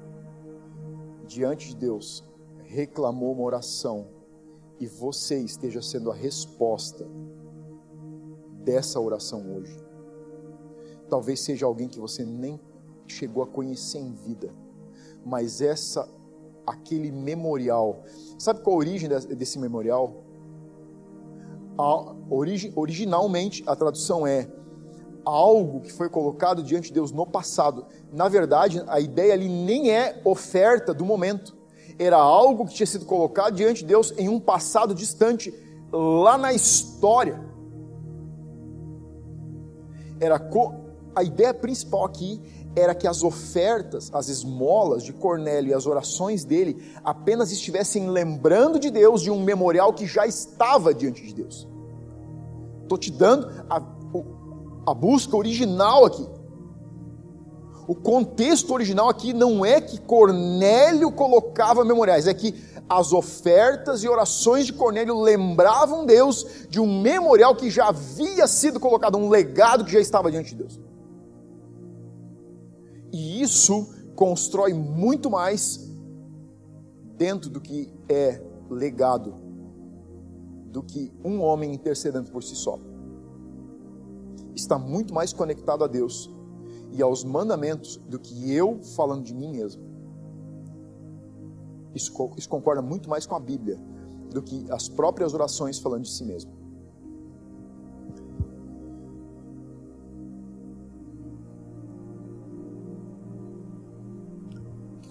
diante 1.27 1.69
de 1.69 1.77
Deus, 1.77 2.25
reclamou 2.65 3.33
uma 3.33 3.43
oração 3.43 4.09
e 4.81 4.87
você 4.87 5.39
esteja 5.39 5.83
sendo 5.83 6.11
a 6.11 6.15
resposta 6.15 7.07
dessa 8.65 9.01
oração 9.01 9.57
hoje. 9.57 9.77
Talvez 11.09 11.41
seja 11.41 11.67
alguém 11.67 11.89
que 11.89 12.01
você 12.01 12.25
nem 12.25 12.61
chegou 13.07 13.43
a 13.43 13.47
conhecer 13.47 13.99
em 13.99 14.13
vida, 14.13 14.53
mas 15.25 15.61
essa 15.61 16.09
aquele 16.71 17.11
memorial. 17.11 18.05
Sabe 18.39 18.61
qual 18.61 18.77
a 18.77 18.79
origem 18.79 19.09
desse 19.09 19.59
memorial? 19.59 20.25
A 21.79 22.15
originalmente 22.75 23.63
a 23.67 23.75
tradução 23.75 24.27
é 24.27 24.51
algo 25.25 25.81
que 25.81 25.93
foi 25.93 26.09
colocado 26.09 26.63
diante 26.63 26.89
de 26.89 26.95
Deus 26.95 27.13
no 27.13 27.27
passado. 27.27 27.87
Na 28.13 28.29
verdade, 28.29 28.83
a 28.87 28.99
ideia 28.99 29.35
ali 29.35 29.49
nem 29.49 29.91
é 29.91 30.21
oferta 30.25 30.95
do 30.95 31.05
momento. 31.05 31.57
Era 31.99 32.17
algo 32.17 32.67
que 32.67 32.75
tinha 32.75 32.87
sido 32.87 33.05
colocado 33.05 33.55
diante 33.55 33.81
de 33.81 33.87
Deus 33.87 34.13
em 34.17 34.29
um 34.29 34.41
passado 34.41 34.95
distante, 34.95 35.53
lá 35.93 36.39
na 36.39 36.53
história. 36.53 37.41
Era 40.21 40.41
a 41.15 41.23
ideia 41.23 41.53
principal 41.53 42.05
aqui 42.05 42.41
era 42.79 42.95
que 42.95 43.07
as 43.07 43.23
ofertas, 43.23 44.11
as 44.13 44.29
esmolas 44.29 45.03
de 45.03 45.13
Cornélio 45.13 45.71
e 45.71 45.75
as 45.75 45.87
orações 45.87 46.45
dele 46.45 46.93
apenas 47.05 47.51
estivessem 47.51 48.09
lembrando 48.09 48.79
de 48.79 48.91
Deus 48.91 49.23
de 49.23 49.31
um 49.31 49.43
memorial 49.43 49.93
que 49.93 50.07
já 50.07 50.27
estava 50.27 50.95
diante 50.95 51.27
de 51.27 51.35
Deus. 51.35 51.69
Estou 52.83 52.97
te 52.97 53.11
dando 53.11 53.49
a, 53.69 53.83
a 54.91 54.95
busca 54.95 55.37
original 55.37 56.05
aqui. 56.05 56.27
O 57.87 57.95
contexto 57.95 58.73
original 58.75 59.09
aqui 59.09 59.33
não 59.33 59.65
é 59.65 59.81
que 59.81 59.99
Cornélio 59.99 61.11
colocava 61.11 61.85
memoriais, 61.85 62.27
é 62.27 62.35
que 62.35 62.55
as 62.89 63.13
ofertas 63.13 64.03
e 64.03 64.09
orações 64.09 64.67
de 64.67 64.73
Cornélio 64.73 65.19
lembravam 65.21 66.07
Deus 66.07 66.47
de 66.69 66.81
um 66.81 67.01
memorial 67.01 67.55
que 67.55 67.71
já 67.71 67.89
havia 67.89 68.47
sido 68.47 68.81
colocado, 68.81 69.19
um 69.19 69.29
legado 69.29 69.85
que 69.85 69.93
já 69.93 70.01
estava 70.01 70.31
diante 70.31 70.51
de 70.51 70.63
Deus. 70.63 70.88
E 73.13 73.41
isso 73.41 73.89
constrói 74.15 74.73
muito 74.75 75.31
mais 75.31 75.89
dentro 77.17 77.51
do 77.51 77.61
que 77.61 77.93
é 78.09 78.43
legado 78.71 79.35
do 80.71 80.83
que 80.83 81.13
um 81.25 81.41
homem 81.41 81.73
intercedendo 81.73 82.31
por 82.31 82.43
si 82.43 82.55
só. 82.55 82.79
Está 84.55 84.79
muito 84.79 85.15
mais 85.15 85.33
conectado 85.33 85.83
a 85.83 85.87
Deus 85.87 86.31
e 86.93 87.03
aos 87.03 87.25
mandamentos 87.25 87.97
do 88.09 88.19
que 88.19 88.53
eu 88.53 88.83
falando 88.97 89.25
de 89.25 89.35
mim 89.35 89.53
mesmo. 89.53 89.83
Isso, 91.95 92.13
isso 92.37 92.49
concorda 92.49 92.83
muito 92.83 93.09
mais 93.09 93.27
com 93.27 93.35
a 93.35 93.41
Bíblia 93.41 93.81
do 94.31 94.43
que 94.43 94.67
as 94.71 94.89
próprias 94.89 95.33
orações 95.33 95.79
falando 95.79 96.03
de 96.03 96.11
si 96.11 96.25
mesmo. 96.25 96.58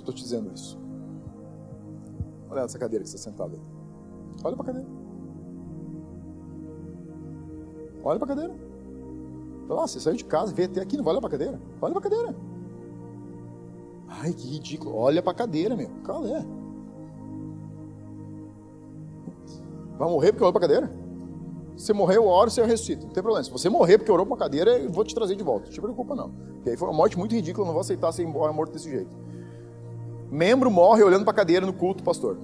Estou 0.08 0.14
te 0.14 0.24
dizendo 0.24 0.52
isso? 0.54 0.80
Olha 2.50 2.62
essa 2.62 2.80
cadeira 2.80 3.04
que 3.04 3.10
está 3.10 3.20
sentado 3.30 3.54
aí. 3.54 3.62
Olha 4.44 4.56
para 4.56 4.64
a 4.64 4.68
cadeira. 4.68 4.90
Olha 8.04 8.20
para 8.20 8.34
a 8.34 8.36
cadeira. 8.36 8.56
Nossa, 9.68 9.94
você 9.94 10.00
saiu 10.00 10.16
de 10.16 10.24
casa, 10.24 10.54
veio 10.54 10.70
até 10.70 10.82
aqui, 10.82 10.96
não 10.96 11.04
vai 11.04 11.12
olhar 11.14 11.20
para 11.20 11.28
a 11.28 11.32
cadeira? 11.32 11.62
Olha 11.82 11.94
para 11.94 12.00
a 12.00 12.10
cadeira. 12.10 12.36
Ai, 14.08 14.34
que 14.34 14.48
ridículo. 14.48 14.96
Olha 14.96 15.22
para 15.22 15.32
a 15.32 15.36
cadeira, 15.36 15.76
meu. 15.76 15.90
Qual 16.06 16.26
é? 16.26 16.46
Vai 19.98 20.10
morrer 20.10 20.32
porque 20.32 20.44
olhou 20.44 20.54
para 20.54 20.66
a 20.66 20.70
cadeira? 20.70 21.08
Se 21.76 21.88
você 21.88 21.94
morrer, 21.94 22.18
eu 22.18 22.26
oro, 22.26 22.50
você 22.50 22.64
ressuscita. 22.64 23.06
Não 23.06 23.14
tem 23.14 23.22
problema. 23.22 23.44
Se 23.44 23.52
você 23.52 23.70
morrer 23.70 23.98
porque 23.98 24.12
orou 24.12 24.26
para 24.26 24.36
a 24.36 24.40
cadeira, 24.40 24.80
eu 24.80 24.90
vou 24.90 25.04
te 25.04 25.14
trazer 25.14 25.36
de 25.36 25.44
volta. 25.44 25.66
Não 25.66 25.74
te 25.74 25.82
preocupa, 25.82 26.16
não. 26.16 26.32
Porque 26.32 26.70
aí 26.70 26.78
foi 26.78 26.88
uma 26.88 26.96
morte 26.96 27.18
muito 27.20 27.36
ridícula, 27.36 27.64
eu 27.64 27.68
não 27.68 27.74
vou 27.74 27.82
aceitar 27.82 28.12
ser 28.14 28.26
morto 28.26 28.72
desse 28.72 28.90
jeito. 28.90 29.16
Membro 30.30 30.70
morre 30.70 31.04
olhando 31.04 31.24
para 31.24 31.32
a 31.32 31.36
cadeira 31.36 31.66
no 31.66 31.74
culto, 31.74 32.04
pastor. 32.04 32.38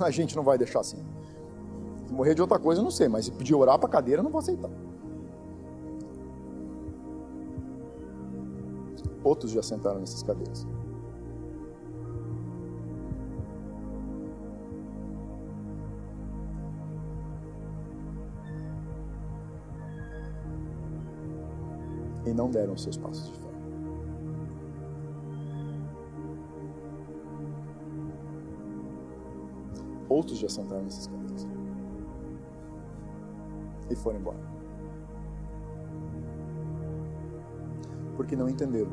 A 0.00 0.10
gente 0.10 0.36
não 0.36 0.42
vai 0.42 0.58
deixar 0.58 0.80
assim. 0.80 1.02
Se 2.06 2.12
morrer 2.12 2.34
de 2.34 2.42
outra 2.42 2.58
coisa, 2.58 2.80
eu 2.80 2.84
não 2.84 2.90
sei, 2.90 3.08
mas 3.08 3.24
se 3.24 3.32
pedir 3.32 3.54
orar 3.54 3.78
para 3.78 3.88
a 3.88 3.92
cadeira, 3.92 4.20
eu 4.20 4.24
não 4.24 4.30
vou 4.30 4.38
aceitar. 4.38 4.70
Outros 9.24 9.50
já 9.50 9.62
sentaram 9.62 10.00
nessas 10.00 10.22
cadeiras. 10.22 10.66
E 22.24 22.32
não 22.32 22.50
deram 22.50 22.76
seus 22.76 22.96
passos 22.96 23.26
de 23.26 23.38
fé. 23.38 23.47
Outros 30.18 30.38
já 30.40 30.48
sentaram 30.48 30.82
nessas 30.82 31.06
cadeiras. 31.06 31.46
E 33.88 33.94
foram 33.94 34.18
embora. 34.18 34.38
Porque 38.16 38.34
não 38.34 38.48
entenderam 38.48 38.90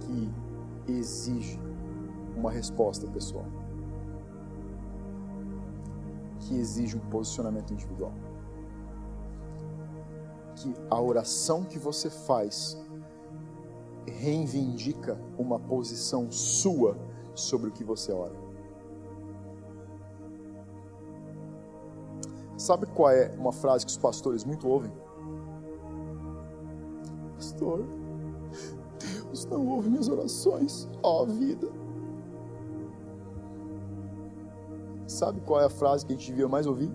que 0.00 0.32
exige 0.90 1.60
uma 2.34 2.50
resposta 2.50 3.06
pessoal. 3.08 3.44
Que 6.38 6.56
exige 6.56 6.96
um 6.96 7.10
posicionamento 7.10 7.74
individual. 7.74 8.14
Que 10.56 10.74
a 10.88 10.98
oração 10.98 11.62
que 11.64 11.78
você 11.78 12.08
faz 12.08 12.82
reivindica 14.06 15.20
uma 15.38 15.60
posição 15.60 16.32
sua 16.32 17.09
sobre 17.34 17.68
o 17.68 17.72
que 17.72 17.84
você 17.84 18.12
ora. 18.12 18.34
Sabe 22.56 22.86
qual 22.86 23.10
é 23.10 23.34
uma 23.38 23.52
frase 23.52 23.86
que 23.86 23.90
os 23.90 23.96
pastores 23.96 24.44
muito 24.44 24.68
ouvem? 24.68 24.92
pastor, 27.40 27.84
Deus 28.98 29.44
não 29.46 29.66
ouve 29.66 29.90
minhas 29.90 30.08
orações, 30.08 30.88
ó 31.02 31.24
vida. 31.24 31.68
Sabe 35.06 35.40
qual 35.40 35.60
é 35.60 35.64
a 35.64 35.70
frase 35.70 36.06
que 36.06 36.12
a 36.12 36.16
gente 36.16 36.26
devia 36.26 36.48
mais 36.48 36.66
ouvir? 36.66 36.90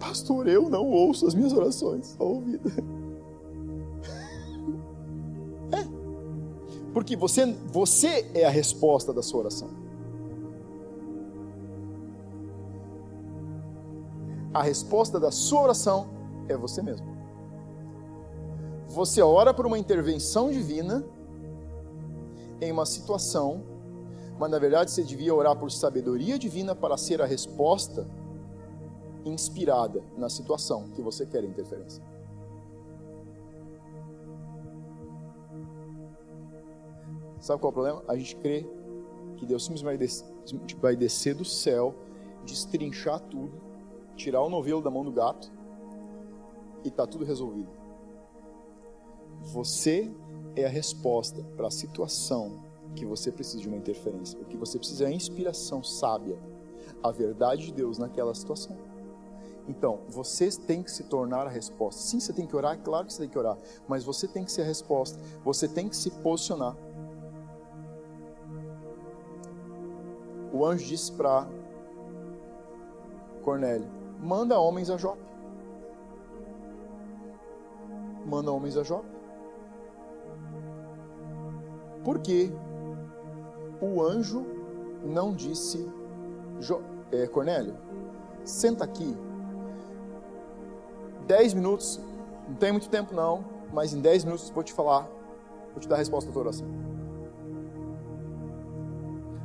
Pastor, 0.00 0.48
eu 0.48 0.68
não 0.68 0.88
ouço 0.88 1.26
as 1.26 1.34
minhas 1.34 1.52
orações, 1.52 2.16
ó 2.18 2.38
vida. 2.40 2.70
Porque 7.02 7.16
você, 7.16 7.44
você 7.66 8.30
é 8.32 8.44
a 8.44 8.48
resposta 8.48 9.12
da 9.12 9.22
sua 9.22 9.40
oração. 9.40 9.70
A 14.54 14.62
resposta 14.62 15.18
da 15.18 15.32
sua 15.32 15.62
oração 15.62 16.06
é 16.48 16.56
você 16.56 16.80
mesmo. 16.80 17.04
Você 18.86 19.20
ora 19.20 19.52
por 19.52 19.66
uma 19.66 19.76
intervenção 19.76 20.52
divina 20.52 21.04
em 22.60 22.70
uma 22.70 22.86
situação, 22.86 23.64
mas 24.38 24.48
na 24.48 24.60
verdade 24.60 24.92
você 24.92 25.02
devia 25.02 25.34
orar 25.34 25.56
por 25.56 25.72
sabedoria 25.72 26.38
divina 26.38 26.72
para 26.72 26.96
ser 26.96 27.20
a 27.20 27.26
resposta 27.26 28.06
inspirada 29.24 30.04
na 30.16 30.28
situação 30.28 30.88
que 30.90 31.02
você 31.02 31.26
quer 31.26 31.42
interferência. 31.42 32.11
Sabe 37.42 37.60
qual 37.60 37.70
é 37.70 37.72
o 37.72 37.74
problema? 37.74 38.04
A 38.06 38.16
gente 38.16 38.36
crê 38.36 38.64
que 39.36 39.44
Deus 39.44 39.64
simplesmente 39.64 40.76
vai 40.76 40.94
descer 40.94 41.34
do 41.34 41.44
céu, 41.44 41.92
destrinchar 42.44 43.18
tudo, 43.18 43.60
tirar 44.14 44.40
o 44.42 44.48
novelo 44.48 44.80
da 44.80 44.88
mão 44.88 45.04
do 45.04 45.10
gato 45.10 45.50
e 46.84 46.88
está 46.88 47.04
tudo 47.04 47.24
resolvido. 47.24 47.68
Você 49.40 50.08
é 50.54 50.64
a 50.64 50.68
resposta 50.68 51.42
para 51.56 51.66
a 51.66 51.70
situação 51.70 52.62
que 52.94 53.04
você 53.04 53.32
precisa 53.32 53.60
de 53.60 53.66
uma 53.66 53.76
interferência. 53.76 54.38
O 54.40 54.44
que 54.44 54.56
você 54.56 54.78
precisa 54.78 55.04
é 55.04 55.08
a 55.08 55.12
inspiração 55.12 55.82
sábia, 55.82 56.38
a 57.02 57.10
verdade 57.10 57.66
de 57.66 57.72
Deus 57.72 57.98
naquela 57.98 58.34
situação. 58.36 58.76
Então, 59.66 60.00
você 60.08 60.48
tem 60.48 60.80
que 60.80 60.92
se 60.92 61.04
tornar 61.04 61.46
a 61.48 61.50
resposta. 61.50 62.02
Sim, 62.02 62.20
você 62.20 62.32
tem 62.32 62.46
que 62.46 62.54
orar, 62.54 62.74
é 62.74 62.76
claro 62.76 63.06
que 63.06 63.12
você 63.12 63.22
tem 63.22 63.28
que 63.28 63.38
orar, 63.38 63.58
mas 63.88 64.04
você 64.04 64.28
tem 64.28 64.44
que 64.44 64.52
ser 64.52 64.62
a 64.62 64.64
resposta. 64.64 65.18
Você 65.44 65.66
tem 65.66 65.88
que 65.88 65.96
se 65.96 66.10
posicionar. 66.10 66.76
O 70.52 70.66
anjo 70.66 70.84
disse 70.86 71.10
para 71.12 71.48
Cornélio: 73.42 73.88
manda 74.20 74.58
homens 74.58 74.90
a 74.90 74.96
Jope. 74.96 75.22
Manda 78.26 78.52
homens 78.52 78.76
a 78.76 78.82
Jope. 78.82 79.08
Por 82.04 82.18
que 82.18 82.52
o 83.80 84.02
anjo 84.02 84.44
não 85.04 85.32
disse, 85.32 85.88
é, 87.10 87.26
Cornélio, 87.26 87.76
senta 88.44 88.84
aqui, 88.84 89.16
dez 91.26 91.54
minutos, 91.54 92.00
não 92.48 92.54
tem 92.56 92.72
muito 92.72 92.88
tempo 92.88 93.14
não, 93.14 93.44
mas 93.72 93.92
em 93.92 94.00
dez 94.00 94.24
minutos 94.24 94.50
vou 94.50 94.62
te 94.62 94.72
falar, 94.72 95.08
vou 95.72 95.80
te 95.80 95.88
dar 95.88 95.96
a 95.96 95.98
resposta 95.98 96.28
da 96.28 96.32
tua 96.32 96.42
oração. 96.42 96.66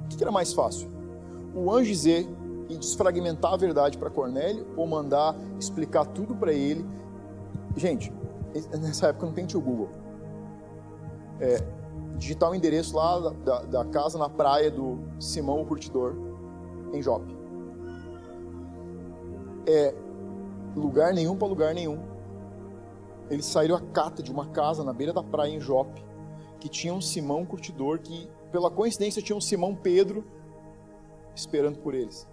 O 0.06 0.18
que 0.18 0.24
era 0.24 0.32
mais 0.32 0.54
fácil? 0.54 0.97
O 1.58 1.72
anjo 1.72 1.90
dizer 1.90 2.30
e 2.70 2.78
desfragmentar 2.78 3.52
a 3.52 3.58
verdade 3.58 3.98
para 3.98 4.12
Cornélio 4.12 4.68
ou 4.78 4.86
mandar 4.86 5.36
explicar 5.60 6.06
tudo 6.06 6.36
para 6.36 6.54
ele? 6.54 6.86
Gente, 7.76 8.14
nessa 8.80 9.08
época 9.08 9.26
não 9.26 9.34
tem 9.34 9.48
tio 9.48 9.60
Google. 9.60 9.90
É, 11.40 11.58
digitar 12.16 12.52
o 12.52 12.56
endereço 12.56 12.96
lá 12.96 13.20
da, 13.20 13.30
da, 13.32 13.62
da, 13.64 13.86
casa 13.86 14.20
na 14.20 14.30
praia 14.30 14.70
do 14.70 15.00
Simão 15.20 15.60
o 15.60 15.66
Curtidor, 15.66 16.14
em 16.94 17.02
Jope. 17.02 17.36
É 19.66 19.96
lugar 20.76 21.12
nenhum 21.12 21.36
para 21.36 21.48
lugar 21.48 21.74
nenhum. 21.74 21.98
Eles 23.32 23.48
saíram 23.48 23.76
a 23.76 23.82
cata 23.82 24.22
de 24.22 24.32
uma 24.32 24.46
casa 24.50 24.84
na 24.84 24.94
beira 24.94 25.12
da 25.12 25.24
praia 25.24 25.56
em 25.56 25.60
Jope, 25.60 26.06
que 26.60 26.70
tinha 26.70 26.94
um 26.94 27.02
Simão 27.02 27.44
Curtidor, 27.44 27.98
que 27.98 28.30
pela 28.52 28.70
coincidência 28.70 29.24
tinha 29.24 29.36
um 29.36 29.42
Simão 29.42 29.74
Pedro 29.74 30.24
esperando 31.38 31.78
por 31.80 31.94
eles. 31.94 32.28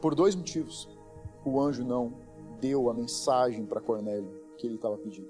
Por 0.00 0.14
dois 0.14 0.34
motivos, 0.34 0.88
o 1.44 1.58
anjo 1.58 1.82
não 1.82 2.12
deu 2.60 2.90
a 2.90 2.94
mensagem 2.94 3.64
para 3.64 3.80
Cornélio 3.80 4.30
que 4.58 4.66
ele 4.66 4.76
estava 4.76 4.96
pedindo. 4.98 5.28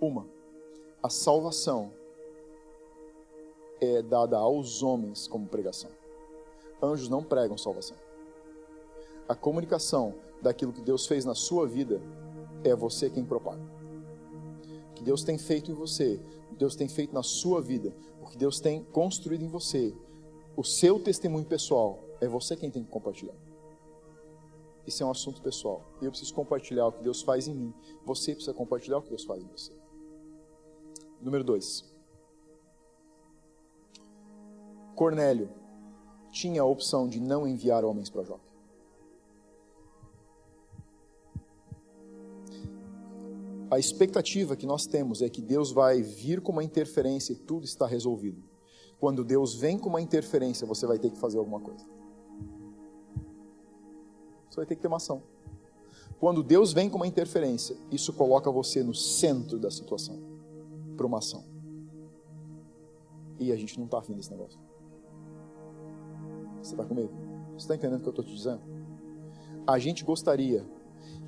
Uma, 0.00 0.26
a 1.02 1.08
salvação 1.08 1.92
é 3.80 4.00
dada 4.00 4.36
aos 4.36 4.82
homens 4.82 5.26
como 5.26 5.48
pregação. 5.48 5.90
Anjos 6.80 7.08
não 7.08 7.22
pregam 7.22 7.58
salvação. 7.58 7.96
A 9.28 9.34
comunicação 9.34 10.14
daquilo 10.40 10.72
que 10.72 10.80
Deus 10.80 11.06
fez 11.06 11.24
na 11.24 11.34
sua 11.34 11.66
vida 11.66 12.00
é 12.64 12.74
você 12.74 13.10
quem 13.10 13.24
propaga. 13.24 13.62
O 14.90 14.94
que 14.94 15.02
Deus 15.02 15.24
tem 15.24 15.36
feito 15.38 15.70
em 15.70 15.74
você, 15.74 16.20
Deus 16.56 16.76
tem 16.76 16.88
feito 16.88 17.12
na 17.12 17.22
sua 17.22 17.60
vida, 17.60 17.92
que 18.32 18.38
Deus 18.38 18.60
tem 18.60 18.82
construído 18.82 19.42
em 19.42 19.48
você, 19.48 19.94
o 20.56 20.64
seu 20.64 20.98
testemunho 20.98 21.44
pessoal, 21.44 21.98
é 22.18 22.26
você 22.26 22.56
quem 22.56 22.70
tem 22.70 22.82
que 22.82 22.90
compartilhar. 22.90 23.34
Isso 24.86 25.02
é 25.02 25.06
um 25.06 25.10
assunto 25.10 25.42
pessoal. 25.42 25.84
Eu 26.00 26.10
preciso 26.10 26.32
compartilhar 26.34 26.86
o 26.86 26.92
que 26.92 27.02
Deus 27.02 27.20
faz 27.20 27.46
em 27.46 27.54
mim. 27.54 27.74
Você 28.06 28.32
precisa 28.32 28.54
compartilhar 28.54 28.98
o 28.98 29.02
que 29.02 29.10
Deus 29.10 29.24
faz 29.24 29.42
em 29.42 29.46
você. 29.46 29.72
Número 31.20 31.44
2. 31.44 31.92
Cornélio 34.96 35.50
tinha 36.30 36.62
a 36.62 36.64
opção 36.64 37.06
de 37.06 37.20
não 37.20 37.46
enviar 37.46 37.84
homens 37.84 38.08
para 38.08 38.24
Jó. 38.24 38.40
A 43.72 43.78
expectativa 43.78 44.54
que 44.54 44.66
nós 44.66 44.84
temos 44.84 45.22
é 45.22 45.30
que 45.30 45.40
Deus 45.40 45.72
vai 45.72 46.02
vir 46.02 46.42
com 46.42 46.52
uma 46.52 46.62
interferência 46.62 47.32
e 47.32 47.36
tudo 47.36 47.64
está 47.64 47.86
resolvido. 47.86 48.44
Quando 49.00 49.24
Deus 49.24 49.54
vem 49.54 49.78
com 49.78 49.88
uma 49.88 50.02
interferência, 50.02 50.66
você 50.66 50.86
vai 50.86 50.98
ter 50.98 51.10
que 51.10 51.18
fazer 51.18 51.38
alguma 51.38 51.58
coisa. 51.58 51.82
Você 54.50 54.56
vai 54.56 54.66
ter 54.66 54.76
que 54.76 54.82
ter 54.82 54.88
uma 54.88 54.98
ação. 54.98 55.22
Quando 56.20 56.42
Deus 56.42 56.74
vem 56.74 56.90
com 56.90 56.96
uma 56.96 57.06
interferência, 57.06 57.74
isso 57.90 58.12
coloca 58.12 58.50
você 58.50 58.82
no 58.82 58.94
centro 58.94 59.58
da 59.58 59.70
situação 59.70 60.20
para 60.94 61.06
uma 61.06 61.20
ação. 61.20 61.42
E 63.40 63.50
a 63.52 63.56
gente 63.56 63.78
não 63.78 63.86
está 63.86 64.00
afim 64.00 64.12
desse 64.12 64.30
negócio. 64.30 64.60
Você 66.62 66.74
está 66.74 66.84
comigo? 66.84 67.10
Você 67.52 67.64
está 67.64 67.74
entendendo 67.74 68.00
o 68.00 68.02
que 68.02 68.08
eu 68.08 68.10
estou 68.10 68.24
te 68.26 68.34
dizendo? 68.34 68.60
A 69.66 69.78
gente 69.78 70.04
gostaria 70.04 70.62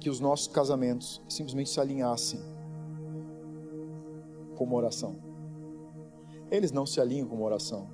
que 0.00 0.10
os 0.10 0.20
nossos 0.20 0.48
casamentos 0.48 1.22
simplesmente 1.28 1.70
se 1.70 1.80
alinhassem 1.80 2.40
com 4.56 4.64
uma 4.64 4.76
oração. 4.76 5.16
Eles 6.50 6.72
não 6.72 6.86
se 6.86 7.00
alinham 7.00 7.26
com 7.26 7.36
uma 7.36 7.46
oração. 7.46 7.88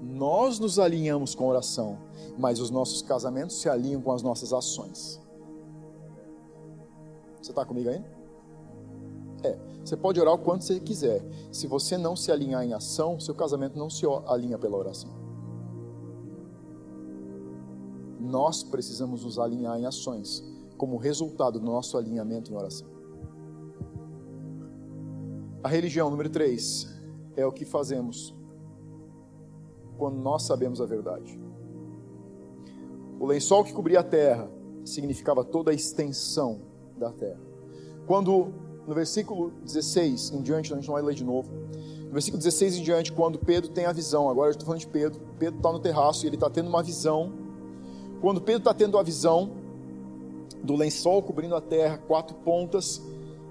Nós 0.00 0.58
nos 0.58 0.78
alinhamos 0.78 1.34
com 1.34 1.46
oração, 1.46 1.98
mas 2.36 2.60
os 2.60 2.70
nossos 2.70 3.02
casamentos 3.02 3.60
se 3.60 3.68
alinham 3.68 4.00
com 4.00 4.12
as 4.12 4.22
nossas 4.22 4.52
ações. 4.52 5.20
Você 7.40 7.52
está 7.52 7.64
comigo 7.64 7.88
aí? 7.88 8.04
É. 9.42 9.58
Você 9.84 9.96
pode 9.96 10.20
orar 10.20 10.34
o 10.34 10.38
quanto 10.38 10.64
você 10.64 10.78
quiser. 10.78 11.24
Se 11.50 11.66
você 11.66 11.96
não 11.96 12.14
se 12.14 12.30
alinhar 12.30 12.62
em 12.62 12.74
ação, 12.74 13.18
seu 13.18 13.34
casamento 13.34 13.78
não 13.78 13.88
se 13.88 14.04
alinha 14.26 14.58
pela 14.58 14.76
oração. 14.76 15.10
Nós 18.20 18.62
precisamos 18.62 19.24
nos 19.24 19.38
alinhar 19.38 19.78
em 19.78 19.86
ações, 19.86 20.44
como 20.78 20.96
resultado 20.96 21.58
do 21.58 21.66
nosso 21.66 21.98
alinhamento 21.98 22.50
em 22.50 22.56
oração. 22.56 22.88
A 25.62 25.68
religião, 25.68 26.08
número 26.08 26.30
3, 26.30 26.88
é 27.36 27.44
o 27.44 27.52
que 27.52 27.64
fazemos 27.64 28.34
quando 29.98 30.16
nós 30.16 30.44
sabemos 30.44 30.80
a 30.80 30.86
verdade. 30.86 31.38
O 33.18 33.26
lençol 33.26 33.64
que 33.64 33.72
cobria 33.72 34.00
a 34.00 34.04
terra 34.04 34.48
significava 34.84 35.44
toda 35.44 35.72
a 35.72 35.74
extensão 35.74 36.60
da 36.96 37.10
terra. 37.12 37.40
Quando 38.06 38.54
no 38.86 38.94
versículo 38.94 39.50
16 39.64 40.30
em 40.30 40.40
diante, 40.40 40.72
a 40.72 40.76
gente 40.76 40.86
não 40.86 40.94
vai 40.94 41.02
ler 41.02 41.14
de 41.14 41.24
novo. 41.24 41.52
No 42.04 42.12
versículo 42.12 42.38
16 42.38 42.76
em 42.76 42.82
diante, 42.82 43.12
quando 43.12 43.38
Pedro 43.38 43.70
tem 43.70 43.84
a 43.84 43.92
visão, 43.92 44.30
agora 44.30 44.48
eu 44.48 44.52
estou 44.52 44.64
falando 44.64 44.80
de 44.80 44.86
Pedro, 44.86 45.20
Pedro 45.38 45.58
está 45.58 45.70
no 45.70 45.78
terraço 45.78 46.24
e 46.24 46.28
ele 46.28 46.36
está 46.36 46.48
tendo 46.48 46.68
uma 46.68 46.82
visão. 46.82 47.32
Quando 48.22 48.40
Pedro 48.40 48.60
está 48.60 48.72
tendo 48.72 48.96
a 48.96 49.02
visão 49.02 49.57
do 50.62 50.76
lençol 50.76 51.22
cobrindo 51.22 51.54
a 51.54 51.60
terra, 51.60 51.98
quatro 51.98 52.36
pontas, 52.36 53.02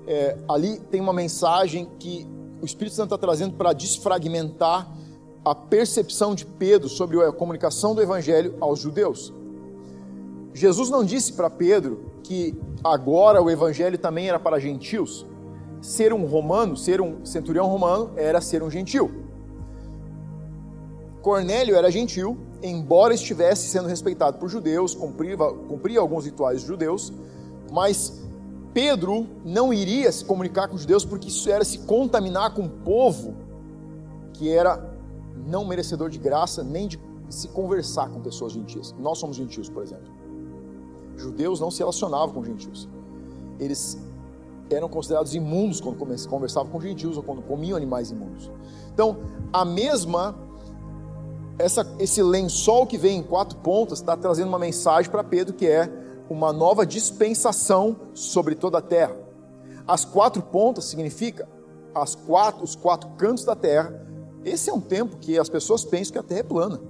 é, 0.06 0.38
ali 0.48 0.80
tem 0.80 1.02
uma 1.02 1.14
mensagem 1.14 1.90
que 2.00 2.28
o 2.62 2.66
Espírito 2.66 2.96
Santo 2.96 3.14
está 3.14 3.18
trazendo 3.18 3.56
para 3.56 3.74
desfragmentar 3.74 4.90
a 5.44 5.54
percepção 5.54 6.34
de 6.34 6.46
Pedro 6.46 6.90
sobre 6.90 7.22
a 7.24 7.32
comunicação 7.32 7.94
do 7.94 8.02
Evangelho 8.02 8.56
aos 8.60 8.80
judeus. 8.80 9.34
Jesus 10.54 10.90
não 10.90 11.04
disse 11.04 11.34
para 11.34 11.50
Pedro 11.50 12.12
que 12.24 12.58
agora 12.84 13.42
o 13.42 13.50
evangelho 13.50 13.98
também 13.98 14.28
era 14.28 14.40
para 14.40 14.60
gentios. 14.60 15.26
Ser 15.82 16.12
um 16.12 16.26
romano, 16.26 16.76
ser 16.76 17.00
um 17.00 17.24
centurião 17.24 17.68
romano, 17.68 18.12
era 18.16 18.42
ser 18.42 18.64
um 18.64 18.70
gentil. 18.70 19.27
Cornélio 21.28 21.76
era 21.76 21.92
gentil, 21.92 22.38
embora 22.64 23.14
estivesse 23.14 23.68
sendo 23.68 23.90
respeitado 23.90 24.38
por 24.38 24.48
judeus, 24.48 24.96
cumpria, 24.96 25.36
cumpria 25.36 26.00
alguns 26.00 26.24
rituais 26.24 26.62
judeus, 26.62 27.12
mas 27.70 28.24
Pedro 28.74 29.28
não 29.44 29.74
iria 29.74 30.10
se 30.10 30.24
comunicar 30.24 30.70
com 30.70 30.76
os 30.76 30.84
judeus 30.84 31.04
porque 31.04 31.28
isso 31.28 31.50
era 31.52 31.66
se 31.66 31.80
contaminar 31.80 32.54
com 32.54 32.62
um 32.62 32.70
povo 32.70 33.36
que 34.36 34.50
era 34.50 34.90
não 35.46 35.66
merecedor 35.66 36.10
de 36.10 36.18
graça 36.18 36.64
nem 36.64 36.88
de 36.88 36.98
se 37.28 37.50
conversar 37.50 38.08
com 38.10 38.22
pessoas 38.22 38.54
gentias. 38.54 38.96
Nós 38.98 39.18
somos 39.18 39.36
gentios, 39.36 39.68
por 39.68 39.84
exemplo. 39.84 40.10
Judeus 41.18 41.60
não 41.60 41.70
se 41.70 41.80
relacionavam 41.80 42.34
com 42.34 42.42
gentios. 42.42 42.88
Eles 43.60 43.98
eram 44.70 44.88
considerados 44.88 45.36
imundos 45.36 45.82
quando 45.82 45.98
conversavam 46.30 46.72
com 46.72 46.80
gentios 46.80 47.18
ou 47.18 47.24
quando 47.24 47.42
comiam 47.42 47.76
animais 47.76 48.12
imundos. 48.12 48.50
Então, 48.94 49.18
a 49.52 49.66
mesma 49.66 50.47
essa, 51.60 51.86
esse 52.00 52.22
lençol 52.22 52.86
que 52.86 52.98
vem 52.98 53.20
em 53.20 53.24
quatro 53.24 53.58
pontas 53.60 54.00
está 54.00 54.16
trazendo 54.16 54.48
uma 54.48 54.60
mensagem 54.60 55.10
para 55.10 55.24
Pedro 55.24 55.54
que 55.54 55.68
é 55.68 55.90
uma 56.30 56.54
nova 56.54 56.86
dispensação 56.86 57.96
sobre 58.14 58.54
toda 58.54 58.78
a 58.78 58.82
terra. 58.82 59.16
As 59.88 60.04
quatro 60.06 60.42
pontas 60.44 60.86
significa 60.86 61.48
as 61.96 62.14
quatro, 62.14 62.64
os 62.64 62.76
quatro 62.76 63.10
cantos 63.12 63.46
da 63.46 63.56
terra. 63.56 64.06
Esse 64.44 64.70
é 64.70 64.74
um 64.74 64.82
tempo 64.82 65.18
que 65.18 65.40
as 65.40 65.50
pessoas 65.50 65.84
pensam 65.84 66.14
que 66.14 66.20
a 66.20 66.24
terra 66.24 66.42
é 66.42 66.44
plana. 66.44 66.82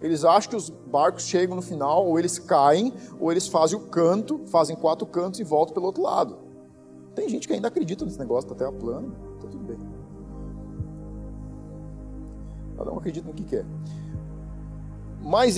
Eles 0.00 0.24
acham 0.24 0.50
que 0.50 0.56
os 0.56 0.68
barcos 0.68 1.22
chegam 1.22 1.56
no 1.56 1.62
final, 1.62 2.06
ou 2.06 2.18
eles 2.18 2.38
caem, 2.38 2.92
ou 3.18 3.32
eles 3.32 3.48
fazem 3.48 3.78
o 3.78 3.82
canto, 3.82 4.40
fazem 4.46 4.76
quatro 4.76 5.06
cantos 5.06 5.40
e 5.40 5.44
voltam 5.44 5.72
pelo 5.72 5.86
outro 5.86 6.02
lado. 6.02 6.38
Tem 7.14 7.28
gente 7.28 7.46
que 7.46 7.54
ainda 7.54 7.68
acredita 7.68 8.04
nesse 8.04 8.18
negócio 8.18 8.50
da 8.50 8.56
terra 8.56 8.72
plana, 8.72 9.08
Cada 12.76 12.92
um 12.92 12.98
acredita 12.98 13.26
no 13.26 13.34
que 13.34 13.44
quer. 13.44 13.64
Mas, 15.22 15.56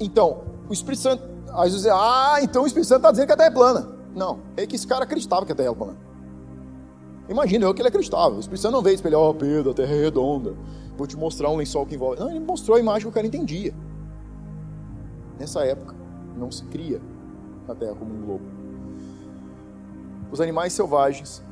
então, 0.00 0.42
o 0.68 0.72
Espírito 0.72 1.02
Santo, 1.02 1.22
às 1.50 1.72
vezes, 1.72 1.86
ah, 1.86 2.38
então 2.42 2.62
o 2.62 2.66
Espírito 2.66 2.88
Santo 2.88 2.98
está 2.98 3.10
dizendo 3.10 3.26
que 3.26 3.32
a 3.32 3.36
terra 3.36 3.50
é 3.50 3.52
plana. 3.52 3.88
Não, 4.14 4.40
é 4.56 4.66
que 4.66 4.76
esse 4.76 4.86
cara 4.86 5.04
acreditava 5.04 5.44
que 5.44 5.52
a 5.52 5.54
terra 5.54 5.70
é 5.70 5.74
plana. 5.74 5.96
Imagina 7.28 7.64
eu 7.64 7.74
que 7.74 7.80
ele 7.80 7.88
acreditava. 7.88 8.34
O 8.34 8.40
Espírito 8.40 8.62
Santo 8.62 8.72
não 8.72 8.82
veio 8.82 8.94
espelhar, 8.94 9.20
ó 9.20 9.30
oh, 9.30 9.34
Pedro, 9.34 9.70
a 9.70 9.74
terra 9.74 9.92
é 9.92 10.00
redonda 10.00 10.54
vou 10.96 11.06
te 11.06 11.16
mostrar 11.16 11.50
um 11.50 11.56
lençol 11.56 11.86
que 11.86 11.94
envolve. 11.94 12.20
Não, 12.20 12.30
ele 12.30 12.40
mostrou 12.40 12.76
a 12.76 12.80
imagem 12.80 13.02
que 13.02 13.08
o 13.08 13.12
cara 13.12 13.26
entendia. 13.26 13.74
Nessa 15.38 15.64
época, 15.64 15.94
não 16.36 16.50
se 16.50 16.64
cria 16.66 17.00
a 17.68 17.74
terra 17.74 17.94
como 17.94 18.14
um 18.14 18.24
globo. 18.24 18.44
Os 20.30 20.40
animais 20.40 20.72
selvagens, 20.72 21.42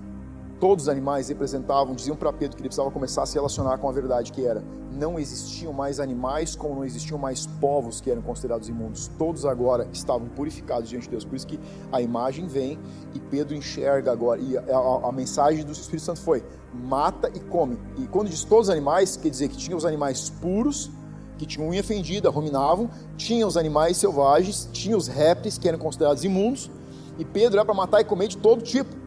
todos 0.60 0.84
os 0.84 0.88
animais 0.88 1.28
representavam, 1.28 1.94
diziam 1.94 2.14
para 2.14 2.32
Pedro 2.32 2.56
que 2.56 2.62
ele 2.62 2.68
precisava 2.68 2.90
começar 2.90 3.22
a 3.22 3.26
se 3.26 3.34
relacionar 3.34 3.78
com 3.78 3.88
a 3.88 3.92
verdade 3.92 4.30
que 4.30 4.44
era: 4.44 4.62
não 4.92 5.18
existiam 5.18 5.72
mais 5.72 5.98
animais 5.98 6.54
como 6.54 6.74
não 6.74 6.84
existiam 6.84 7.18
mais 7.18 7.46
povos 7.46 8.00
que 8.00 8.10
eram 8.10 8.20
considerados 8.20 8.68
imundos. 8.68 9.10
Todos 9.18 9.46
agora 9.46 9.88
estavam 9.92 10.28
purificados 10.28 10.88
diante 10.88 11.04
de 11.04 11.10
Deus. 11.10 11.24
Por 11.24 11.34
isso 11.34 11.46
que 11.46 11.58
a 11.90 12.02
imagem 12.02 12.46
vem 12.46 12.78
e 13.14 13.18
Pedro 13.18 13.56
enxerga 13.56 14.12
agora. 14.12 14.40
E 14.40 14.56
a, 14.56 14.62
a, 14.62 15.08
a 15.08 15.12
mensagem 15.12 15.64
do 15.64 15.72
Espírito 15.72 16.04
Santo 16.04 16.20
foi: 16.20 16.44
mata 16.74 17.30
e 17.34 17.40
come. 17.40 17.78
E 17.98 18.06
quando 18.06 18.28
diz 18.28 18.44
todos 18.44 18.68
os 18.68 18.70
animais, 18.70 19.16
quer 19.16 19.30
dizer 19.30 19.48
que 19.48 19.56
tinha 19.56 19.76
os 19.76 19.86
animais 19.86 20.28
puros, 20.28 20.90
que 21.38 21.46
tinham 21.46 21.70
unha 21.70 21.82
fendida, 21.82 22.28
ruminavam, 22.28 22.90
tinha 23.16 23.46
os 23.46 23.56
animais 23.56 23.96
selvagens, 23.96 24.68
tinha 24.72 24.94
os 24.94 25.08
répteis, 25.08 25.56
que 25.56 25.66
eram 25.66 25.78
considerados 25.78 26.22
imundos, 26.22 26.70
e 27.18 27.24
Pedro 27.24 27.56
era 27.56 27.64
para 27.64 27.74
matar 27.74 28.02
e 28.02 28.04
comer 28.04 28.28
de 28.28 28.36
todo 28.36 28.62
tipo. 28.62 28.99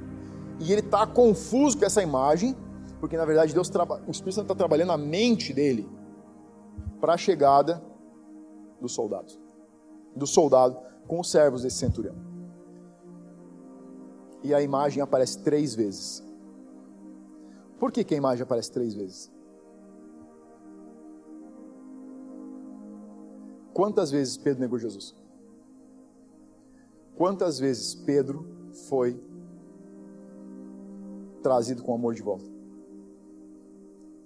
E 0.63 0.71
ele 0.71 0.79
está 0.79 1.05
confuso 1.05 1.77
com 1.77 1.83
essa 1.83 2.01
imagem, 2.01 2.55
porque 3.01 3.17
na 3.17 3.25
verdade 3.25 3.53
Deus 3.53 3.69
o 4.07 4.11
Espírito 4.11 4.35
Santo 4.35 4.45
está 4.45 4.55
trabalhando 4.55 4.93
a 4.93 4.97
mente 4.97 5.53
dele 5.53 5.89
para 7.01 7.15
a 7.15 7.17
chegada 7.17 7.83
dos 8.79 8.93
soldados, 8.93 9.37
do 10.15 10.25
soldado 10.25 10.79
com 11.05 11.19
os 11.19 11.29
servos 11.29 11.63
desse 11.63 11.77
centurião. 11.77 12.15
E 14.41 14.53
a 14.53 14.61
imagem 14.61 15.03
aparece 15.03 15.39
três 15.39 15.75
vezes. 15.75 16.23
Por 17.77 17.91
que, 17.91 18.05
que 18.05 18.13
a 18.13 18.17
imagem 18.17 18.43
aparece 18.43 18.71
três 18.71 18.93
vezes? 18.93 19.29
Quantas 23.73 24.11
vezes 24.11 24.37
Pedro 24.37 24.61
negou 24.61 24.79
Jesus? 24.79 25.13
Quantas 27.17 27.59
vezes 27.59 27.93
Pedro 27.95 28.47
foi 28.87 29.21
trazido 31.43 31.83
com 31.83 31.93
amor 31.93 32.15
de 32.15 32.23
volta? 32.23 32.45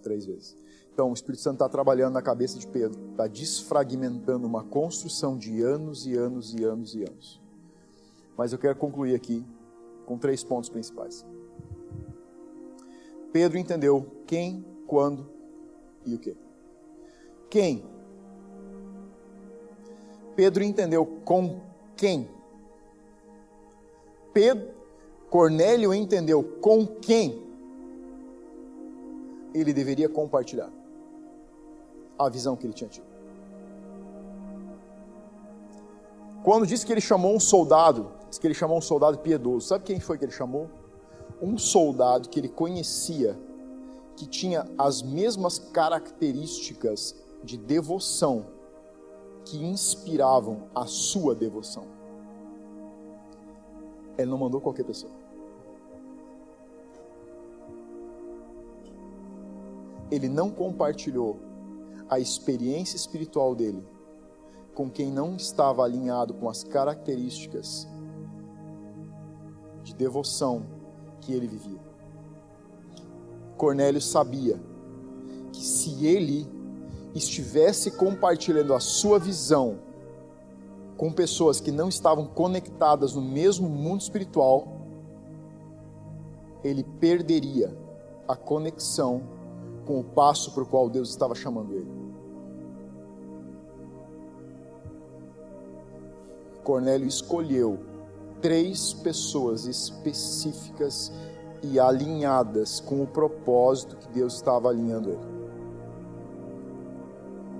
Três 0.01 0.25
vezes. 0.25 0.55
Então, 0.93 1.09
o 1.11 1.13
Espírito 1.13 1.43
Santo 1.43 1.55
está 1.55 1.67
trabalhando 1.67 2.13
na 2.13 2.21
cabeça 2.21 2.57
de 2.57 2.65
Pedro, 2.65 2.99
está 3.11 3.27
desfragmentando 3.27 4.47
uma 4.47 4.63
construção 4.63 5.37
de 5.37 5.61
anos 5.61 6.07
e 6.07 6.15
anos 6.15 6.53
e 6.53 6.63
anos 6.63 6.95
e 6.95 7.03
anos. 7.03 7.41
Mas 8.37 8.53
eu 8.53 8.57
quero 8.57 8.75
concluir 8.77 9.13
aqui 9.13 9.45
com 10.05 10.17
três 10.17 10.43
pontos 10.43 10.69
principais. 10.69 11.25
Pedro 13.33 13.57
entendeu 13.57 14.23
quem, 14.25 14.65
quando 14.87 15.29
e 16.05 16.15
o 16.15 16.19
que. 16.19 16.35
Quem? 17.49 17.85
Pedro 20.35 20.63
entendeu 20.63 21.05
com 21.25 21.61
quem. 21.95 22.29
Pedro, 24.33 24.76
Cornélio 25.29 25.93
entendeu 25.93 26.43
com 26.61 26.85
quem 26.85 27.41
ele 29.53 29.73
deveria 29.73 30.07
compartilhar 30.07 30.69
a 32.17 32.29
visão 32.29 32.55
que 32.55 32.65
ele 32.65 32.73
tinha 32.73 32.89
tido. 32.89 33.05
Quando 36.43 36.65
disse 36.65 36.85
que 36.85 36.91
ele 36.91 37.01
chamou 37.01 37.35
um 37.35 37.39
soldado, 37.39 38.11
disse 38.29 38.39
que 38.39 38.47
ele 38.47 38.53
chamou 38.53 38.77
um 38.77 38.81
soldado 38.81 39.17
piedoso, 39.19 39.67
sabe 39.67 39.83
quem 39.83 39.99
foi 39.99 40.17
que 40.17 40.25
ele 40.25 40.31
chamou? 40.31 40.69
um 41.41 41.57
soldado 41.57 42.29
que 42.29 42.39
ele 42.39 42.49
conhecia, 42.49 43.37
que 44.15 44.25
tinha 44.25 44.65
as 44.77 45.01
mesmas 45.01 45.59
características 45.59 47.15
de 47.43 47.57
devoção 47.57 48.45
que 49.45 49.57
inspiravam 49.63 50.63
a 50.73 50.85
sua 50.85 51.35
devoção. 51.35 51.85
Ele 54.17 54.29
não 54.29 54.37
mandou 54.37 54.59
qualquer 54.59 54.83
pessoa. 54.83 55.11
Ele 60.09 60.29
não 60.29 60.49
compartilhou 60.49 61.39
a 62.09 62.19
experiência 62.19 62.95
espiritual 62.95 63.53
dele 63.53 63.83
com 64.73 64.89
quem 64.89 65.11
não 65.11 65.35
estava 65.35 65.83
alinhado 65.83 66.35
com 66.35 66.47
as 66.47 66.63
características 66.63 67.87
de 69.83 69.95
devoção 69.95 70.67
que 71.19 71.33
ele 71.33 71.47
vivia. 71.47 71.79
Cornélio 73.57 73.99
sabia 73.99 74.61
que 75.51 75.65
se 75.65 76.05
ele 76.05 76.47
estivesse 77.15 77.89
compartilhando 77.89 78.73
a 78.75 78.79
sua 78.79 79.17
visão 79.17 79.79
com 80.95 81.11
pessoas 81.11 81.59
que 81.59 81.71
não 81.71 81.89
estavam 81.89 82.27
conectadas 82.27 83.15
no 83.15 83.21
mesmo 83.21 83.67
mundo 83.67 84.01
espiritual, 84.01 84.67
ele 86.63 86.83
perderia 86.83 87.75
a 88.27 88.35
conexão 88.35 89.23
com 89.87 90.01
o 90.01 90.03
passo 90.03 90.53
para 90.53 90.63
o 90.63 90.65
qual 90.65 90.89
Deus 90.89 91.09
estava 91.09 91.33
chamando 91.33 91.73
ele. 91.73 91.97
Cornélio 96.61 97.07
escolheu 97.07 97.79
três 98.41 98.93
pessoas 98.93 99.65
específicas 99.65 101.13
e 101.63 101.79
alinhadas 101.79 102.81
com 102.81 103.01
o 103.01 103.07
propósito 103.07 103.95
que 103.95 104.09
Deus 104.09 104.35
estava 104.35 104.69
alinhando 104.69 105.11
ele. 105.11 105.37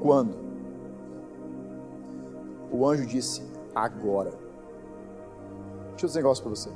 Quando? 0.01 0.35
O 2.69 2.85
anjo 2.85 3.05
disse: 3.05 3.41
agora. 3.73 4.31
Deixa 5.91 6.05
eu 6.05 6.07
dizer 6.07 6.19
um 6.19 6.23
negócio 6.23 6.43
para 6.43 6.49
você. 6.49 6.69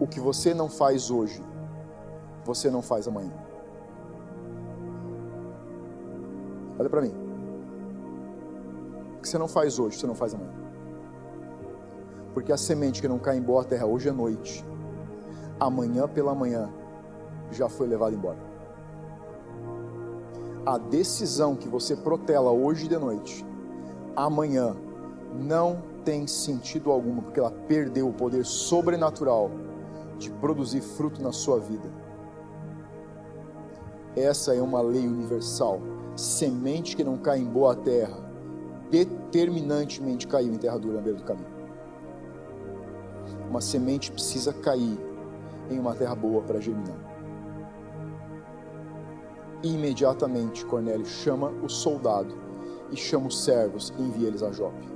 O 0.00 0.06
que 0.06 0.18
você 0.18 0.54
não 0.54 0.68
faz 0.70 1.10
hoje, 1.10 1.42
você 2.44 2.70
não 2.70 2.80
faz 2.80 3.06
amanhã. 3.06 3.45
Olha 6.78 6.90
para 6.90 7.00
mim. 7.00 7.12
O 9.16 9.22
que 9.22 9.28
você 9.28 9.38
não 9.38 9.48
faz 9.48 9.78
hoje, 9.78 9.98
você 9.98 10.06
não 10.06 10.14
faz 10.14 10.34
amanhã. 10.34 10.52
Porque 12.34 12.52
a 12.52 12.56
semente 12.56 13.00
que 13.00 13.08
não 13.08 13.18
cai 13.18 13.36
em 13.36 13.42
boa 13.42 13.64
terra 13.64 13.86
hoje 13.86 14.08
à 14.08 14.12
noite, 14.12 14.64
amanhã 15.58 16.06
pela 16.06 16.34
manhã, 16.34 16.68
já 17.50 17.68
foi 17.68 17.86
levada 17.86 18.14
embora. 18.14 18.38
A 20.66 20.78
decisão 20.78 21.56
que 21.56 21.68
você 21.68 21.96
protela 21.96 22.50
hoje 22.50 22.88
de 22.88 22.98
noite, 22.98 23.46
amanhã 24.14 24.76
não 25.32 25.82
tem 26.04 26.26
sentido 26.26 26.90
algum, 26.90 27.20
porque 27.20 27.40
ela 27.40 27.50
perdeu 27.50 28.08
o 28.08 28.12
poder 28.12 28.44
sobrenatural 28.44 29.50
de 30.18 30.30
produzir 30.30 30.80
fruto 30.80 31.22
na 31.22 31.32
sua 31.32 31.58
vida. 31.58 31.88
Essa 34.16 34.54
é 34.54 34.62
uma 34.62 34.80
lei 34.80 35.06
universal. 35.06 35.80
Semente 36.16 36.96
que 36.96 37.04
não 37.04 37.18
cai 37.18 37.38
em 37.38 37.44
boa 37.44 37.76
terra, 37.76 38.16
determinantemente 38.90 40.26
caiu 40.26 40.52
em 40.52 40.56
terra 40.56 40.78
dura 40.78 40.94
na 40.94 41.02
beira 41.02 41.18
do 41.18 41.24
caminho. 41.24 41.54
Uma 43.50 43.60
semente 43.60 44.10
precisa 44.10 44.52
cair 44.52 44.98
em 45.70 45.78
uma 45.78 45.94
terra 45.94 46.14
boa 46.14 46.42
para 46.42 46.60
germinar. 46.60 46.96
Imediatamente 49.62 50.64
Cornélio 50.64 51.04
chama 51.04 51.50
o 51.62 51.68
soldado 51.68 52.34
e 52.90 52.96
chama 52.96 53.26
os 53.26 53.44
servos 53.44 53.92
e 53.98 54.02
envia 54.02 54.28
eles 54.28 54.42
a 54.42 54.50
Jope. 54.50 54.95